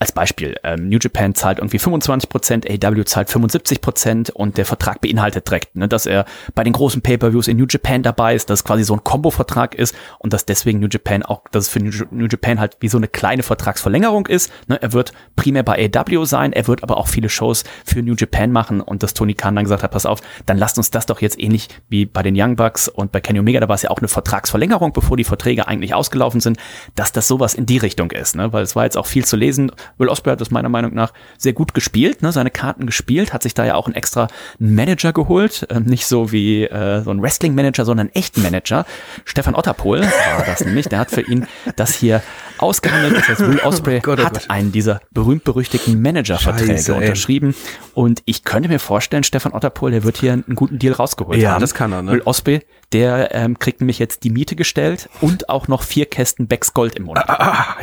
als 0.00 0.10
Beispiel, 0.12 0.56
ähm, 0.64 0.88
New 0.88 0.98
Japan 1.00 1.34
zahlt 1.34 1.58
irgendwie 1.58 1.78
25 1.78 2.28
Prozent, 2.28 2.66
AW 2.68 3.04
zahlt 3.04 3.30
75 3.30 3.80
Prozent 3.80 4.30
und 4.30 4.58
der 4.58 4.66
Vertrag 4.66 5.00
beinhaltet 5.00 5.48
direkt, 5.48 5.76
ne, 5.76 5.88
dass 5.88 6.04
er 6.04 6.24
bei 6.54 6.64
den 6.64 6.72
großen 6.72 7.00
Pay-Per-Views 7.00 7.46
in 7.46 7.56
New 7.56 7.66
Japan 7.70 8.02
dabei 8.02 8.34
ist, 8.34 8.50
dass 8.50 8.60
es 8.60 8.64
quasi 8.64 8.82
so 8.82 8.94
ein 8.94 9.04
Kombo-Vertrag 9.04 9.74
ist 9.74 9.94
und 10.18 10.32
dass 10.32 10.46
deswegen 10.46 10.80
New 10.80 10.88
Japan 10.90 11.22
auch, 11.22 11.44
dass 11.52 11.64
es 11.64 11.70
für 11.70 11.78
New, 11.78 12.26
Japan 12.26 12.58
halt 12.58 12.76
wie 12.80 12.88
so 12.88 12.98
eine 12.98 13.06
kleine 13.06 13.44
Vertragsverlängerung 13.44 14.26
ist. 14.26 14.52
Ne, 14.66 14.82
er 14.82 14.92
wird 14.92 15.12
primär 15.36 15.62
bei 15.62 15.90
AW 15.94 16.24
sein, 16.24 16.52
er 16.52 16.66
wird 16.66 16.82
aber 16.82 16.96
auch 16.96 17.06
viele 17.06 17.28
Shows 17.28 17.62
für 17.84 18.02
New 18.02 18.14
Japan 18.18 18.50
machen 18.50 18.80
und 18.80 19.04
dass 19.04 19.14
Tony 19.14 19.34
Khan 19.34 19.54
dann 19.54 19.64
gesagt 19.64 19.84
hat, 19.84 19.92
pass 19.92 20.06
auf, 20.06 20.20
dann 20.44 20.58
lasst 20.58 20.76
uns 20.76 20.90
das 20.90 21.06
doch 21.06 21.20
jetzt 21.20 21.40
ähnlich 21.40 21.68
wie 21.88 22.04
bei 22.04 22.22
den 22.24 22.34
Young 22.36 22.56
Bucks 22.56 22.88
und 22.88 23.12
bei 23.12 23.20
Kenny 23.20 23.38
Omega, 23.38 23.60
da 23.60 23.68
war 23.68 23.76
es 23.76 23.82
ja 23.82 23.90
auch 23.90 23.98
eine 23.98 24.08
Vertragsverlängerung, 24.08 24.92
bevor 24.92 25.16
die 25.16 25.24
Verträge 25.24 25.68
eigentlich 25.68 25.94
ausgelaufen 25.94 26.40
sind, 26.40 26.58
dass 26.96 27.12
das 27.12 27.28
sowas 27.28 27.54
in 27.54 27.64
die 27.64 27.78
Richtung 27.78 28.10
ist, 28.10 28.34
ne? 28.34 28.52
weil 28.52 28.64
es 28.64 28.74
war 28.74 28.84
jetzt 28.84 28.98
auch 28.98 29.06
viel 29.06 29.24
zu 29.24 29.36
lesen. 29.36 29.70
Will 29.98 30.08
Ospreay 30.08 30.32
hat 30.32 30.40
das 30.40 30.50
meiner 30.50 30.68
Meinung 30.68 30.94
nach 30.94 31.12
sehr 31.38 31.52
gut 31.52 31.74
gespielt, 31.74 32.22
ne? 32.22 32.32
seine 32.32 32.50
Karten 32.50 32.86
gespielt, 32.86 33.32
hat 33.32 33.42
sich 33.42 33.54
da 33.54 33.64
ja 33.64 33.74
auch 33.74 33.86
einen 33.86 33.94
extra 33.94 34.28
Manager 34.58 35.12
geholt, 35.12 35.66
ähm, 35.70 35.84
nicht 35.84 36.06
so 36.06 36.32
wie 36.32 36.64
äh, 36.64 37.02
so 37.02 37.10
ein 37.10 37.22
Wrestling-Manager, 37.22 37.84
sondern 37.84 38.06
einen 38.08 38.14
echten 38.14 38.42
Manager. 38.42 38.86
Stefan 39.24 39.54
Otterpohl 39.54 40.00
war 40.02 40.44
das 40.46 40.64
nämlich, 40.64 40.88
der 40.88 40.98
hat 40.98 41.10
für 41.10 41.20
ihn 41.22 41.46
das 41.76 41.94
hier 41.94 42.22
ausgehandelt. 42.58 43.16
Das 43.16 43.28
heißt, 43.28 43.40
Will 43.46 43.60
Ospreay 43.60 44.00
Gott, 44.00 44.20
oh 44.20 44.24
hat 44.24 44.32
Gott. 44.34 44.50
einen 44.50 44.72
dieser 44.72 45.00
berühmt-berüchtigten 45.12 46.00
Manager-Verträge 46.00 46.72
Scheiße, 46.72 46.94
unterschrieben 46.94 47.54
und 47.94 48.22
ich 48.24 48.44
könnte 48.44 48.68
mir 48.68 48.78
vorstellen, 48.78 49.24
Stefan 49.24 49.52
Otterpohl, 49.52 49.90
der 49.90 50.04
wird 50.04 50.18
hier 50.18 50.32
einen 50.32 50.54
guten 50.54 50.78
Deal 50.78 50.94
rausgeholt 50.94 51.38
Ja, 51.40 51.52
haben. 51.52 51.60
das 51.60 51.74
kann 51.74 51.92
er, 51.92 52.02
ne? 52.02 52.12
Will 52.12 52.22
Ospreay, 52.24 52.60
der 52.92 53.34
ähm, 53.34 53.58
kriegt 53.58 53.80
nämlich 53.80 53.98
jetzt 53.98 54.24
die 54.24 54.30
Miete 54.30 54.56
gestellt 54.56 55.08
und 55.20 55.48
auch 55.48 55.68
noch 55.68 55.82
vier 55.82 56.06
Kästen 56.06 56.46
Becks 56.46 56.74
Gold 56.74 56.94
im 56.96 57.04
Monat. 57.04 57.28
Ah, 57.28 57.76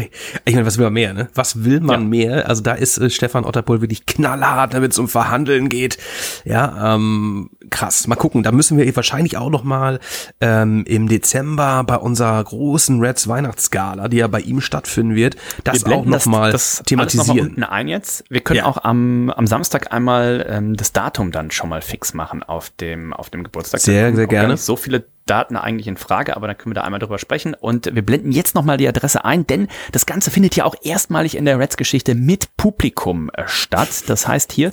ich 0.45 0.53
meine, 0.53 0.65
was 0.65 0.77
will 0.77 0.85
man 0.85 0.93
mehr, 0.93 1.13
ne? 1.13 1.27
Was 1.35 1.63
will 1.63 1.79
man 1.81 1.90
Ja. 1.93 1.97
mehr? 1.99 2.49
Also 2.49 2.61
da 2.63 2.73
ist 2.73 2.97
äh, 2.97 3.09
Stefan 3.09 3.45
Otterpohl 3.45 3.81
wirklich 3.81 4.05
knallhart, 4.05 4.73
wenn 4.73 4.83
es 4.83 4.99
um 4.99 5.07
Verhandeln 5.07 5.69
geht. 5.69 5.97
Ja, 6.45 6.95
ähm, 6.95 7.49
krass. 7.69 8.07
Mal 8.07 8.15
gucken. 8.15 8.43
Da 8.43 8.51
müssen 8.51 8.77
wir 8.77 8.95
wahrscheinlich 8.95 9.37
auch 9.37 9.49
noch 9.49 9.63
mal 9.63 9.99
ähm, 10.39 10.83
im 10.87 11.07
Dezember 11.07 11.83
bei 11.85 11.97
unserer 11.97 12.43
großen 12.43 12.99
Reds 12.99 13.27
Weihnachtsgala, 13.27 14.07
die 14.07 14.17
ja 14.17 14.27
bei 14.27 14.39
ihm 14.41 14.61
stattfinden 14.61 15.15
wird, 15.15 15.35
das 15.63 15.85
auch 15.85 16.05
noch 16.05 16.25
mal 16.25 16.51
das 16.51 16.79
alles 16.79 16.91
noch 16.91 16.97
mal 16.97 17.05
thematisieren. 17.07 17.47
unten 17.49 17.63
ein 17.63 17.87
jetzt. 17.87 18.23
Wir 18.29 18.41
können 18.41 18.57
Ja. 18.59 18.65
auch 18.65 18.83
am, 18.83 19.29
am 19.29 19.47
Samstag 19.47 19.93
einmal 19.93 20.45
ähm, 20.49 20.75
das 20.75 20.91
Datum 20.93 21.31
dann 21.31 21.51
schon 21.51 21.69
mal 21.69 21.81
fix 21.81 22.13
machen 22.13 22.43
auf 22.43 22.69
dem, 22.71 23.13
auf 23.13 23.29
dem 23.29 23.43
Geburtstag. 23.43 23.81
Sehr, 23.81 24.13
sehr 24.15 24.27
gerne. 24.27 24.57
So 24.57 24.75
viele 24.75 25.05
Daten 25.27 25.55
eigentlich 25.55 25.87
in 25.87 25.97
Frage, 25.97 26.35
aber 26.35 26.47
dann 26.47 26.57
können 26.57 26.71
wir 26.71 26.81
da 26.81 26.83
einmal 26.83 26.99
drüber 26.99 27.19
sprechen. 27.19 27.53
Und 27.53 27.93
wir 27.93 28.01
blenden 28.01 28.31
jetzt 28.31 28.55
nochmal 28.55 28.77
die 28.77 28.87
Adresse 28.87 29.23
ein, 29.23 29.45
denn 29.45 29.67
das 29.91 30.05
Ganze 30.05 30.31
findet 30.31 30.55
ja 30.55 30.65
auch 30.65 30.75
erstmalig 30.81 31.37
in 31.37 31.45
der 31.45 31.59
Reds-Geschichte 31.59 32.15
mit 32.15 32.57
Publikum 32.57 33.29
äh, 33.33 33.43
statt. 33.45 34.03
Das 34.07 34.27
heißt 34.27 34.51
hier, 34.51 34.71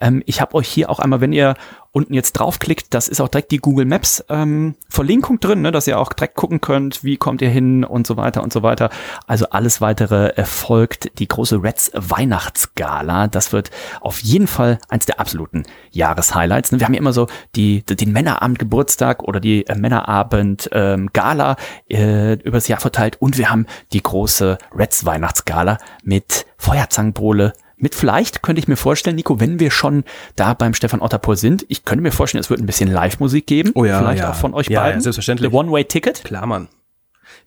ähm, 0.00 0.22
ich 0.26 0.40
habe 0.40 0.54
euch 0.56 0.68
hier 0.68 0.90
auch 0.90 0.98
einmal, 0.98 1.20
wenn 1.20 1.32
ihr 1.32 1.54
unten 1.94 2.12
jetzt 2.12 2.32
draufklickt, 2.32 2.92
das 2.92 3.06
ist 3.06 3.20
auch 3.20 3.28
direkt 3.28 3.52
die 3.52 3.58
Google 3.58 3.86
Maps 3.86 4.22
ähm, 4.28 4.74
Verlinkung 4.88 5.38
drin, 5.38 5.62
ne, 5.62 5.70
dass 5.70 5.86
ihr 5.86 5.98
auch 5.98 6.12
direkt 6.12 6.34
gucken 6.34 6.60
könnt, 6.60 7.04
wie 7.04 7.16
kommt 7.16 7.40
ihr 7.40 7.48
hin 7.48 7.84
und 7.84 8.04
so 8.04 8.16
weiter 8.16 8.42
und 8.42 8.52
so 8.52 8.64
weiter. 8.64 8.90
Also 9.28 9.46
alles 9.50 9.80
weitere 9.80 10.30
erfolgt 10.30 11.18
die 11.20 11.28
große 11.28 11.62
Reds 11.62 11.92
Weihnachtsgala. 11.94 13.28
Das 13.28 13.52
wird 13.52 13.70
auf 14.00 14.18
jeden 14.18 14.48
Fall 14.48 14.80
eins 14.88 15.06
der 15.06 15.20
absoluten 15.20 15.62
Jahreshighlights. 15.92 16.72
ne. 16.72 16.80
Wir 16.80 16.86
haben 16.86 16.94
ja 16.94 17.00
immer 17.00 17.12
so 17.12 17.28
die, 17.54 17.84
den 17.84 18.10
Männerabend 18.10 18.58
Geburtstag 18.58 19.22
oder 19.22 19.38
die 19.38 19.64
äh, 19.68 19.76
Männerabend 19.76 20.68
ähm, 20.72 21.10
Gala 21.12 21.54
äh, 21.88 22.34
übers 22.34 22.66
Jahr 22.66 22.80
verteilt 22.80 23.18
und 23.20 23.38
wir 23.38 23.50
haben 23.50 23.66
die 23.92 24.02
große 24.02 24.58
Reds 24.74 25.06
Weihnachtsgala 25.06 25.78
mit 26.02 26.44
Feuerzangenbowle, 26.58 27.52
mit 27.76 27.94
vielleicht 27.94 28.42
könnte 28.42 28.60
ich 28.60 28.68
mir 28.68 28.76
vorstellen, 28.76 29.16
Nico, 29.16 29.40
wenn 29.40 29.58
wir 29.60 29.70
schon 29.70 30.04
da 30.36 30.54
beim 30.54 30.74
Stefan 30.74 31.00
Otterpohl 31.00 31.36
sind, 31.36 31.64
ich 31.68 31.84
könnte 31.84 32.02
mir 32.02 32.12
vorstellen, 32.12 32.40
es 32.40 32.50
wird 32.50 32.60
ein 32.60 32.66
bisschen 32.66 32.90
Live-Musik 32.90 33.46
geben. 33.46 33.72
Oh 33.74 33.84
ja, 33.84 33.98
Vielleicht 33.98 34.20
ja. 34.22 34.30
auch 34.30 34.34
von 34.36 34.54
euch 34.54 34.68
Ja, 34.68 34.80
beiden. 34.82 34.98
ja, 35.00 35.02
selbstverständlich. 35.02 35.50
The 35.50 35.56
One-Way-Ticket. 35.56 36.24
Klar, 36.24 36.46
Mann. 36.46 36.68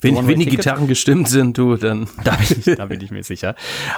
Wenn, 0.01 0.27
wenn 0.27 0.39
die 0.39 0.45
Gitarren 0.45 0.87
gestimmt 0.87 1.27
sind, 1.27 1.57
du, 1.57 1.75
dann. 1.75 2.07
Da 2.23 2.35
bin 2.35 2.57
ich, 2.65 2.75
da 2.75 2.85
bin 2.85 3.01
ich 3.01 3.11
mir 3.11 3.23
sicher. 3.23 3.55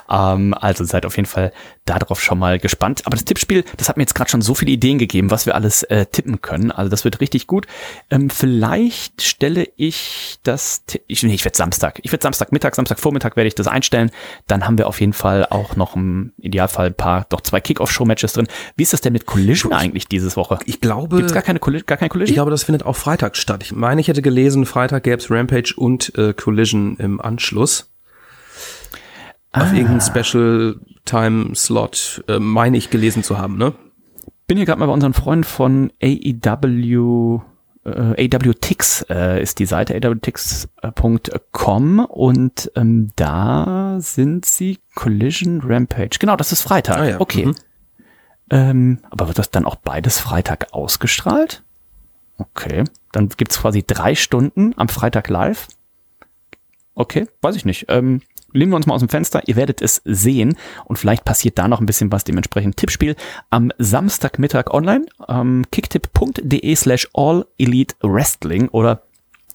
Ähm, 0.10 0.54
also 0.54 0.84
seid 0.84 1.06
auf 1.06 1.16
jeden 1.16 1.28
Fall 1.28 1.52
darauf 1.86 2.22
schon 2.22 2.38
mal 2.38 2.60
gespannt. 2.60 3.02
Aber 3.06 3.16
das 3.16 3.26
Tippspiel, 3.26 3.64
das 3.78 3.90
hat 3.90 3.98
mir 3.98 4.04
jetzt 4.04 4.14
gerade 4.14 4.30
schon 4.30 4.42
so 4.42 4.54
viele 4.54 4.72
Ideen 4.72 5.00
gegeben, 5.00 5.32
was 5.32 5.46
wir 5.46 5.56
alles 5.56 5.84
äh, 5.84 6.06
tippen 6.06 6.42
können. 6.42 6.72
Also 6.72 6.90
das 6.90 7.04
wird 7.04 7.20
richtig 7.20 7.48
gut. 7.48 7.66
Ähm, 8.10 8.30
vielleicht 8.30 9.22
stelle 9.22 9.68
ich 9.78 10.38
das, 10.44 10.84
ich, 11.08 11.24
nee, 11.24 11.34
ich 11.34 11.44
werde 11.44 11.58
Samstag. 11.58 12.00
Ich 12.04 12.12
werde 12.12 12.22
Samstag 12.22 12.52
Mittag, 12.52 12.76
Samstag 12.76 13.00
Vormittag 13.00 13.36
werde 13.36 13.48
ich 13.48 13.56
das 13.56 13.68
einstellen. 13.68 14.12
Dann 14.48 14.66
haben 14.66 14.78
wir 14.78 14.88
auf 14.88 15.00
jeden 15.00 15.14
Fall 15.14 15.46
auch 15.50 15.76
noch 15.76 15.96
im 15.96 16.34
Idealfall 16.38 16.88
ein 16.88 16.94
paar, 16.96 17.26
doch 17.30 17.42
zwei 17.42 17.60
Kickoff-Show-Matches 17.60 18.34
drin. 18.34 18.48
Wie 18.76 18.84
ist 18.84 18.94
das 18.94 19.02
denn 19.02 19.14
mit 19.14 19.26
Collision 19.26 19.74
eigentlich 19.74 20.08
dieses 20.08 20.38
Woche? 20.38 20.60
Ich 20.66 20.80
glaube. 20.82 21.18
Gibt's 21.18 21.34
gar 21.34 21.44
keine, 21.44 21.60
gar 21.60 21.98
keine 21.98 22.10
Collision? 22.10 22.32
Ich 22.32 22.36
glaube, 22.36 22.52
das 22.52 22.64
findet 22.64 22.86
auch 22.86 22.96
Freitag 22.96 23.36
statt. 23.36 23.64
Ich 23.64 23.72
meine, 23.72 24.02
ich 24.02 24.08
hätte 24.08 24.22
gelesen, 24.22 24.66
Freitag 24.66 25.04
gäbe 25.04 25.18
es 25.18 25.32
Rampage 25.32 25.74
und 25.76 25.89
äh, 25.98 26.34
Collision 26.34 26.98
im 26.98 27.20
Anschluss. 27.20 27.92
Ah. 29.52 29.64
Auf 29.64 29.74
irgendeinen 29.74 30.02
Special 30.02 30.80
Time 31.06 31.56
Slot, 31.56 32.24
äh, 32.28 32.40
meine 32.40 32.78
ich 32.78 32.90
gelesen 32.90 33.24
zu 33.24 33.38
haben, 33.38 33.58
ne? 33.58 33.74
Bin 34.48 34.58
hier 34.58 34.66
gerade 34.66 34.80
mal 34.80 34.88
bei 34.88 34.94
unseren 34.94 35.14
Freunden 35.14 35.44
von 35.44 35.92
AEW 36.02 37.42
äh, 37.86 38.30
AWTix 38.36 39.06
äh, 39.10 39.42
ist 39.42 39.60
die 39.60 39.66
Seite 39.66 39.96
awtix.com 39.96 42.00
und 42.00 42.72
ähm, 42.76 43.12
da 43.16 43.98
sind 44.00 44.46
sie 44.46 44.80
Collision 44.96 45.62
Rampage. 45.64 46.18
Genau, 46.20 46.36
das 46.36 46.52
ist 46.52 46.62
Freitag. 46.62 46.98
Ah, 46.98 47.10
ja. 47.10 47.22
Okay. 47.22 47.48
Mhm. 47.48 47.56
Ähm, 48.52 49.00
aber 49.10 49.28
wird 49.28 49.40
das 49.40 49.52
dann 49.52 49.66
auch 49.66 49.76
beides 49.76 50.20
Freitag 50.20 50.74
ausgestrahlt? 50.74 51.64
Okay. 52.38 52.84
Dann 53.12 53.30
gibt's 53.30 53.60
quasi 53.60 53.84
drei 53.86 54.16
Stunden 54.16 54.74
am 54.78 54.90
Freitag 54.90 55.30
live. 55.30 55.68
Okay, 57.00 57.28
weiß 57.42 57.56
ich 57.56 57.64
nicht. 57.64 57.86
Ähm, 57.88 58.22
lehnen 58.52 58.74
wir 58.74 58.76
uns 58.76 58.86
mal 58.86 58.94
aus 58.94 59.00
dem 59.00 59.08
Fenster, 59.08 59.42
ihr 59.48 59.56
werdet 59.56 59.82
es 59.82 60.02
sehen 60.04 60.58
und 60.84 60.98
vielleicht 60.98 61.24
passiert 61.24 61.58
da 61.58 61.70
noch 61.70 61.80
ein 61.80 61.86
bisschen 61.86 62.12
was, 62.12 62.26
dementsprechend 62.26 62.76
Tippspiel 62.76 63.16
am 63.50 63.72
Samstagmittag 63.78 64.74
online, 64.74 65.06
ähm, 65.30 65.64
kicktipp.de 65.72 66.76
slash 66.76 67.08
all 67.14 67.46
elite 67.58 67.96
wrestling 68.02 68.68
oder 68.68 69.04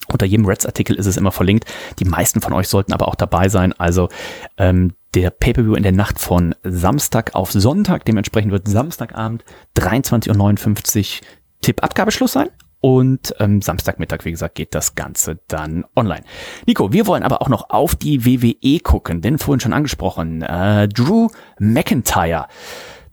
unter 0.09 0.25
jedem 0.25 0.47
Reds-Artikel 0.47 0.97
ist 0.97 1.05
es 1.05 1.19
immer 1.19 1.33
verlinkt. 1.33 1.71
Die 1.99 2.07
meisten 2.07 2.41
von 2.41 2.55
euch 2.55 2.69
sollten 2.69 2.95
aber 2.95 3.09
auch 3.09 3.15
dabei 3.15 3.51
sein. 3.51 3.75
Also 3.75 4.09
ähm, 4.57 4.95
der 5.13 5.29
Pay-Per-View 5.29 5.75
in 5.75 5.83
der 5.83 5.93
Nacht 5.93 6.19
von 6.19 6.55
Samstag 6.63 7.35
auf 7.35 7.53
Sonntag. 7.53 8.07
Dementsprechend 8.07 8.53
wird 8.53 8.69
Samstagabend 8.69 9.45
23.59 9.77 11.21
Uhr 11.21 11.27
Tippabgabeschluss 11.61 12.33
sein. 12.33 12.49
Und 12.85 13.35
ähm, 13.41 13.63
Samstagmittag, 13.63 14.27
wie 14.27 14.31
gesagt, 14.31 14.57
geht 14.57 14.75
das 14.75 14.95
Ganze 14.95 15.39
dann 15.49 15.87
online. 15.97 16.23
Nico, 16.67 16.93
wir 16.93 17.07
wollen 17.07 17.23
aber 17.23 17.41
auch 17.41 17.49
noch 17.49 17.71
auf 17.71 17.95
die 17.95 18.27
WWE 18.27 18.79
gucken, 18.81 19.23
denn 19.23 19.39
vorhin 19.39 19.61
schon 19.61 19.73
angesprochen, 19.73 20.43
äh, 20.43 20.87
Drew 20.87 21.29
McIntyre. 21.59 22.47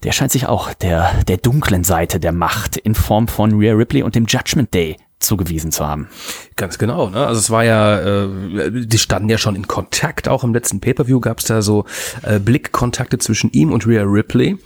Der 0.02 0.12
scheint 0.12 0.30
sich 0.30 0.46
auch 0.46 0.74
der, 0.74 1.24
der 1.26 1.38
dunklen 1.38 1.84
Seite 1.84 2.20
der 2.20 2.32
Macht 2.32 2.76
in 2.76 2.94
Form 2.94 3.28
von 3.28 3.58
Rhea 3.58 3.72
Ripley 3.72 4.02
und 4.02 4.14
dem 4.14 4.26
Judgment 4.26 4.74
Day 4.74 4.98
zugewiesen 5.22 5.72
zu 5.72 5.86
haben. 5.86 6.08
Ganz 6.56 6.78
genau. 6.78 7.08
Ne? 7.10 7.26
Also 7.26 7.38
es 7.38 7.50
war 7.50 7.64
ja, 7.64 7.98
äh, 7.98 8.70
die 8.70 8.98
standen 8.98 9.28
ja 9.28 9.38
schon 9.38 9.56
in 9.56 9.66
Kontakt. 9.66 10.28
Auch 10.28 10.44
im 10.44 10.52
letzten 10.52 10.80
Pay-per-View 10.80 11.20
gab 11.20 11.38
es 11.38 11.46
da 11.46 11.62
so 11.62 11.84
äh, 12.22 12.38
Blickkontakte 12.38 13.18
zwischen 13.18 13.50
ihm 13.52 13.72
und 13.72 13.86
Rhea 13.86 14.02
Ripley. 14.04 14.58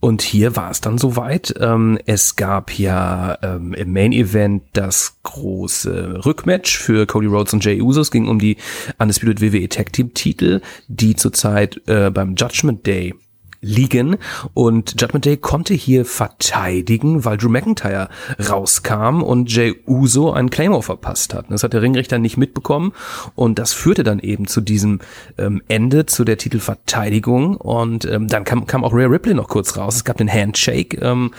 Und 0.00 0.22
hier 0.22 0.56
war 0.56 0.70
es 0.70 0.80
dann 0.80 0.98
soweit. 0.98 1.54
Ähm, 1.60 1.98
es 2.06 2.36
gab 2.36 2.76
ja 2.78 3.38
ähm, 3.42 3.74
im 3.74 3.92
Main 3.92 4.12
Event 4.12 4.64
das 4.72 5.18
große 5.22 6.24
Rückmatch 6.24 6.78
für 6.78 7.06
Cody 7.06 7.26
Rhodes 7.26 7.52
und 7.52 7.64
Jay 7.64 7.80
Uso. 7.80 8.00
Es 8.00 8.10
ging 8.10 8.28
um 8.28 8.38
die 8.38 8.56
Undisputed 8.98 9.40
WWE 9.40 9.68
Tag 9.68 9.92
Team 9.92 10.14
Titel, 10.14 10.60
die 10.88 11.16
zurzeit 11.16 11.80
äh, 11.86 12.10
beim 12.10 12.34
Judgment 12.34 12.86
Day 12.86 13.14
liegen. 13.60 14.16
Und 14.54 15.00
Judgment 15.00 15.24
Day 15.24 15.36
konnte 15.36 15.74
hier 15.74 16.04
verteidigen, 16.04 17.24
weil 17.24 17.36
Drew 17.36 17.48
McIntyre 17.48 18.08
rauskam 18.48 19.22
und 19.22 19.52
Jay 19.52 19.74
Uso 19.86 20.32
einen 20.32 20.50
Claymore 20.50 20.82
verpasst 20.82 21.34
hat. 21.34 21.46
Das 21.50 21.62
hat 21.62 21.72
der 21.72 21.82
Ringrichter 21.82 22.18
nicht 22.18 22.36
mitbekommen 22.36 22.92
und 23.34 23.58
das 23.58 23.72
führte 23.72 24.04
dann 24.04 24.18
eben 24.20 24.46
zu 24.46 24.60
diesem 24.60 25.00
ähm, 25.38 25.62
Ende, 25.68 26.06
zu 26.06 26.24
der 26.24 26.38
Titelverteidigung. 26.38 27.56
Und 27.56 28.04
ähm, 28.04 28.28
dann 28.28 28.44
kam, 28.44 28.66
kam 28.66 28.84
auch 28.84 28.94
Rhea 28.94 29.06
Ripley 29.06 29.34
noch 29.34 29.48
kurz 29.48 29.76
raus. 29.76 29.96
Es 29.96 30.04
gab 30.04 30.16
den 30.16 30.32
Handshake. 30.32 30.98
Ähm, 31.00 31.32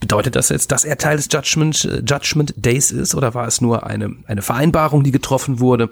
Bedeutet 0.00 0.34
das 0.34 0.48
jetzt, 0.48 0.72
dass 0.72 0.84
er 0.84 0.96
Teil 0.96 1.18
des 1.18 1.28
Judgment, 1.30 1.84
äh, 1.84 2.02
Judgment 2.06 2.54
Days 2.56 2.90
ist 2.90 3.14
oder 3.14 3.34
war 3.34 3.46
es 3.46 3.60
nur 3.60 3.86
eine, 3.86 4.16
eine 4.26 4.40
Vereinbarung, 4.40 5.04
die 5.04 5.10
getroffen 5.10 5.60
wurde? 5.60 5.90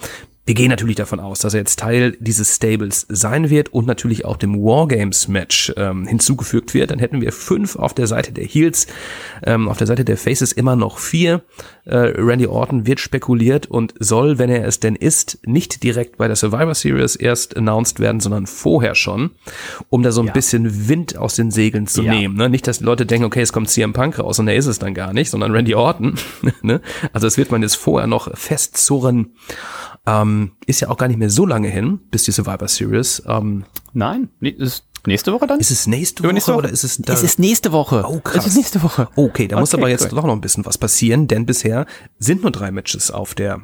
Wir 0.48 0.54
gehen 0.54 0.70
natürlich 0.70 0.96
davon 0.96 1.20
aus, 1.20 1.40
dass 1.40 1.52
er 1.52 1.61
jetzt 1.61 1.78
Teil 1.78 2.16
dieses 2.20 2.56
Stables 2.56 3.04
sein 3.11 3.50
wird 3.50 3.68
und 3.74 3.87
natürlich 3.87 4.24
auch 4.24 4.38
dem 4.38 4.54
Wargames-Match 4.54 5.74
ähm, 5.76 6.06
hinzugefügt 6.06 6.72
wird. 6.72 6.90
Dann 6.90 6.98
hätten 6.98 7.20
wir 7.20 7.32
fünf 7.32 7.76
auf 7.76 7.92
der 7.92 8.06
Seite 8.06 8.32
der 8.32 8.46
Heels, 8.46 8.87
ähm, 9.44 9.68
auf 9.68 9.76
der 9.76 9.87
Seite 9.87 10.06
der 10.06 10.16
Faces 10.16 10.52
immer 10.52 10.74
noch 10.74 11.00
vier. 11.00 11.42
Äh, 11.84 12.14
Randy 12.16 12.46
Orton 12.46 12.87
wird 12.87 12.98
spekuliert 12.98 13.66
und 13.66 13.92
soll, 13.98 14.38
wenn 14.38 14.48
er 14.48 14.66
es 14.66 14.80
denn 14.80 14.96
ist, 14.96 15.38
nicht 15.44 15.82
direkt 15.82 16.16
bei 16.16 16.28
der 16.28 16.37
Survivor 16.37 16.74
Series 16.74 17.14
erst 17.14 17.54
announced 17.54 18.00
werden, 18.00 18.20
sondern 18.20 18.46
vorher 18.46 18.94
schon, 18.94 19.32
um 19.90 20.02
da 20.02 20.12
so 20.12 20.22
ein 20.22 20.28
ja. 20.28 20.32
bisschen 20.32 20.88
Wind 20.88 21.18
aus 21.18 21.37
den 21.37 21.50
Segeln 21.50 21.87
zu 21.87 22.00
ja. 22.00 22.14
nehmen. 22.14 22.38
Ne? 22.38 22.48
Nicht, 22.48 22.66
dass 22.66 22.78
die 22.78 22.84
Leute 22.84 23.04
denken, 23.04 23.26
okay, 23.26 23.42
es 23.42 23.52
kommt 23.52 23.68
CM 23.68 23.92
Punk 23.92 24.18
raus 24.18 24.38
und 24.38 24.48
er 24.48 24.56
ist 24.56 24.64
es 24.64 24.78
dann 24.78 24.94
gar 24.94 25.12
nicht, 25.12 25.28
sondern 25.28 25.52
Randy 25.52 25.74
Orton. 25.74 26.14
ne? 26.62 26.80
Also 27.12 27.26
das 27.26 27.37
wird 27.37 27.50
man 27.50 27.61
jetzt 27.61 27.76
vorher 27.76 28.06
noch 28.06 28.34
festzurren. 28.34 29.34
Ähm, 30.08 30.52
ist 30.66 30.80
ja 30.80 30.88
auch 30.88 30.96
gar 30.96 31.08
nicht 31.08 31.18
mehr 31.18 31.28
so 31.28 31.44
lange 31.44 31.68
hin, 31.68 32.00
bis 32.10 32.24
die 32.24 32.32
Survivor 32.32 32.66
Series. 32.66 33.22
Ähm, 33.26 33.64
Nein, 33.92 34.30
ist 34.40 34.88
Nächste 35.06 35.32
Woche 35.32 35.46
dann? 35.46 35.61
Ist 35.61 35.70
es 35.70 35.87
nächste 35.87 36.22
Woche, 36.22 36.32
nächste 36.32 36.52
Woche? 36.52 36.58
oder 36.58 36.70
ist 36.70 36.84
es 36.84 36.98
da? 36.98 37.12
Es 37.12 37.22
ist 37.22 37.38
nächste 37.38 37.72
Woche. 37.72 38.04
Oh, 38.06 38.20
krass. 38.20 38.44
Es 38.44 38.52
ist 38.52 38.56
nächste 38.56 38.82
Woche. 38.82 39.08
Okay, 39.16 39.48
da 39.48 39.56
okay, 39.56 39.61
muss 39.61 39.74
aber 39.74 39.88
jetzt 39.88 40.04
cool. 40.12 40.16
doch 40.16 40.24
noch 40.24 40.34
ein 40.34 40.40
bisschen 40.40 40.66
was 40.66 40.78
passieren, 40.78 41.28
denn 41.28 41.46
bisher 41.46 41.87
sind 42.18 42.42
nur 42.42 42.50
drei 42.50 42.70
Matches 42.70 43.11
auf 43.11 43.34
der 43.34 43.61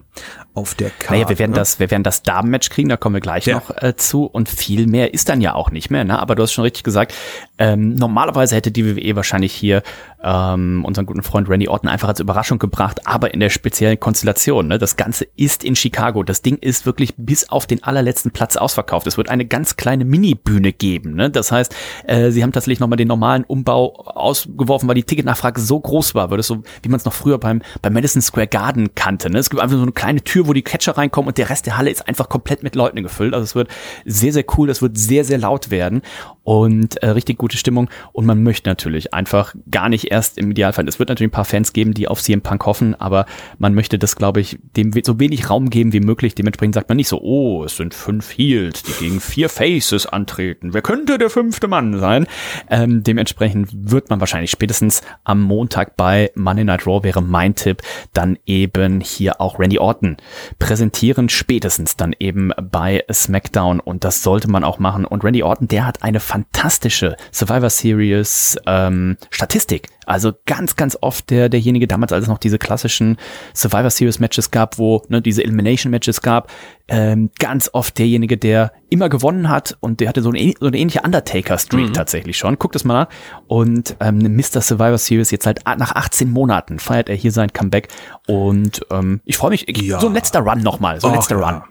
auf 0.55 0.75
der 0.75 0.90
Karte. 0.90 1.14
Naja, 1.14 1.29
wir 1.29 1.38
werden 1.38 1.51
ne? 1.51 1.57
das, 1.57 1.81
wir 1.81 1.90
werden 1.90 2.05
das 2.05 2.23
Damenmatch 2.23 2.70
kriegen, 2.70 2.88
da 2.88 2.97
kommen 2.97 3.14
wir 3.14 3.20
gleich 3.20 3.47
ja. 3.47 3.57
noch 3.57 3.70
äh, 3.83 3.97
zu 3.97 4.25
und 4.25 4.49
viel 4.49 4.87
mehr 4.87 5.12
ist 5.12 5.29
dann 5.29 5.40
ja 5.40 5.55
auch 5.55 5.73
nicht 5.73 5.90
mehr. 5.90 6.05
Ne? 6.05 6.18
Aber 6.18 6.37
du 6.37 6.44
hast 6.44 6.53
schon 6.53 6.62
richtig 6.62 6.85
gesagt, 6.85 7.12
ähm, 7.59 7.94
normalerweise 7.94 8.55
hätte 8.55 8.70
die 8.70 8.85
WWE 8.85 9.16
wahrscheinlich 9.16 9.53
hier 9.53 9.83
ähm, 10.23 10.85
unseren 10.85 11.07
guten 11.07 11.23
Freund 11.23 11.49
Randy 11.49 11.68
Orton 11.68 11.88
einfach 11.88 12.09
als 12.09 12.20
Überraschung 12.20 12.59
gebracht, 12.59 13.07
aber 13.07 13.35
in 13.35 13.40
der 13.40 13.51
speziellen 13.51 13.99
Konstellation. 13.99 14.68
Ne? 14.68 14.79
Das 14.79 14.97
Ganze 14.97 15.27
ist 15.37 15.64
in 15.64 15.75
Chicago. 15.77 16.23
Das 16.23 16.40
Ding 16.40 16.57
ist 16.57 16.87
wirklich 16.87 17.14
bis 17.16 17.49
auf 17.49 17.66
den 17.66 17.83
allerletzten 17.83 18.31
Platz 18.31 18.57
ausverkauft. 18.57 19.07
Es 19.07 19.16
wird 19.16 19.29
eine 19.29 19.44
ganz 19.44 19.77
kleine 19.77 20.05
Mini-Bühne 20.05 20.73
geben. 20.73 21.14
Ne? 21.14 21.24
Das 21.33 21.53
heißt, 21.53 21.75
äh, 22.07 22.31
sie 22.31 22.43
haben 22.43 22.53
tatsächlich 22.53 22.81
nochmal 22.81 22.97
den 22.97 23.09
normalen 23.09 23.45
Umbau 23.45 23.95
ausgeworfen, 23.95 24.89
weil 24.89 24.95
die 24.95 25.05
Ticketnachfrage 25.05 25.61
so 25.61 25.79
groß 25.81 26.15
war, 26.15 26.31
wird 26.31 26.41
es 26.41 26.47
so, 26.47 26.63
wie 26.83 26.89
man 26.89 26.99
es 26.99 27.05
noch 27.05 27.13
früher 27.13 27.39
beim, 27.39 27.63
beim 27.83 27.93
Madison 27.93 28.23
Square 28.23 28.47
Garden 28.47 28.95
kannte. 28.95 29.31
Ne? 29.31 29.39
Es 29.39 29.51
gibt 29.51 29.63
einfach 29.63 29.77
so 29.77 29.83
eine 29.83 29.93
kleine 29.93 30.23
Tür, 30.23 30.47
wo 30.47 30.53
die 30.53 30.63
Catcher 30.63 30.97
reinkommen 30.97 31.29
und 31.29 31.39
der 31.39 31.51
Rest 31.51 31.67
der 31.67 31.77
Halle 31.77 31.91
ist 31.91 32.07
einfach 32.09 32.29
komplett 32.29 32.63
mit 32.63 32.75
Leuten 32.75 33.03
gefüllt. 33.03 33.35
Also 33.35 33.45
es 33.45 33.55
wird 33.55 33.69
sehr, 34.05 34.33
sehr 34.33 34.45
cool, 34.57 34.71
es 34.71 34.83
wird 34.83 34.97
sehr, 34.97 35.25
sehr 35.25 35.39
laut 35.39 35.71
werden 35.71 36.03
und 36.43 37.03
äh, 37.03 37.09
richtig 37.09 37.39
gute 37.39 37.57
Stimmung. 37.57 37.89
Und 38.13 38.27
man 38.27 38.43
möchte 38.43 38.69
natürlich 38.69 39.15
einfach 39.15 39.55
gar 39.71 39.89
nicht 39.89 40.11
erst 40.11 40.39
im 40.39 40.51
Idealfall, 40.51 40.87
es 40.89 40.99
wird 40.99 41.09
natürlich 41.09 41.29
ein 41.31 41.33
paar 41.33 41.45
Fans 41.45 41.73
geben, 41.73 41.95
die 41.95 42.09
auf 42.09 42.23
CM 42.23 42.43
Punk 42.43 42.67
hoffen, 42.67 42.95
aber 42.95 43.27
man 43.59 43.75
möchte 43.75 43.99
das, 43.99 44.17
glaube 44.17 44.41
ich, 44.41 44.59
dem 44.77 44.93
so 45.05 45.19
wenig 45.19 45.51
Raum 45.51 45.71
geben 45.71 45.93
wie 45.93 46.01
möglich. 46.01 46.35
Dementsprechend 46.35 46.75
sagt 46.75 46.89
man 46.89 46.97
nicht 46.97 47.09
so, 47.09 47.21
oh, 47.21 47.65
es 47.65 47.77
sind 47.77 47.95
fünf 47.95 48.31
Heels, 48.37 48.83
die 48.83 48.93
gegen 48.93 49.21
vier 49.21 49.49
Faces 49.49 50.07
antreten. 50.07 50.75
Wer 50.75 50.83
könnte 50.83 51.13
der 51.18 51.31
fünfte 51.31 51.68
Mann 51.68 51.98
sein? 51.98 52.27
Ähm, 52.68 53.03
dementsprechend 53.03 53.68
wird 53.72 54.11
man 54.11 54.20
wahrscheinlich 54.20 54.50
spätestens 54.50 55.03
am 55.24 55.42
Montag 55.42 55.96
bei 55.96 56.31
Monday 56.35 56.64
Night 56.64 56.87
Raw 56.87 57.03
wäre 57.03 57.22
mein 57.22 57.55
Tipp, 57.55 57.83
dann 58.12 58.38
eben 58.46 59.00
hier 59.00 59.40
auch 59.40 59.59
Randy 59.59 59.79
Orton 59.79 60.16
präsentieren, 60.59 61.29
spätestens 61.29 61.96
dann 61.96 62.14
eben 62.18 62.53
bei 62.70 63.05
SmackDown 63.11 63.81
und 63.81 64.05
das 64.05 64.22
sollte 64.22 64.50
man 64.50 64.64
auch 64.64 64.79
machen. 64.79 65.05
Und 65.05 65.24
Randy 65.24 65.42
Orton, 65.42 65.68
der 65.68 65.87
hat 65.87 66.03
eine 66.03 66.20
fantastische 66.20 67.16
Survivor 67.33 67.70
Series 67.70 68.57
ähm, 68.66 69.16
Statistik. 69.31 69.88
Also 70.07 70.33
ganz, 70.47 70.77
ganz 70.77 70.97
oft 71.01 71.31
der, 71.31 71.49
derjenige 71.49 71.87
damals, 71.87 72.12
als 72.12 72.25
es 72.25 72.29
noch 72.29 72.38
diese 72.38 72.59
klassischen 72.59 73.17
Survivor 73.55 73.90
Series 73.90 74.19
Matches 74.19 74.51
gab, 74.51 74.79
wo 74.79 75.03
ne, 75.09 75.23
diese 75.23 75.43
Elimination 75.43 75.90
Matches 75.90 76.23
gab, 76.23 76.51
ähm, 76.88 77.31
ganz 77.38 77.71
oft 77.73 77.99
derjenige, 77.99 78.37
der 78.37 78.73
immer 78.90 79.09
gewonnen 79.09 79.49
hat 79.49 79.77
und 79.81 80.01
der 80.01 80.09
hatte 80.09 80.23
so 80.23 80.31
eine, 80.31 80.55
so 80.61 80.67
eine 80.67 80.79
ähnliche 80.79 81.01
Undertaker-Streak 81.03 81.88
mhm. 81.88 81.93
tatsächlich 81.93 82.37
schon. 82.37 82.59
Guckt 82.59 82.77
es 82.77 82.85
mal 82.85 82.95
nach. 82.95 83.09
Und 83.47 83.97
ähm, 84.01 84.19
Mr. 84.37 84.61
Survivor 84.61 84.99
Series 84.99 85.31
jetzt 85.31 85.47
halt 85.47 85.61
nach 85.64 85.95
18 85.95 86.31
Monaten 86.31 86.79
feiert 86.79 87.09
er 87.09 87.17
hier 87.17 87.33
sein 87.33 87.53
Comeback 87.53 87.88
und 88.27 88.85
ähm, 88.90 89.21
ich 89.25 89.37
freue 89.37 89.51
mich. 89.51 89.67
Ja. 89.69 90.01
So 90.01 90.09
ein 90.09 90.14
letzter 90.14 90.40
Run 90.40 90.61
nochmal, 90.61 91.01
so 91.01 91.09
ein 91.09 91.14
letzter 91.14 91.38
ja. 91.40 91.64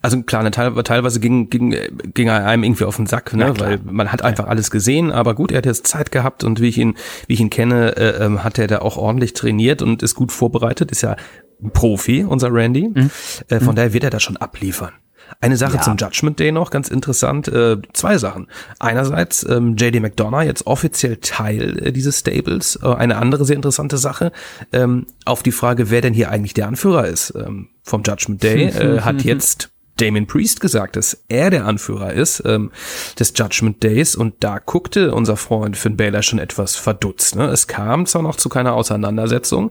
Also 0.00 0.22
klar, 0.22 0.42
ne, 0.42 0.50
teilweise 0.50 1.20
ging, 1.20 1.50
ging, 1.50 1.76
ging 2.14 2.28
er 2.28 2.46
einem 2.46 2.64
irgendwie 2.64 2.84
auf 2.84 2.96
den 2.96 3.06
Sack, 3.06 3.34
ne, 3.34 3.46
ja, 3.46 3.60
weil 3.60 3.80
man 3.84 4.10
hat 4.10 4.22
einfach 4.22 4.46
alles 4.46 4.70
gesehen, 4.70 5.12
aber 5.12 5.34
gut, 5.34 5.52
er 5.52 5.58
hat 5.58 5.66
jetzt 5.66 5.86
Zeit 5.86 6.10
gehabt 6.10 6.42
und 6.44 6.60
wie 6.60 6.68
ich 6.68 6.78
ihn, 6.78 6.94
wie 7.26 7.34
ich 7.34 7.40
ihn 7.40 7.50
kenne, 7.50 7.96
äh, 7.96 8.24
ähm, 8.24 8.44
hat 8.44 8.58
er 8.58 8.66
da 8.66 8.78
auch 8.80 8.96
ordentlich 8.96 9.34
trainiert 9.34 9.82
und 9.82 10.02
ist 10.02 10.14
gut 10.14 10.32
vorbereitet, 10.32 10.90
ist 10.90 11.02
ja 11.02 11.16
ein 11.62 11.70
Profi, 11.70 12.24
unser 12.24 12.52
Randy. 12.52 12.88
Mhm. 12.88 13.10
Äh, 13.48 13.60
von 13.60 13.74
daher 13.74 13.92
wird 13.92 14.04
er 14.04 14.10
das 14.10 14.22
schon 14.22 14.36
abliefern. 14.36 14.92
Eine 15.40 15.56
Sache 15.56 15.76
Ja. 15.76 15.82
zum 15.82 15.96
Judgment 15.96 16.40
Day 16.40 16.50
noch, 16.50 16.70
ganz 16.70 16.88
interessant. 16.88 17.46
Äh, 17.46 17.76
zwei 17.92 18.18
Sachen. 18.18 18.48
Einerseits 18.80 19.46
ähm, 19.48 19.76
JD 19.76 20.00
McDonough 20.00 20.42
jetzt 20.42 20.66
offiziell 20.66 21.18
Teil 21.18 21.78
äh, 21.86 21.92
dieses 21.92 22.18
Stables. 22.18 22.78
Äh, 22.82 22.88
eine 22.94 23.16
andere 23.16 23.44
sehr 23.44 23.54
interessante 23.56 23.98
Sache 23.98 24.32
ähm, 24.72 25.06
auf 25.24 25.42
die 25.44 25.52
Frage, 25.52 25.90
wer 25.90 26.00
denn 26.00 26.12
hier 26.14 26.30
eigentlich 26.30 26.54
der 26.54 26.66
Anführer 26.66 27.06
ist 27.06 27.34
ähm, 27.36 27.68
vom 27.84 28.02
Judgment 28.04 28.42
Day, 28.42 28.64
äh, 28.68 29.00
hat 29.02 29.22
jetzt 29.22 29.70
Damien 30.00 30.26
Priest 30.26 30.60
gesagt, 30.60 30.96
dass 30.96 31.24
er 31.28 31.50
der 31.50 31.66
Anführer 31.66 32.12
ist 32.12 32.42
ähm, 32.46 32.70
des 33.18 33.32
Judgment 33.36 33.82
Days 33.82 34.14
und 34.14 34.34
da 34.40 34.58
guckte 34.58 35.14
unser 35.14 35.36
Freund 35.36 35.76
Finn 35.76 35.96
Balor 35.96 36.22
schon 36.22 36.38
etwas 36.38 36.76
verdutzt. 36.76 37.36
Ne? 37.36 37.46
Es 37.46 37.66
kam 37.66 38.06
zwar 38.06 38.22
noch 38.22 38.36
zu 38.36 38.48
keiner 38.48 38.74
Auseinandersetzung, 38.74 39.70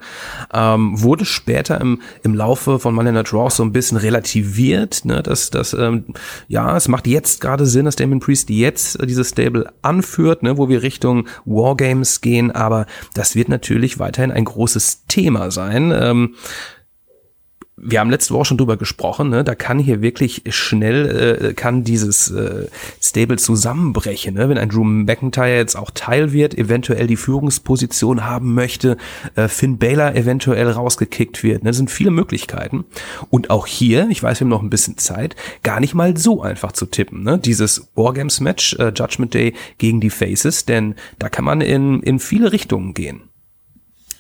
ähm, 0.54 1.02
wurde 1.02 1.26
später 1.26 1.82
im, 1.82 2.02
im 2.24 2.36
Laufe 2.36 2.80
von 2.80 2.94
Monday 2.94 3.14
Night 3.14 3.34
Raw 3.34 3.50
so 3.50 3.64
ein 3.64 3.74
bisschen 3.74 3.98
relativiert, 3.98 5.06
ne? 5.06 5.24
dass 5.24 5.50
das 5.50 5.74
ähm, 5.74 6.06
ja, 6.48 6.76
es 6.76 6.88
macht 6.88 7.08
jetzt 7.08 7.42
gerade 7.42 7.66
Sinn, 7.66 7.86
dass 7.86 7.96
Damien 7.96 8.20
Priest 8.20 8.50
jetzt 8.50 9.00
äh, 9.00 9.08
dieses 9.08 9.30
Stable 9.30 9.72
anführt, 9.82 10.44
ne? 10.44 10.58
wo 10.58 10.70
wir 10.70 10.84
Richtung 10.84 11.28
Wargames 11.46 12.22
gehen, 12.22 12.52
aber 12.52 12.86
das 13.14 13.36
wird 13.36 13.50
natürlich 13.50 14.00
weiterhin 14.00 14.32
ein 14.32 14.46
großes 14.46 15.06
Thema 15.08 15.52
sein. 15.52 15.94
Ähm, 15.96 16.36
wir 17.80 18.00
haben 18.00 18.10
letzte 18.10 18.34
Woche 18.34 18.46
schon 18.46 18.58
drüber 18.58 18.76
gesprochen, 18.76 19.30
ne? 19.30 19.44
da 19.44 19.54
kann 19.54 19.78
hier 19.78 20.02
wirklich 20.02 20.42
schnell, 20.50 21.50
äh, 21.50 21.54
kann 21.54 21.84
dieses 21.84 22.30
äh, 22.32 22.68
Stable 23.00 23.38
zusammenbrechen, 23.38 24.34
ne? 24.34 24.50
wenn 24.50 24.58
ein 24.58 24.70
Drew 24.70 24.84
McIntyre 24.84 25.56
jetzt 25.56 25.76
auch 25.76 25.92
Teil 25.92 26.34
wird, 26.34 26.58
eventuell 26.58 27.06
die 27.06 27.16
Führungsposition 27.16 28.26
haben 28.26 28.56
möchte, 28.56 28.98
äh, 29.36 29.48
Finn 29.48 29.78
Balor 29.78 30.16
eventuell 30.16 30.70
rausgekickt 30.72 31.44
wird, 31.44 31.64
ne? 31.64 31.70
das 31.70 31.78
sind 31.78 31.92
viele 31.92 32.10
Möglichkeiten 32.10 32.86
und 33.30 33.52
auch 33.52 33.68
hier, 33.68 34.08
ich 34.10 34.24
weiß, 34.24 34.40
wir 34.40 34.46
haben 34.46 34.50
noch 34.50 34.64
ein 34.64 34.72
bisschen 34.72 34.98
Zeit, 34.98 35.36
gar 35.62 35.80
nicht 35.80 35.94
mal 35.94 36.18
so 36.18 36.42
einfach 36.42 36.72
zu 36.72 36.88
tippen, 36.88 37.24
ne? 37.24 37.38
dieses 37.38 37.90
Wargames-Match, 37.94 38.74
äh, 38.80 38.92
Judgment 38.96 39.36
Day 39.36 39.54
gegen 39.78 40.02
die 40.02 40.10
Faces, 40.10 40.66
denn 40.66 40.96
da 41.20 41.30
kann 41.30 41.46
man 41.46 41.62
in, 41.62 42.02
in 42.02 42.18
viele 42.18 42.52
Richtungen 42.52 42.96
gehen. 42.96 43.27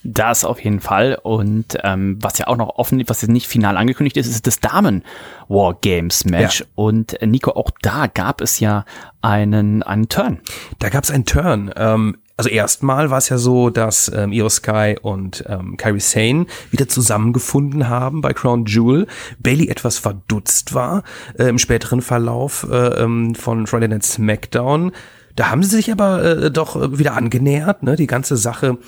Das 0.03 0.45
auf 0.45 0.63
jeden 0.63 0.79
Fall. 0.79 1.17
Und 1.21 1.77
ähm, 1.83 2.17
was 2.21 2.37
ja 2.37 2.47
auch 2.47 2.57
noch 2.57 2.77
offen, 2.77 3.03
was 3.07 3.21
jetzt 3.21 3.31
nicht 3.31 3.47
final 3.47 3.77
angekündigt 3.77 4.17
ist, 4.17 4.27
ist 4.27 4.47
das 4.47 4.59
Damen 4.59 5.03
War 5.47 5.75
Games 5.81 6.25
Match. 6.25 6.61
Ja. 6.61 6.65
Und 6.75 7.21
äh, 7.21 7.27
Nico, 7.27 7.51
auch 7.51 7.71
da 7.81 8.07
gab 8.07 8.41
es 8.41 8.59
ja 8.59 8.85
einen, 9.21 9.83
einen 9.83 10.09
Turn. 10.09 10.39
Da 10.79 10.89
gab 10.89 11.03
es 11.03 11.11
einen 11.11 11.25
Turn. 11.25 11.71
Ähm, 11.75 12.17
also 12.37 12.51
erstmal 12.51 13.09
war 13.09 13.17
es 13.17 13.29
ja 13.29 13.39
so, 13.39 13.71
dass 13.71 14.11
ähm, 14.15 14.31
Io 14.31 14.47
Sky 14.47 14.95
und 15.01 15.43
ähm, 15.47 15.75
Kairi 15.75 15.99
Sane 15.99 16.45
wieder 16.69 16.87
zusammengefunden 16.87 17.89
haben 17.89 18.21
bei 18.21 18.31
Crown 18.33 18.65
Jewel. 18.65 19.07
Bailey 19.39 19.69
etwas 19.69 19.97
verdutzt 19.97 20.75
war 20.75 21.03
äh, 21.39 21.45
im 21.45 21.57
späteren 21.57 22.03
Verlauf 22.03 22.67
äh, 22.71 23.03
ähm, 23.03 23.33
von 23.33 23.65
Friday 23.65 23.87
Night 23.87 24.03
SmackDown. 24.03 24.91
Da 25.37 25.51
haben 25.51 25.61
sie 25.61 25.75
sich 25.75 25.91
aber 25.91 26.23
äh, 26.23 26.51
doch 26.51 26.75
äh, 26.75 26.97
wieder 26.97 27.13
angenähert. 27.13 27.83
Ne? 27.83 27.95
Die 27.95 28.07
ganze 28.07 28.35
Sache 28.37 28.79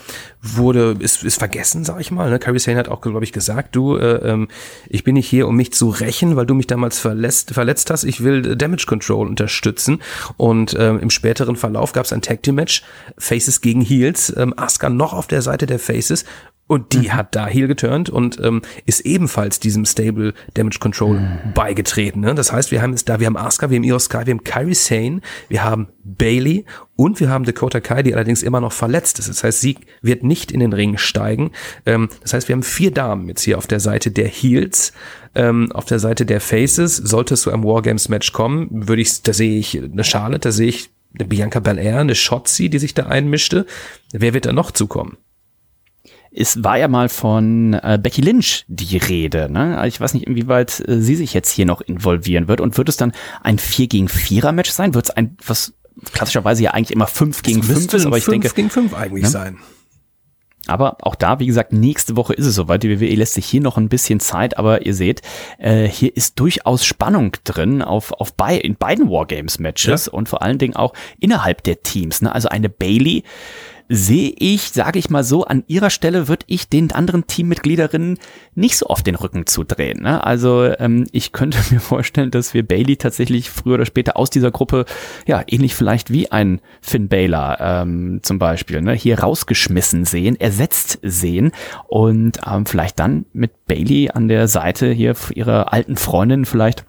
wurde 0.42 0.96
ist, 0.98 1.22
ist 1.22 1.38
vergessen, 1.38 1.84
sag 1.84 2.00
ich 2.00 2.10
mal. 2.10 2.28
Ne? 2.28 2.40
Kairi 2.40 2.58
Sane 2.58 2.76
hat 2.76 2.88
auch, 2.88 3.00
glaube 3.00 3.22
ich, 3.22 3.32
gesagt, 3.32 3.76
du, 3.76 3.96
äh, 3.96 4.16
ähm, 4.16 4.48
ich 4.88 5.04
bin 5.04 5.14
nicht 5.14 5.28
hier, 5.28 5.46
um 5.46 5.54
mich 5.54 5.72
zu 5.72 5.88
rächen, 5.88 6.34
weil 6.34 6.46
du 6.46 6.54
mich 6.54 6.66
damals 6.66 6.98
verletzt, 6.98 7.54
verletzt 7.54 7.90
hast. 7.90 8.02
Ich 8.02 8.24
will 8.24 8.44
äh, 8.44 8.56
Damage 8.56 8.86
Control 8.86 9.28
unterstützen. 9.28 10.02
Und 10.36 10.76
ähm, 10.76 10.98
im 10.98 11.10
späteren 11.10 11.54
Verlauf 11.54 11.92
gab 11.92 12.04
es 12.04 12.12
ein 12.12 12.20
Tag 12.20 12.42
Team 12.42 12.56
Match, 12.56 12.82
Faces 13.16 13.60
gegen 13.60 13.80
Heels. 13.80 14.34
Ähm, 14.36 14.52
Asuka 14.56 14.90
noch 14.90 15.12
auf 15.12 15.28
der 15.28 15.42
Seite 15.42 15.66
der 15.66 15.78
Faces. 15.78 16.24
Und 16.70 16.92
die 16.92 17.10
hat 17.10 17.34
da 17.34 17.48
heel 17.48 17.66
geturnt 17.66 18.10
und 18.10 18.38
ähm, 18.40 18.62
ist 18.86 19.00
ebenfalls 19.00 19.58
diesem 19.58 19.84
Stable 19.84 20.34
Damage 20.54 20.78
Control 20.78 21.20
beigetreten. 21.52 22.20
Ne? 22.20 22.32
Das 22.36 22.52
heißt, 22.52 22.70
wir 22.70 22.80
haben 22.80 22.92
jetzt 22.92 23.08
da, 23.08 23.18
wir 23.18 23.26
haben 23.26 23.36
Asuka, 23.36 23.70
wir 23.70 23.76
haben 23.76 23.82
Io 23.82 23.98
Sky, 23.98 24.18
wir 24.24 24.34
haben 24.34 24.44
Kairi 24.44 24.74
Sane, 24.74 25.20
wir 25.48 25.64
haben 25.64 25.88
Bailey 26.04 26.66
und 26.94 27.18
wir 27.18 27.28
haben 27.28 27.44
Dakota 27.44 27.80
Kai, 27.80 28.04
die 28.04 28.14
allerdings 28.14 28.44
immer 28.44 28.60
noch 28.60 28.70
verletzt 28.70 29.18
ist. 29.18 29.28
Das 29.28 29.42
heißt, 29.42 29.60
sie 29.60 29.78
wird 30.00 30.22
nicht 30.22 30.52
in 30.52 30.60
den 30.60 30.72
Ring 30.72 30.96
steigen. 30.96 31.50
Ähm, 31.86 32.08
das 32.22 32.34
heißt, 32.34 32.46
wir 32.46 32.54
haben 32.54 32.62
vier 32.62 32.92
Damen 32.92 33.26
jetzt 33.26 33.42
hier 33.42 33.58
auf 33.58 33.66
der 33.66 33.80
Seite 33.80 34.12
der 34.12 34.28
Heels. 34.28 34.92
Ähm, 35.34 35.72
auf 35.72 35.86
der 35.86 35.98
Seite 35.98 36.24
der 36.24 36.40
Faces, 36.40 36.96
sollte 36.96 37.34
es 37.34 37.40
zu 37.40 37.50
einem 37.50 37.64
Wargames 37.64 38.08
Match 38.08 38.32
kommen, 38.32 38.68
würde 38.70 39.02
ich, 39.02 39.22
da 39.22 39.32
sehe 39.32 39.58
ich 39.58 39.76
eine 39.76 40.04
Charlotte, 40.04 40.50
da 40.50 40.52
sehe 40.52 40.68
ich 40.68 40.90
eine 41.18 41.26
Bianca 41.26 41.58
Belair, 41.58 41.98
eine 41.98 42.14
Shotzi, 42.14 42.68
die 42.70 42.78
sich 42.78 42.94
da 42.94 43.06
einmischte. 43.06 43.66
Wer 44.12 44.34
wird 44.34 44.46
da 44.46 44.52
noch 44.52 44.70
zukommen? 44.70 45.16
Es 46.32 46.62
war 46.62 46.78
ja 46.78 46.86
mal 46.86 47.08
von 47.08 47.74
äh, 47.74 47.98
Becky 48.00 48.20
Lynch 48.20 48.64
die 48.68 48.96
Rede. 48.98 49.50
Ne? 49.50 49.82
Ich 49.88 50.00
weiß 50.00 50.14
nicht, 50.14 50.26
inwieweit 50.26 50.80
äh, 50.86 51.00
sie 51.00 51.16
sich 51.16 51.34
jetzt 51.34 51.50
hier 51.50 51.66
noch 51.66 51.80
involvieren 51.80 52.46
wird. 52.46 52.60
Und 52.60 52.78
wird 52.78 52.88
es 52.88 52.96
dann 52.96 53.12
ein 53.42 53.58
4 53.58 53.88
gegen 53.88 54.06
4er 54.06 54.52
Match 54.52 54.70
sein? 54.70 54.94
Wird 54.94 55.06
es 55.06 55.10
ein, 55.10 55.36
was 55.44 55.74
klassischerweise 56.12 56.62
ja 56.62 56.70
eigentlich 56.70 56.92
immer 56.92 57.08
5 57.08 57.42
gegen 57.42 57.62
5 57.62 57.92
ist, 57.94 58.06
aber 58.06 58.18
ich 58.18 58.24
fünf 58.24 58.42
denke, 58.42 58.54
gegen 58.54 58.70
fünf 58.70 58.94
eigentlich 58.94 59.24
Ne? 59.24 59.30
sein. 59.30 59.58
Aber 60.66 60.98
auch 61.00 61.14
da, 61.14 61.40
wie 61.40 61.46
gesagt, 61.46 61.72
nächste 61.72 62.16
Woche 62.16 62.34
ist 62.34 62.46
es 62.46 62.54
soweit. 62.54 62.82
Die 62.82 63.00
WWE 63.00 63.14
lässt 63.14 63.34
sich 63.34 63.46
hier 63.46 63.60
noch 63.60 63.76
ein 63.76 63.88
bisschen 63.88 64.20
Zeit, 64.20 64.58
aber 64.58 64.86
ihr 64.86 64.94
seht, 64.94 65.22
äh, 65.58 65.88
hier 65.88 66.14
ist 66.16 66.38
durchaus 66.38 66.84
Spannung 66.84 67.32
drin 67.44 67.82
auf, 67.82 68.12
auf 68.12 68.34
bei, 68.34 68.56
in 68.56 68.76
beiden 68.76 69.10
Wargames-Matches 69.10 70.06
und 70.08 70.28
vor 70.28 70.42
allen 70.42 70.58
Dingen 70.58 70.76
auch 70.76 70.92
innerhalb 71.18 71.64
der 71.64 71.82
Teams. 71.82 72.22
Ne? 72.22 72.32
Also 72.32 72.48
eine 72.48 72.68
Bailey 72.68 73.24
sehe 73.92 74.32
ich, 74.38 74.70
sage 74.70 75.00
ich 75.00 75.10
mal 75.10 75.24
so, 75.24 75.44
an 75.44 75.64
ihrer 75.66 75.90
Stelle 75.90 76.28
würde 76.28 76.46
ich 76.46 76.68
den 76.68 76.92
anderen 76.92 77.26
Teammitgliederinnen 77.26 78.18
nicht 78.54 78.76
so 78.76 78.86
oft 78.86 79.04
den 79.04 79.16
Rücken 79.16 79.46
zudrehen. 79.46 80.02
Ne? 80.02 80.22
Also 80.22 80.72
ähm, 80.78 81.08
ich 81.10 81.32
könnte 81.32 81.58
mir 81.70 81.80
vorstellen, 81.80 82.30
dass 82.30 82.54
wir 82.54 82.66
Bailey 82.66 82.96
tatsächlich 82.96 83.50
früher 83.50 83.74
oder 83.74 83.86
später 83.86 84.16
aus 84.16 84.30
dieser 84.30 84.52
Gruppe, 84.52 84.84
ja, 85.26 85.42
ähnlich 85.44 85.74
vielleicht 85.74 86.12
wie 86.12 86.30
ein 86.30 86.60
Finn 86.80 87.08
Balor 87.08 87.56
ähm, 87.60 88.20
zum 88.22 88.38
Beispiel, 88.38 88.80
ne, 88.80 88.92
hier 88.92 89.18
rausgeschmissen 89.18 90.04
sehen, 90.04 90.38
ersetzt 90.38 91.00
sehen 91.02 91.50
und 91.88 92.38
ähm, 92.46 92.66
vielleicht 92.66 93.00
dann 93.00 93.26
mit 93.32 93.66
Bailey 93.66 94.10
an 94.10 94.28
der 94.28 94.46
Seite 94.46 94.92
hier 94.92 95.16
ihrer 95.34 95.72
alten 95.72 95.96
Freundin 95.96 96.44
vielleicht 96.44 96.84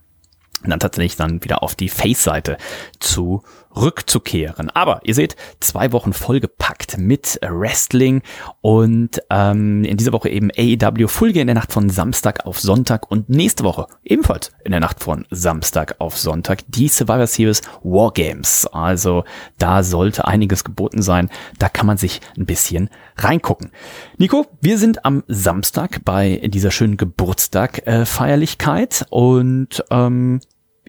dann 0.69 0.79
tatsächlich 0.79 1.15
dann 1.15 1.43
wieder 1.43 1.63
auf 1.63 1.75
die 1.75 1.89
Face-Seite 1.89 2.57
zurückzukehren. 2.99 4.69
Aber 4.69 5.01
ihr 5.03 5.15
seht, 5.15 5.35
zwei 5.59 5.91
Wochen 5.91 6.13
vollgepackt 6.13 6.97
mit 6.97 7.39
Wrestling 7.41 8.21
und 8.61 9.21
ähm, 9.29 9.83
in 9.83 9.97
dieser 9.97 10.13
Woche 10.13 10.29
eben 10.29 10.51
AEW 10.55 11.07
Full 11.07 11.35
in 11.37 11.47
der 11.47 11.55
Nacht 11.55 11.71
von 11.71 11.89
Samstag 11.89 12.45
auf 12.45 12.59
Sonntag 12.59 13.09
und 13.09 13.29
nächste 13.29 13.63
Woche 13.63 13.87
ebenfalls 14.03 14.51
in 14.63 14.71
der 14.71 14.81
Nacht 14.81 15.01
von 15.01 15.25
Samstag 15.31 15.95
auf 15.99 16.17
Sonntag 16.17 16.63
die 16.67 16.89
Survivor 16.89 17.27
Series 17.27 17.61
Wargames. 17.83 18.67
Also 18.67 19.23
da 19.57 19.83
sollte 19.83 20.27
einiges 20.27 20.63
geboten 20.63 21.01
sein. 21.01 21.29
Da 21.57 21.69
kann 21.69 21.87
man 21.87 21.97
sich 21.97 22.21
ein 22.37 22.45
bisschen 22.45 22.89
reingucken. 23.17 23.71
Nico, 24.17 24.45
wir 24.61 24.77
sind 24.77 25.05
am 25.05 25.23
Samstag 25.27 26.03
bei 26.03 26.41
dieser 26.43 26.71
schönen 26.71 26.97
Geburtstag-Feierlichkeit 26.97 29.05
und 29.09 29.85
ähm, 29.89 30.41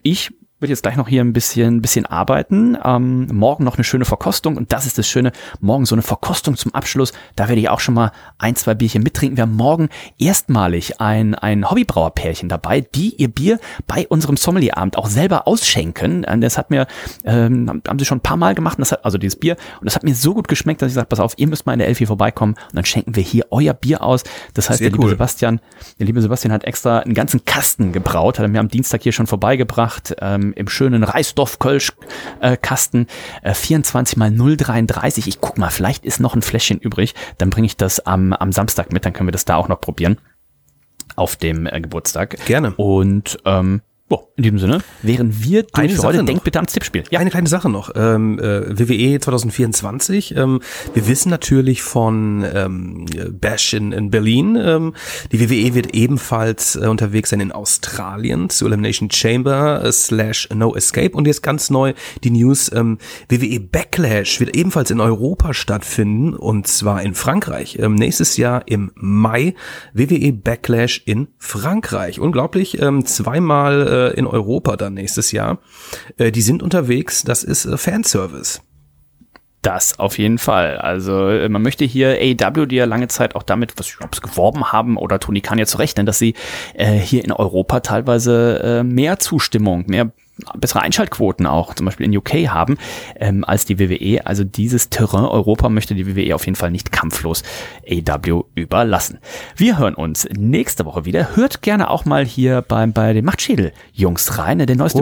ich 0.03 0.29
würde 0.63 0.71
jetzt 0.71 0.83
gleich 0.83 0.95
noch 0.95 1.09
hier 1.09 1.21
ein 1.21 1.33
bisschen, 1.33 1.81
bisschen 1.81 2.05
arbeiten. 2.05 2.77
Ähm, 2.83 3.27
morgen 3.33 3.65
noch 3.65 3.75
eine 3.75 3.83
schöne 3.83 4.05
Verkostung 4.05 4.55
und 4.55 4.71
das 4.71 4.85
ist 4.85 4.97
das 4.97 5.07
Schöne. 5.07 5.33
Morgen 5.59 5.85
so 5.85 5.93
eine 5.93 6.01
Verkostung 6.01 6.55
zum 6.55 6.73
Abschluss. 6.73 7.11
Da 7.35 7.49
werde 7.49 7.59
ich 7.59 7.67
auch 7.67 7.81
schon 7.81 7.95
mal 7.95 8.13
ein, 8.37 8.55
zwei 8.55 8.73
Bierchen 8.73 9.03
mittrinken. 9.03 9.35
Wir 9.35 9.41
haben 9.41 9.57
morgen 9.57 9.89
erstmalig 10.17 11.01
ein, 11.01 11.35
ein 11.35 11.69
Hobbybrauerpärchen 11.69 12.47
dabei, 12.47 12.79
die 12.79 13.13
ihr 13.15 13.27
Bier 13.27 13.59
bei 13.87 14.07
unserem 14.07 14.37
Sommelierabend 14.37 14.97
auch 14.97 15.07
selber 15.07 15.49
ausschenken. 15.49 16.23
Und 16.23 16.39
Das 16.39 16.57
hat 16.57 16.69
mir, 16.69 16.87
ähm, 17.25 17.81
haben 17.85 17.99
sie 17.99 18.05
schon 18.05 18.19
ein 18.19 18.21
paar 18.21 18.37
Mal 18.37 18.55
gemacht, 18.55 18.79
hat, 18.79 19.03
also 19.03 19.17
dieses 19.17 19.35
Bier. 19.35 19.57
Und 19.81 19.85
das 19.85 19.95
hat 19.95 20.03
mir 20.03 20.15
so 20.15 20.33
gut 20.33 20.47
geschmeckt, 20.47 20.81
dass 20.81 20.87
ich 20.87 20.95
sage, 20.95 21.07
pass 21.07 21.19
auf, 21.19 21.33
ihr 21.35 21.47
müsst 21.47 21.65
mal 21.65 21.73
in 21.73 21.79
der 21.79 21.89
Elfi 21.89 22.05
vorbeikommen 22.05 22.53
und 22.53 22.75
dann 22.75 22.85
schenken 22.85 23.17
wir 23.17 23.23
hier 23.23 23.47
euer 23.51 23.73
Bier 23.73 24.01
aus. 24.01 24.23
Das 24.53 24.69
heißt, 24.69 24.79
Sehr 24.79 24.89
der 24.89 24.93
liebe 24.93 25.03
cool. 25.03 25.09
Sebastian, 25.09 25.59
der 25.99 26.05
liebe 26.05 26.21
Sebastian 26.21 26.53
hat 26.53 26.63
extra 26.63 26.99
einen 26.99 27.15
ganzen 27.15 27.43
Kasten 27.43 27.91
gebraut, 27.91 28.39
hat 28.39 28.45
er 28.45 28.49
mir 28.49 28.61
am 28.61 28.69
Dienstag 28.69 29.03
hier 29.03 29.11
schon 29.11 29.27
vorbeigebracht, 29.27 30.15
ähm, 30.21 30.52
im 30.53 30.67
schönen 30.67 31.03
Reisdorf-Kölsch-Kasten, 31.03 33.07
äh, 33.41 33.53
24 33.53 34.17
mal 34.17 34.29
0,33. 34.29 35.27
Ich 35.27 35.41
guck 35.41 35.57
mal, 35.57 35.69
vielleicht 35.69 36.05
ist 36.05 36.19
noch 36.19 36.35
ein 36.35 36.41
Fläschchen 36.41 36.79
übrig, 36.79 37.15
dann 37.37 37.49
bringe 37.49 37.65
ich 37.65 37.77
das 37.77 37.99
am, 37.99 38.33
am 38.33 38.51
Samstag 38.51 38.93
mit, 38.93 39.05
dann 39.05 39.13
können 39.13 39.27
wir 39.27 39.33
das 39.33 39.45
da 39.45 39.55
auch 39.55 39.67
noch 39.67 39.81
probieren. 39.81 40.19
Auf 41.15 41.35
dem 41.35 41.67
äh, 41.67 41.79
Geburtstag. 41.79 42.37
Gerne. 42.45 42.73
Und 42.75 43.37
ähm, 43.45 43.81
Oh, 44.09 44.19
in 44.35 44.43
diesem 44.43 44.59
Sinne 44.59 44.79
wären 45.01 45.33
wir 45.43 45.63
durch 45.63 45.73
Eine 45.75 45.89
für 45.89 45.95
Sache 45.95 46.07
heute. 46.07 46.17
noch. 46.19 46.25
Denkt 46.25 46.43
bitte 46.43 46.59
ans 46.59 46.73
Tippspiel. 46.73 47.03
Ja. 47.09 47.19
Eine 47.19 47.29
kleine 47.29 47.47
Sache 47.47 47.69
noch. 47.69 47.89
Ähm, 47.95 48.37
äh, 48.37 48.77
WWE 48.77 49.19
2024. 49.19 50.35
Ähm, 50.35 50.59
wir 50.93 51.07
wissen 51.07 51.29
natürlich 51.29 51.81
von 51.81 52.45
ähm, 52.53 53.05
Bash 53.31 53.73
in, 53.73 53.93
in 53.93 54.11
Berlin. 54.11 54.57
Ähm, 54.61 54.93
die 55.31 55.39
WWE 55.39 55.73
wird 55.73 55.95
ebenfalls 55.95 56.75
äh, 56.75 56.85
unterwegs 56.87 57.29
sein 57.29 57.39
in 57.39 57.53
Australien 57.53 58.49
zu 58.49 58.67
Elimination 58.67 59.09
Chamber 59.09 59.81
äh, 59.83 59.91
slash 59.93 60.49
No 60.53 60.75
Escape. 60.75 61.11
Und 61.15 61.25
jetzt 61.25 61.41
ganz 61.41 61.69
neu 61.69 61.93
die 62.25 62.31
News. 62.31 62.69
Ähm, 62.73 62.97
WWE 63.29 63.61
Backlash 63.61 64.41
wird 64.41 64.55
ebenfalls 64.55 64.91
in 64.91 64.99
Europa 64.99 65.53
stattfinden. 65.53 66.33
Und 66.33 66.67
zwar 66.67 67.01
in 67.03 67.15
Frankreich. 67.15 67.79
Ähm, 67.79 67.95
nächstes 67.95 68.35
Jahr 68.35 68.63
im 68.67 68.91
Mai. 68.95 69.55
WWE 69.93 70.33
Backlash 70.33 71.01
in 71.05 71.29
Frankreich. 71.37 72.19
Unglaublich. 72.19 72.81
Ähm, 72.81 73.05
zweimal 73.05 73.87
äh, 73.93 74.09
in 74.09 74.27
Europa 74.27 74.75
dann 74.75 74.95
nächstes 74.95 75.31
Jahr. 75.31 75.59
Äh, 76.17 76.31
die 76.31 76.41
sind 76.41 76.63
unterwegs, 76.63 77.23
das 77.23 77.43
ist 77.43 77.65
äh, 77.65 77.77
Fanservice. 77.77 78.61
Das 79.63 79.97
auf 79.97 80.17
jeden 80.17 80.39
Fall. 80.39 80.77
Also 80.77 81.29
äh, 81.29 81.47
man 81.47 81.61
möchte 81.61 81.85
hier 81.85 82.17
AEW, 82.19 82.65
die 82.65 82.75
ja 82.75 82.85
lange 82.85 83.07
Zeit 83.07 83.33
auch 83.33 83.43
damit, 83.43 83.73
was 83.77 83.95
ob 84.01 84.13
es 84.13 84.21
geworben 84.21 84.73
haben 84.73 84.97
oder 84.97 85.19
Tony 85.19 85.39
Khan 85.39 85.57
ja 85.57 85.65
zu 85.65 85.77
rechnen, 85.77 86.05
dass 86.05 86.19
sie 86.19 86.33
äh, 86.73 86.91
hier 86.91 87.23
in 87.23 87.31
Europa 87.31 87.79
teilweise 87.79 88.59
äh, 88.61 88.83
mehr 88.83 89.19
Zustimmung, 89.19 89.85
mehr 89.87 90.11
bessere 90.57 90.81
Einschaltquoten 90.81 91.45
auch 91.45 91.75
zum 91.75 91.85
Beispiel 91.85 92.05
in 92.07 92.17
UK 92.17 92.47
haben 92.47 92.77
ähm, 93.15 93.43
als 93.43 93.65
die 93.65 93.79
WWE. 93.79 94.25
Also 94.25 94.43
dieses 94.43 94.89
Terrain 94.89 95.25
Europa 95.25 95.69
möchte 95.69 95.95
die 95.95 96.07
WWE 96.07 96.33
auf 96.33 96.45
jeden 96.45 96.55
Fall 96.55 96.71
nicht 96.71 96.91
kampflos 96.91 97.43
AEW 97.89 98.45
überlassen. 98.55 99.19
Wir 99.55 99.77
hören 99.77 99.93
uns 99.93 100.27
nächste 100.35 100.85
Woche 100.85 101.05
wieder. 101.05 101.35
Hört 101.35 101.61
gerne 101.61 101.89
auch 101.89 102.05
mal 102.05 102.25
hier 102.25 102.61
beim 102.61 102.93
bei 102.93 103.13
den 103.13 103.25
Machtschädel 103.25 103.73
Jungs 103.93 104.37
rein. 104.37 104.59
Der 104.59 104.75
neueste 104.75 105.01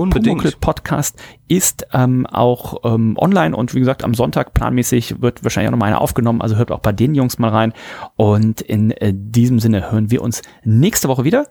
Podcast 0.60 1.18
ist 1.48 1.88
ähm, 1.94 2.26
auch 2.28 2.78
ähm, 2.84 3.18
online 3.18 3.56
und 3.56 3.74
wie 3.74 3.80
gesagt 3.80 4.04
am 4.04 4.14
Sonntag 4.14 4.54
planmäßig 4.54 5.22
wird 5.22 5.44
wahrscheinlich 5.44 5.70
auch 5.70 5.72
noch 5.72 5.80
mal 5.80 5.88
einer 5.88 6.02
aufgenommen. 6.02 6.42
Also 6.42 6.58
hört 6.58 6.72
auch 6.72 6.80
bei 6.80 6.92
den 6.92 7.16
Jungs 7.16 7.40
mal 7.40 7.50
rein. 7.50 7.74
Und 8.16 8.62
in 8.62 8.92
äh, 8.92 9.14
diesem 9.14 9.60
Sinne 9.60 9.92
hören 9.92 10.12
wir 10.12 10.22
uns 10.22 10.42
nächste 10.64 11.08
Woche 11.08 11.24
wieder. 11.24 11.48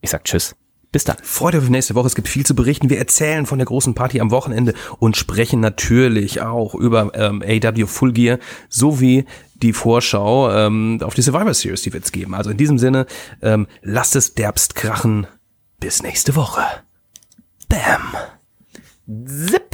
Ich 0.00 0.10
sag 0.10 0.24
Tschüss. 0.24 0.56
Bis 0.94 1.02
dann. 1.02 1.16
Freut 1.24 1.56
euch 1.56 1.62
auf 1.62 1.70
nächste 1.70 1.96
Woche. 1.96 2.06
Es 2.06 2.14
gibt 2.14 2.28
viel 2.28 2.46
zu 2.46 2.54
berichten. 2.54 2.88
Wir 2.88 2.98
erzählen 2.98 3.46
von 3.46 3.58
der 3.58 3.66
großen 3.66 3.96
Party 3.96 4.20
am 4.20 4.30
Wochenende 4.30 4.74
und 5.00 5.16
sprechen 5.16 5.58
natürlich 5.58 6.40
auch 6.40 6.72
über 6.72 7.10
ähm, 7.14 7.42
AW 7.42 7.86
Full 7.86 8.12
Gear 8.12 8.38
sowie 8.68 9.24
die 9.56 9.72
Vorschau 9.72 10.52
ähm, 10.52 11.00
auf 11.02 11.14
die 11.14 11.22
Survivor 11.22 11.52
Series, 11.52 11.82
die 11.82 11.92
wir 11.92 11.98
jetzt 11.98 12.12
geben. 12.12 12.32
Also 12.32 12.50
in 12.50 12.58
diesem 12.58 12.78
Sinne, 12.78 13.06
ähm, 13.42 13.66
lasst 13.82 14.14
es 14.14 14.34
derbst 14.34 14.76
krachen. 14.76 15.26
Bis 15.80 16.04
nächste 16.04 16.36
Woche. 16.36 16.62
Bam. 17.68 18.14
Zip. 19.26 19.73